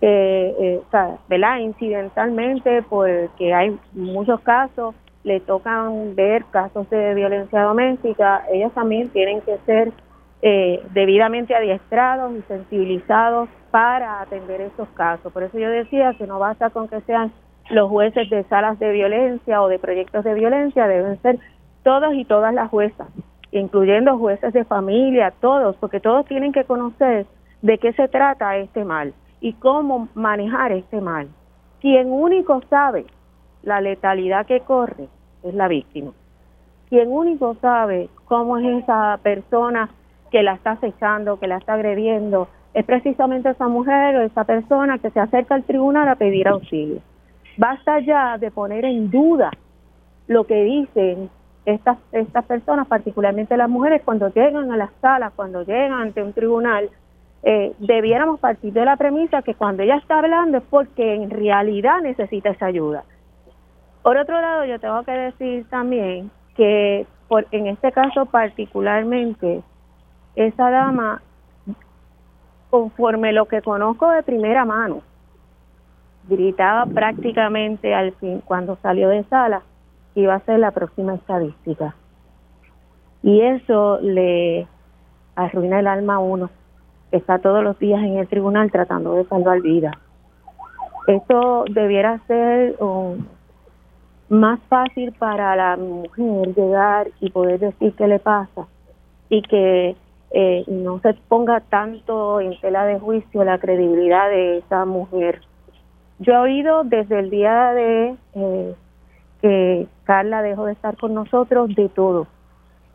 [0.03, 1.59] eh, eh, o sea, ¿verdad?
[1.59, 4.95] Incidentalmente, porque hay muchos casos,
[5.25, 9.93] le tocan ver casos de violencia doméstica, ellos también tienen que ser
[10.41, 15.31] eh, debidamente adiestrados y sensibilizados para atender esos casos.
[15.33, 17.31] Por eso yo decía que no basta con que sean
[17.69, 21.39] los jueces de salas de violencia o de proyectos de violencia, deben ser
[21.83, 23.09] todos y todas las juezas,
[23.53, 27.27] incluyendo jueces de familia, todos, porque todos tienen que conocer
[27.61, 31.29] de qué se trata este mal y cómo manejar este mal.
[31.81, 33.07] Quien único sabe
[33.63, 35.09] la letalidad que corre
[35.43, 36.13] es la víctima.
[36.89, 39.89] quien único sabe cómo es esa persona
[40.31, 44.99] que la está acechando, que la está agrediendo, es precisamente esa mujer o esa persona
[44.99, 47.01] que se acerca al tribunal a pedir auxilio.
[47.57, 49.51] Basta ya de poner en duda
[50.27, 51.31] lo que dicen
[51.65, 56.33] estas, estas personas, particularmente las mujeres, cuando llegan a las salas, cuando llegan ante un
[56.33, 56.91] tribunal,
[57.43, 62.01] eh, debiéramos partir de la premisa que cuando ella está hablando es porque en realidad
[62.03, 63.05] necesita esa ayuda.
[64.03, 69.63] Por otro lado, yo tengo que decir también que por, en este caso particularmente,
[70.37, 71.23] esa dama,
[72.69, 75.03] conforme lo que conozco de primera mano,
[76.29, 79.63] gritaba prácticamente al fin, cuando salió de sala,
[80.15, 81.95] iba a ser la próxima estadística.
[83.23, 84.67] Y eso le
[85.35, 86.51] arruina el alma a uno,
[87.13, 89.95] está todos los días en el tribunal tratando de salvar vidas.
[91.07, 92.77] Esto debiera ser
[94.29, 98.67] más fácil para la mujer llegar y poder decir qué le pasa
[99.29, 99.97] y que
[100.33, 105.41] eh, no se ponga tanto en tela de juicio la credibilidad de esa mujer.
[106.21, 108.75] Yo he oído desde el día de eh,
[109.41, 112.27] que Carla dejó de estar con nosotros de todo.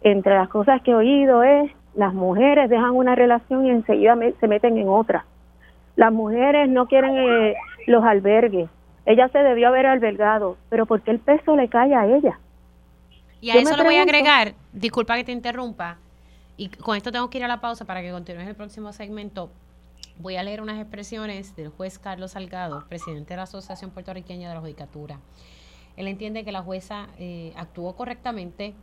[0.01, 4.47] Entre las cosas que he oído es las mujeres dejan una relación y enseguida se
[4.47, 5.25] meten en otra.
[5.95, 7.55] Las mujeres no quieren eh,
[7.87, 8.69] los albergues.
[9.05, 12.39] Ella se debió haber albergado, pero porque el peso le cae a ella?
[13.39, 15.97] Y a eso le voy a agregar, disculpa que te interrumpa,
[16.57, 19.51] y con esto tengo que ir a la pausa para que continúes el próximo segmento.
[20.17, 24.55] Voy a leer unas expresiones del juez Carlos Salgado, presidente de la Asociación Puertorriqueña de
[24.55, 25.19] la Judicatura.
[25.97, 28.73] Él entiende que la jueza eh, actuó correctamente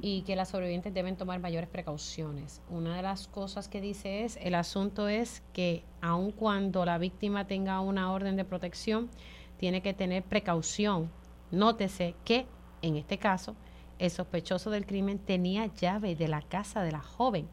[0.00, 2.62] y que las sobrevivientes deben tomar mayores precauciones.
[2.68, 7.46] Una de las cosas que dice es, el asunto es que aun cuando la víctima
[7.46, 9.10] tenga una orden de protección,
[9.58, 11.10] tiene que tener precaución.
[11.50, 12.46] Nótese que,
[12.80, 13.54] en este caso,
[13.98, 17.48] el sospechoso del crimen tenía llave de la casa de la joven.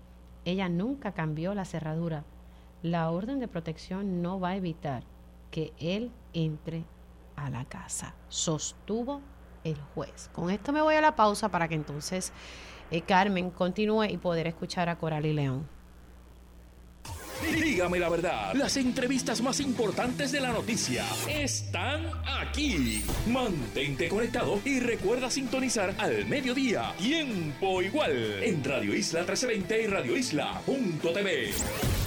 [0.45, 2.23] Ella nunca cambió la cerradura.
[2.81, 5.03] La orden de protección no va a evitar
[5.51, 6.85] que él entre
[7.35, 9.21] a la casa, sostuvo
[9.63, 10.29] el juez.
[10.33, 12.31] Con esto me voy a la pausa para que entonces
[12.91, 15.79] eh, Carmen continúe y poder escuchar a Coral y León.
[17.41, 23.03] Dígame la verdad, las entrevistas más importantes de la noticia están aquí.
[23.27, 30.17] Mantente conectado y recuerda sintonizar al mediodía, tiempo igual, en Radio Isla 1320 y Radio
[30.17, 31.98] Isla.tv.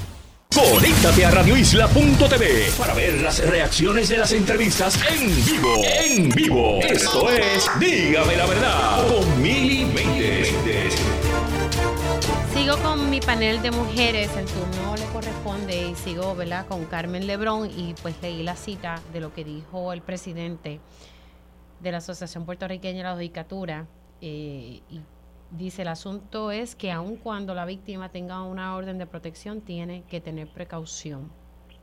[0.54, 5.82] Conéctate a radioisla.tv para ver las reacciones de las entrevistas en vivo.
[5.82, 6.78] En vivo.
[6.82, 9.42] Esto es Dígame la verdad con
[12.52, 16.66] Sigo con mi panel de mujeres, el turno le corresponde y sigo ¿verdad?
[16.66, 20.80] con Carmen Lebrón y pues leí la cita de lo que dijo el presidente
[21.80, 23.86] de la Asociación Puertorriqueña de la Judicatura
[24.20, 25.00] eh, y
[25.52, 30.02] Dice, el asunto es que aun cuando la víctima tenga una orden de protección, tiene
[30.04, 31.30] que tener precaución.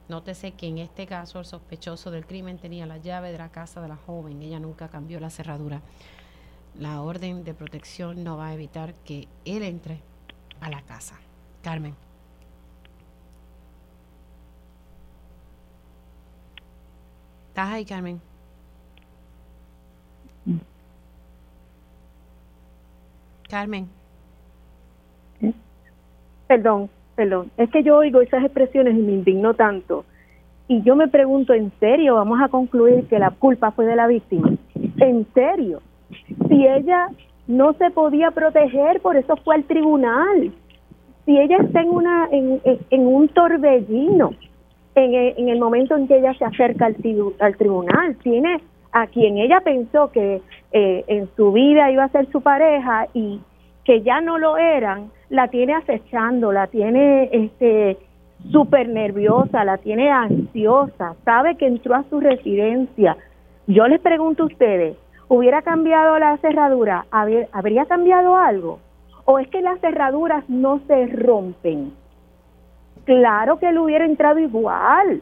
[0.07, 3.79] Nótese que en este caso el sospechoso del crimen tenía la llave de la casa
[3.79, 5.83] de la joven, ella nunca cambió la cerradura.
[6.79, 10.01] La orden de protección no va a evitar que él entre
[10.61, 11.19] a la casa.
[11.61, 11.95] Carmen.
[17.49, 18.19] ¿Estás ahí, Carmen?
[23.49, 23.87] Carmen.
[26.47, 27.51] Perdón, perdón.
[27.57, 30.05] Es que yo oigo esas expresiones y me indigno tanto.
[30.67, 34.07] Y yo me pregunto, ¿en serio vamos a concluir que la culpa fue de la
[34.07, 34.51] víctima?
[34.97, 35.81] ¿En serio?
[36.47, 37.09] Si ella
[37.47, 40.51] no se podía proteger, por eso fue al tribunal.
[41.25, 44.31] Si ella está en, una, en, en un torbellino,
[44.95, 46.95] en en el momento en que ella se acerca al,
[47.39, 48.61] al tribunal, tiene
[48.91, 53.41] a quien ella pensó que eh, en su vida iba a ser su pareja y
[53.83, 57.97] que ya no lo eran, la tiene acechando, la tiene este
[58.51, 63.17] súper nerviosa, la tiene ansiosa, sabe que entró a su residencia.
[63.67, 64.95] Yo les pregunto a ustedes,
[65.27, 67.05] ¿hubiera cambiado la cerradura?
[67.11, 68.79] ¿Habría cambiado algo?
[69.25, 71.91] ¿O es que las cerraduras no se rompen?
[73.05, 75.21] Claro que él hubiera entrado igual,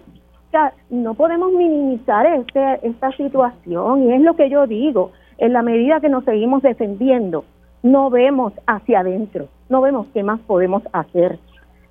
[0.90, 6.00] no podemos minimizar este, esta situación y es lo que yo digo, en la medida
[6.00, 7.46] que nos seguimos defendiendo,
[7.84, 11.40] no vemos hacia adentro, no vemos qué más podemos hacer.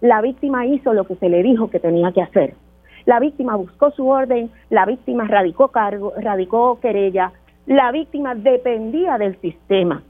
[0.00, 2.54] La víctima hizo lo que se le dijo que tenía que hacer.
[3.04, 7.32] La víctima buscó su orden, la víctima radicó cargo, radicó querella,
[7.66, 10.02] la víctima dependía del sistema.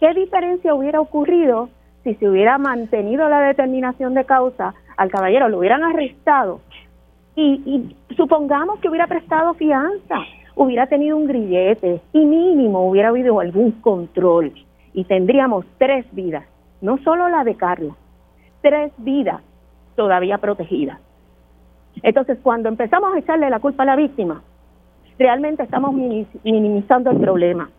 [0.00, 1.68] ¿Qué diferencia hubiera ocurrido
[2.04, 6.60] si se hubiera mantenido la determinación de causa al caballero, lo hubieran arrestado
[7.36, 10.16] y, supongamos que hubiera prestado fianza,
[10.62, 14.52] hubiera tenido un grillete y mínimo hubiera habido algún control.
[14.92, 16.44] y tendríamos tres vidas,
[16.80, 17.94] no solo la de Carla,
[18.60, 19.40] tres vidas
[19.94, 20.98] todavía protegidas.
[22.02, 24.42] Entonces, cuando empezamos a echarle la culpa a la víctima,
[25.16, 27.70] realmente estamos minimizando el problema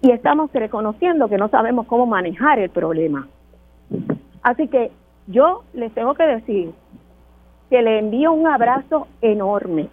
[0.00, 3.26] y estamos reconociendo que no sabemos cómo manejar el problema.
[4.42, 4.92] Así que
[5.26, 6.70] yo les tengo que decir
[7.70, 9.88] que le envío un abrazo enorme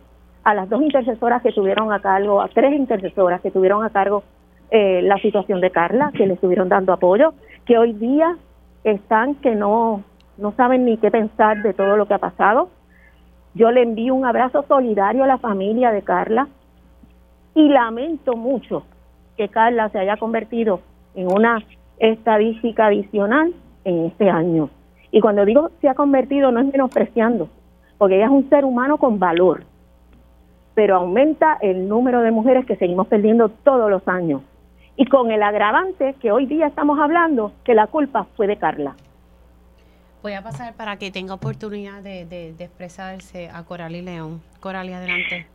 [0.49, 4.23] a las dos intercesoras que tuvieron a cargo, a tres intercesoras que tuvieron a cargo
[4.71, 7.33] eh, la situación de Carla, que le estuvieron dando apoyo,
[7.65, 8.35] que hoy día
[8.83, 10.03] están que no,
[10.39, 12.69] no saben ni qué pensar de todo lo que ha pasado.
[13.53, 16.47] Yo le envío un abrazo solidario a la familia de Carla
[17.53, 18.83] y lamento mucho
[19.37, 20.79] que Carla se haya convertido
[21.13, 21.63] en una
[21.99, 23.53] estadística adicional
[23.83, 24.71] en este año.
[25.11, 27.49] Y cuando digo se ha convertido no es menospreciando,
[27.99, 29.68] porque ella es un ser humano con valor,
[30.79, 34.43] pero aumenta el número de mujeres que seguimos perdiendo todos los años.
[34.95, 38.95] Y con el agravante que hoy día estamos hablando, que la culpa fue de Carla.
[40.23, 44.41] Voy a pasar para que tenga oportunidad de, de, expresarse a Coralie León.
[44.61, 45.47] Coralie, adelante.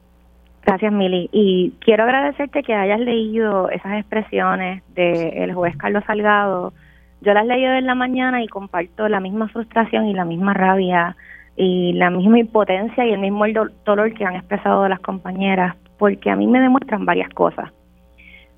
[0.62, 1.30] Gracias, Mili.
[1.32, 6.74] Y quiero agradecerte que hayas leído esas expresiones del juez Carlos Salgado.
[7.22, 10.52] Yo las he leído en la mañana y comparto la misma frustración y la misma
[10.52, 11.16] rabia
[11.56, 13.44] y la misma impotencia y el mismo
[13.84, 17.70] dolor que han expresado las compañeras, porque a mí me demuestran varias cosas.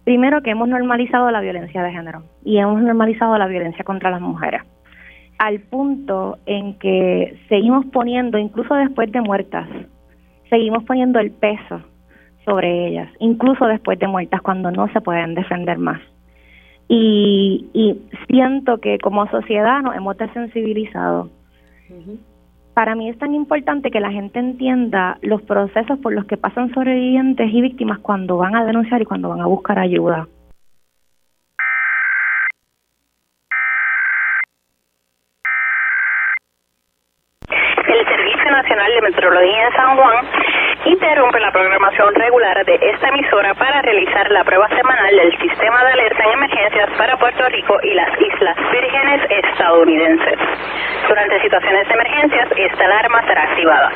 [0.04, 4.20] Primero, que hemos normalizado la violencia de género y hemos normalizado la violencia contra las
[4.20, 4.62] mujeres,
[5.38, 9.68] al punto en que seguimos poniendo, incluso después de muertas,
[10.48, 11.82] seguimos poniendo el peso
[12.44, 16.00] sobre ellas, incluso después de muertas, cuando no se pueden defender más.
[16.88, 21.30] Y, y siento que como sociedad nos hemos desensibilizado
[22.76, 26.74] para mí es tan importante que la gente entienda los procesos por los que pasan
[26.74, 30.28] sobrevivientes y víctimas cuando van a denunciar y cuando van a buscar ayuda.
[37.48, 40.26] El Servicio Nacional de Meteorología en San Juan
[40.86, 45.92] interrumpe la programación regular de esta emisora para realizar la prueba semanal del sistema de
[45.92, 50.38] alerta en emergencias para Puerto Rico y las Islas Vírgenes estadounidenses.
[51.08, 53.90] Durante situaciones de emergencias, esta alarma será activada.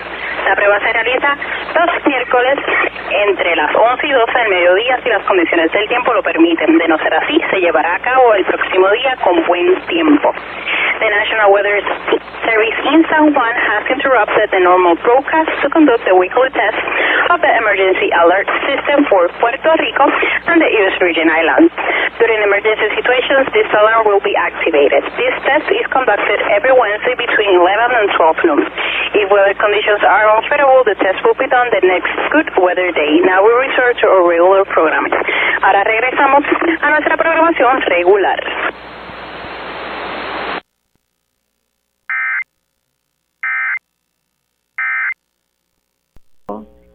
[0.46, 1.36] La prueba se realiza
[1.74, 2.58] los miércoles
[3.10, 6.78] entre las 11 y 12 del mediodía si las condiciones del tiempo lo permiten.
[6.78, 10.32] De no ser así, se llevará a cabo el próximo día con buen tiempo.
[11.00, 11.82] The National Weather
[12.44, 16.80] Service in San Juan has interrupted the normal broadcast to conduct the weekly test
[17.31, 20.07] of the emergency alert system for Puerto Rico
[20.51, 20.94] and the U.S.
[20.98, 21.70] Virgin Islands.
[22.19, 25.07] During emergency situations, this alarm will be activated.
[25.15, 28.62] This test is conducted every Wednesday between 11 and 12 noon.
[29.15, 33.12] If weather conditions are unfavorable, the test will be done the next good weather day.
[33.24, 35.15] Now we return to our regular programming.
[35.62, 36.44] Ahora regresamos
[36.82, 38.39] a nuestra programación regular.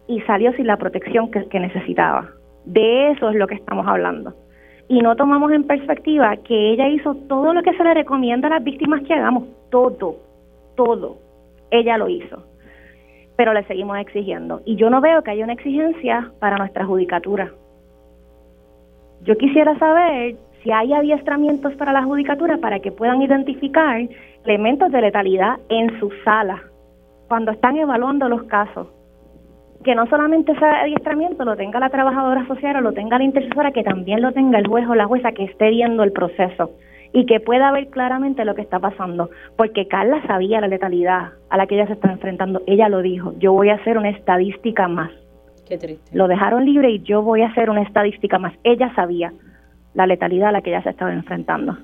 [0.08, 2.30] Y salió sin la protección que, necesitaba.
[2.64, 4.34] De eso es lo que estamos hablando.
[4.88, 8.52] Y no tomamos en perspectiva que ella hizo todo lo que se le recomienda a
[8.52, 10.16] las víctimas que hagamos, todo,
[10.76, 11.16] todo.
[11.70, 12.44] Ella lo hizo.
[13.36, 14.62] Pero le seguimos exigiendo.
[14.64, 17.50] Y yo no veo que haya una exigencia para nuestra judicatura.
[19.22, 24.00] Yo quisiera saber si hay adiestramientos para la judicatura para que puedan identificar
[24.44, 26.62] elementos de letalidad en su sala
[27.28, 28.88] cuando están evaluando los casos
[29.86, 33.70] que no solamente ese adiestramiento lo tenga la trabajadora social o lo tenga la intercesora,
[33.70, 36.72] que también lo tenga el juez o la jueza que esté viendo el proceso
[37.12, 41.56] y que pueda ver claramente lo que está pasando, porque Carla sabía la letalidad a
[41.56, 44.88] la que ella se está enfrentando, ella lo dijo, yo voy a hacer una estadística
[44.88, 45.12] más.
[45.68, 46.10] Qué triste.
[46.12, 48.54] Lo dejaron libre y yo voy a hacer una estadística más.
[48.64, 49.32] Ella sabía
[49.94, 51.78] la letalidad a la que ella se estaba enfrentando.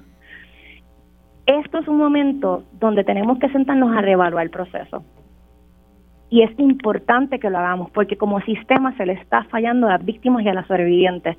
[1.46, 5.04] Esto es un momento donde tenemos que sentarnos a reevaluar el proceso
[6.32, 10.04] y es importante que lo hagamos porque como sistema se le está fallando a las
[10.04, 11.36] víctimas y a las sobrevivientes.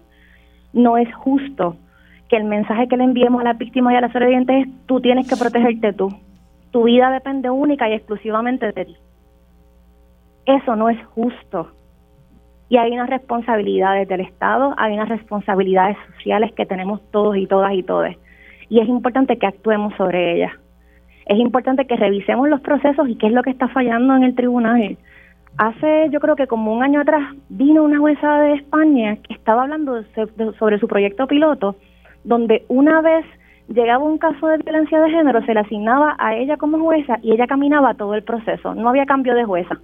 [0.71, 1.77] No es justo
[2.29, 5.01] que el mensaje que le enviemos a las víctimas y a las sobrevivientes es tú
[5.01, 6.09] tienes que protegerte tú.
[6.69, 8.95] Tu vida depende única y exclusivamente de ti.
[10.45, 11.71] Eso no es justo.
[12.69, 17.73] Y hay unas responsabilidades del Estado, hay unas responsabilidades sociales que tenemos todos y todas
[17.73, 18.15] y todes.
[18.69, 20.51] Y es importante que actuemos sobre ellas
[21.25, 24.35] es importante que revisemos los procesos y qué es lo que está fallando en el
[24.35, 24.97] tribunal.
[25.57, 29.63] Hace, yo creo que como un año atrás, vino una jueza de España que estaba
[29.63, 30.03] hablando
[30.59, 31.75] sobre su proyecto piloto,
[32.23, 33.25] donde una vez
[33.67, 37.31] llegaba un caso de violencia de género, se le asignaba a ella como jueza y
[37.31, 39.79] ella caminaba todo el proceso, no había cambio de jueza.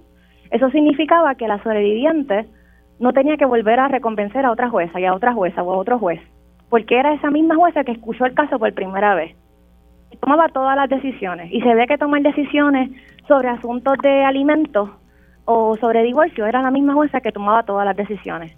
[0.50, 2.46] Eso significaba que la sobreviviente
[2.98, 5.76] no tenía que volver a reconvencer a otra jueza y a otra jueza o a
[5.76, 6.20] otro juez.
[6.70, 9.36] porque era esa misma jueza que escuchó el caso por primera vez.
[10.18, 12.90] Tomaba todas las decisiones y se ve que tomar decisiones
[13.28, 14.90] sobre asuntos de alimentos
[15.44, 18.56] o sobre divorcio era la misma jueza que tomaba todas las decisiones.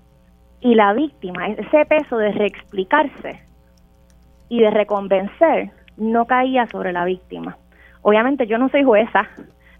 [0.60, 3.42] Y la víctima, ese peso de reexplicarse
[4.48, 7.56] y de reconvencer, no caía sobre la víctima.
[8.02, 9.28] Obviamente yo no soy jueza,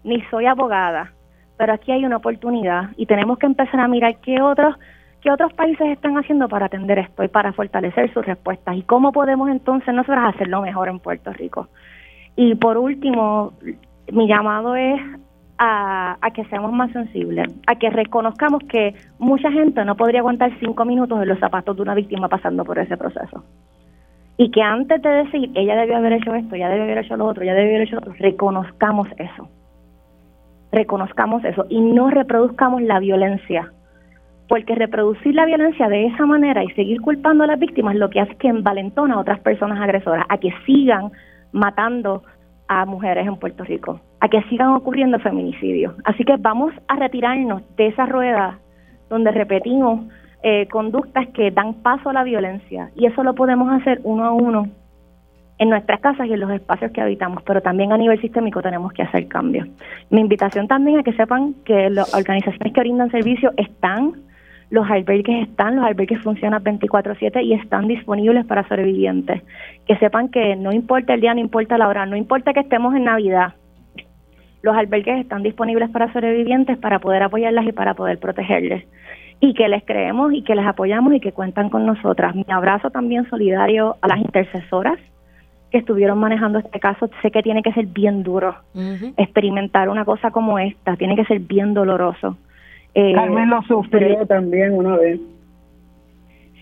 [0.03, 1.13] ni soy abogada,
[1.57, 4.75] pero aquí hay una oportunidad y tenemos que empezar a mirar qué otros
[5.23, 9.13] qué otros países están haciendo para atender esto y para fortalecer sus respuestas y cómo
[9.13, 11.69] podemos entonces nosotros hacerlo mejor en Puerto Rico.
[12.35, 13.53] Y por último,
[14.11, 14.99] mi llamado es
[15.57, 20.83] a, que seamos más sensibles, a que reconozcamos que mucha gente no podría aguantar cinco
[20.83, 23.45] minutos en los zapatos de una víctima pasando por ese proceso.
[24.35, 27.27] Y que antes de decir, ella debió haber hecho esto, ella debió haber hecho lo
[27.27, 29.47] otro, ella debió haber hecho lo reconozcamos eso.
[30.71, 33.71] Reconozcamos eso y no reproduzcamos la violencia.
[34.47, 38.19] Porque reproducir la violencia de esa manera y seguir culpando a las víctimas lo que
[38.19, 41.11] hace que envalentona a otras personas agresoras a que sigan
[41.51, 42.23] matando
[42.67, 45.93] a mujeres en Puerto Rico, a que sigan ocurriendo feminicidios.
[46.03, 48.59] Así que vamos a retirarnos de esa rueda
[49.09, 50.01] donde repetimos
[50.41, 54.33] eh, conductas que dan paso a la violencia y eso lo podemos hacer uno a
[54.33, 54.67] uno
[55.57, 58.91] en nuestras casas y en los espacios que habitamos, pero también a nivel sistémico tenemos
[58.91, 59.67] que hacer cambios.
[60.09, 64.13] Mi invitación también a que sepan que las organizaciones que brindan servicios están,
[64.73, 69.43] los albergues están, los albergues funcionan 24/7 y están disponibles para sobrevivientes.
[69.85, 72.95] Que sepan que no importa el día, no importa la hora, no importa que estemos
[72.95, 73.53] en Navidad,
[74.63, 78.83] los albergues están disponibles para sobrevivientes para poder apoyarlas y para poder protegerles
[79.39, 82.33] y que les creemos y que les apoyamos y que cuentan con nosotras.
[82.33, 84.97] Mi abrazo también solidario a las intercesoras
[85.69, 87.11] que estuvieron manejando este caso.
[87.21, 88.55] Sé que tiene que ser bien duro
[89.17, 92.37] experimentar una cosa como esta, tiene que ser bien doloroso.
[92.95, 95.19] Eh, Carmen lo sufrió también una vez.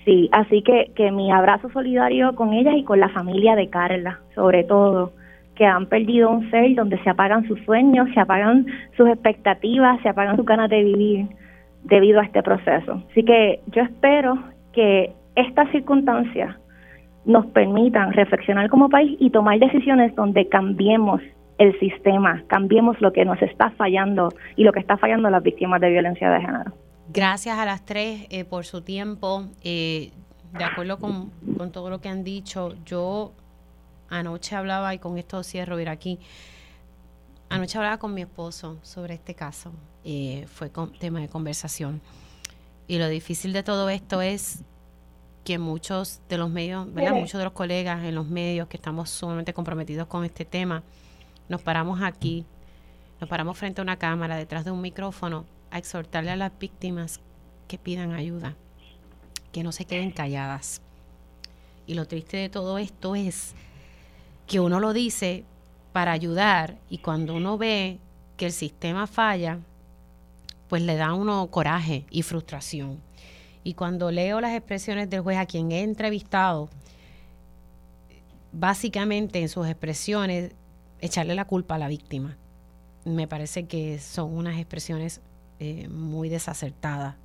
[0.05, 4.19] Sí, así que, que mi abrazo solidario con ellas y con la familia de Carla,
[4.33, 5.11] sobre todo,
[5.55, 8.65] que han perdido un ser donde se apagan sus sueños, se apagan
[8.97, 11.27] sus expectativas, se apagan sus ganas de vivir
[11.83, 13.03] debido a este proceso.
[13.11, 14.39] Así que yo espero
[14.73, 16.55] que estas circunstancias
[17.25, 21.21] nos permitan reflexionar como país y tomar decisiones donde cambiemos
[21.61, 25.43] el sistema, cambiemos lo que nos está fallando y lo que está fallando a las
[25.43, 26.73] víctimas de violencia de género.
[27.09, 29.45] Gracias a las tres eh, por su tiempo.
[29.63, 30.11] Eh,
[30.57, 33.31] de acuerdo con, con, todo lo que han dicho, yo
[34.09, 36.19] anoche hablaba, y con esto cierro, ir aquí,
[37.49, 39.71] anoche hablaba con mi esposo sobre este caso
[40.03, 42.01] eh, fue tema de conversación.
[42.87, 44.63] Y lo difícil de todo esto es
[45.43, 47.13] que muchos de los medios, ¿verdad?
[47.13, 50.83] muchos de los colegas en los medios que estamos sumamente comprometidos con este tema,
[51.49, 52.45] nos paramos aquí,
[53.19, 57.19] nos paramos frente a una cámara, detrás de un micrófono, a exhortarle a las víctimas
[57.67, 58.55] que pidan ayuda,
[59.51, 60.81] que no se queden calladas.
[61.87, 63.53] Y lo triste de todo esto es
[64.47, 65.45] que uno lo dice
[65.93, 67.99] para ayudar y cuando uno ve
[68.37, 69.59] que el sistema falla,
[70.67, 72.99] pues le da uno coraje y frustración.
[73.63, 76.69] Y cuando leo las expresiones del juez a quien he entrevistado,
[78.51, 80.53] básicamente en sus expresiones,
[81.01, 82.37] echarle la culpa a la víctima.
[83.03, 85.21] Me parece que son unas expresiones
[85.59, 87.15] eh, muy desacertadas.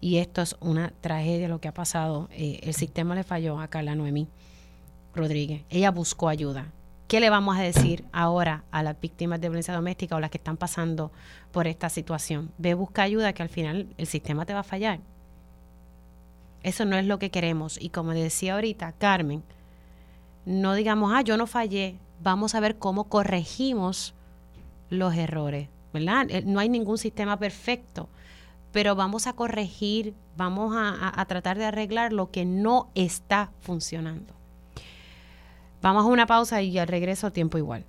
[0.00, 2.28] Y esto es una tragedia lo que ha pasado.
[2.32, 4.28] Eh, el sistema le falló a Carla Noemí
[5.14, 5.62] Rodríguez.
[5.70, 6.72] Ella buscó ayuda.
[7.08, 10.38] ¿Qué le vamos a decir ahora a las víctimas de violencia doméstica o las que
[10.38, 11.10] están pasando
[11.50, 12.52] por esta situación?
[12.58, 15.00] Ve, busca ayuda que al final el sistema te va a fallar.
[16.62, 17.80] Eso no es lo que queremos.
[17.80, 19.42] Y como decía ahorita Carmen,
[20.44, 21.96] no digamos, ah, yo no fallé.
[22.20, 24.14] Vamos a ver cómo corregimos
[24.90, 26.26] los errores, ¿verdad?
[26.30, 28.08] Eh, no hay ningún sistema perfecto,
[28.72, 34.34] pero vamos a corregir, vamos a, a tratar de arreglar lo que no está funcionando.
[35.80, 37.84] Vamos a una pausa y al regreso tiempo igual.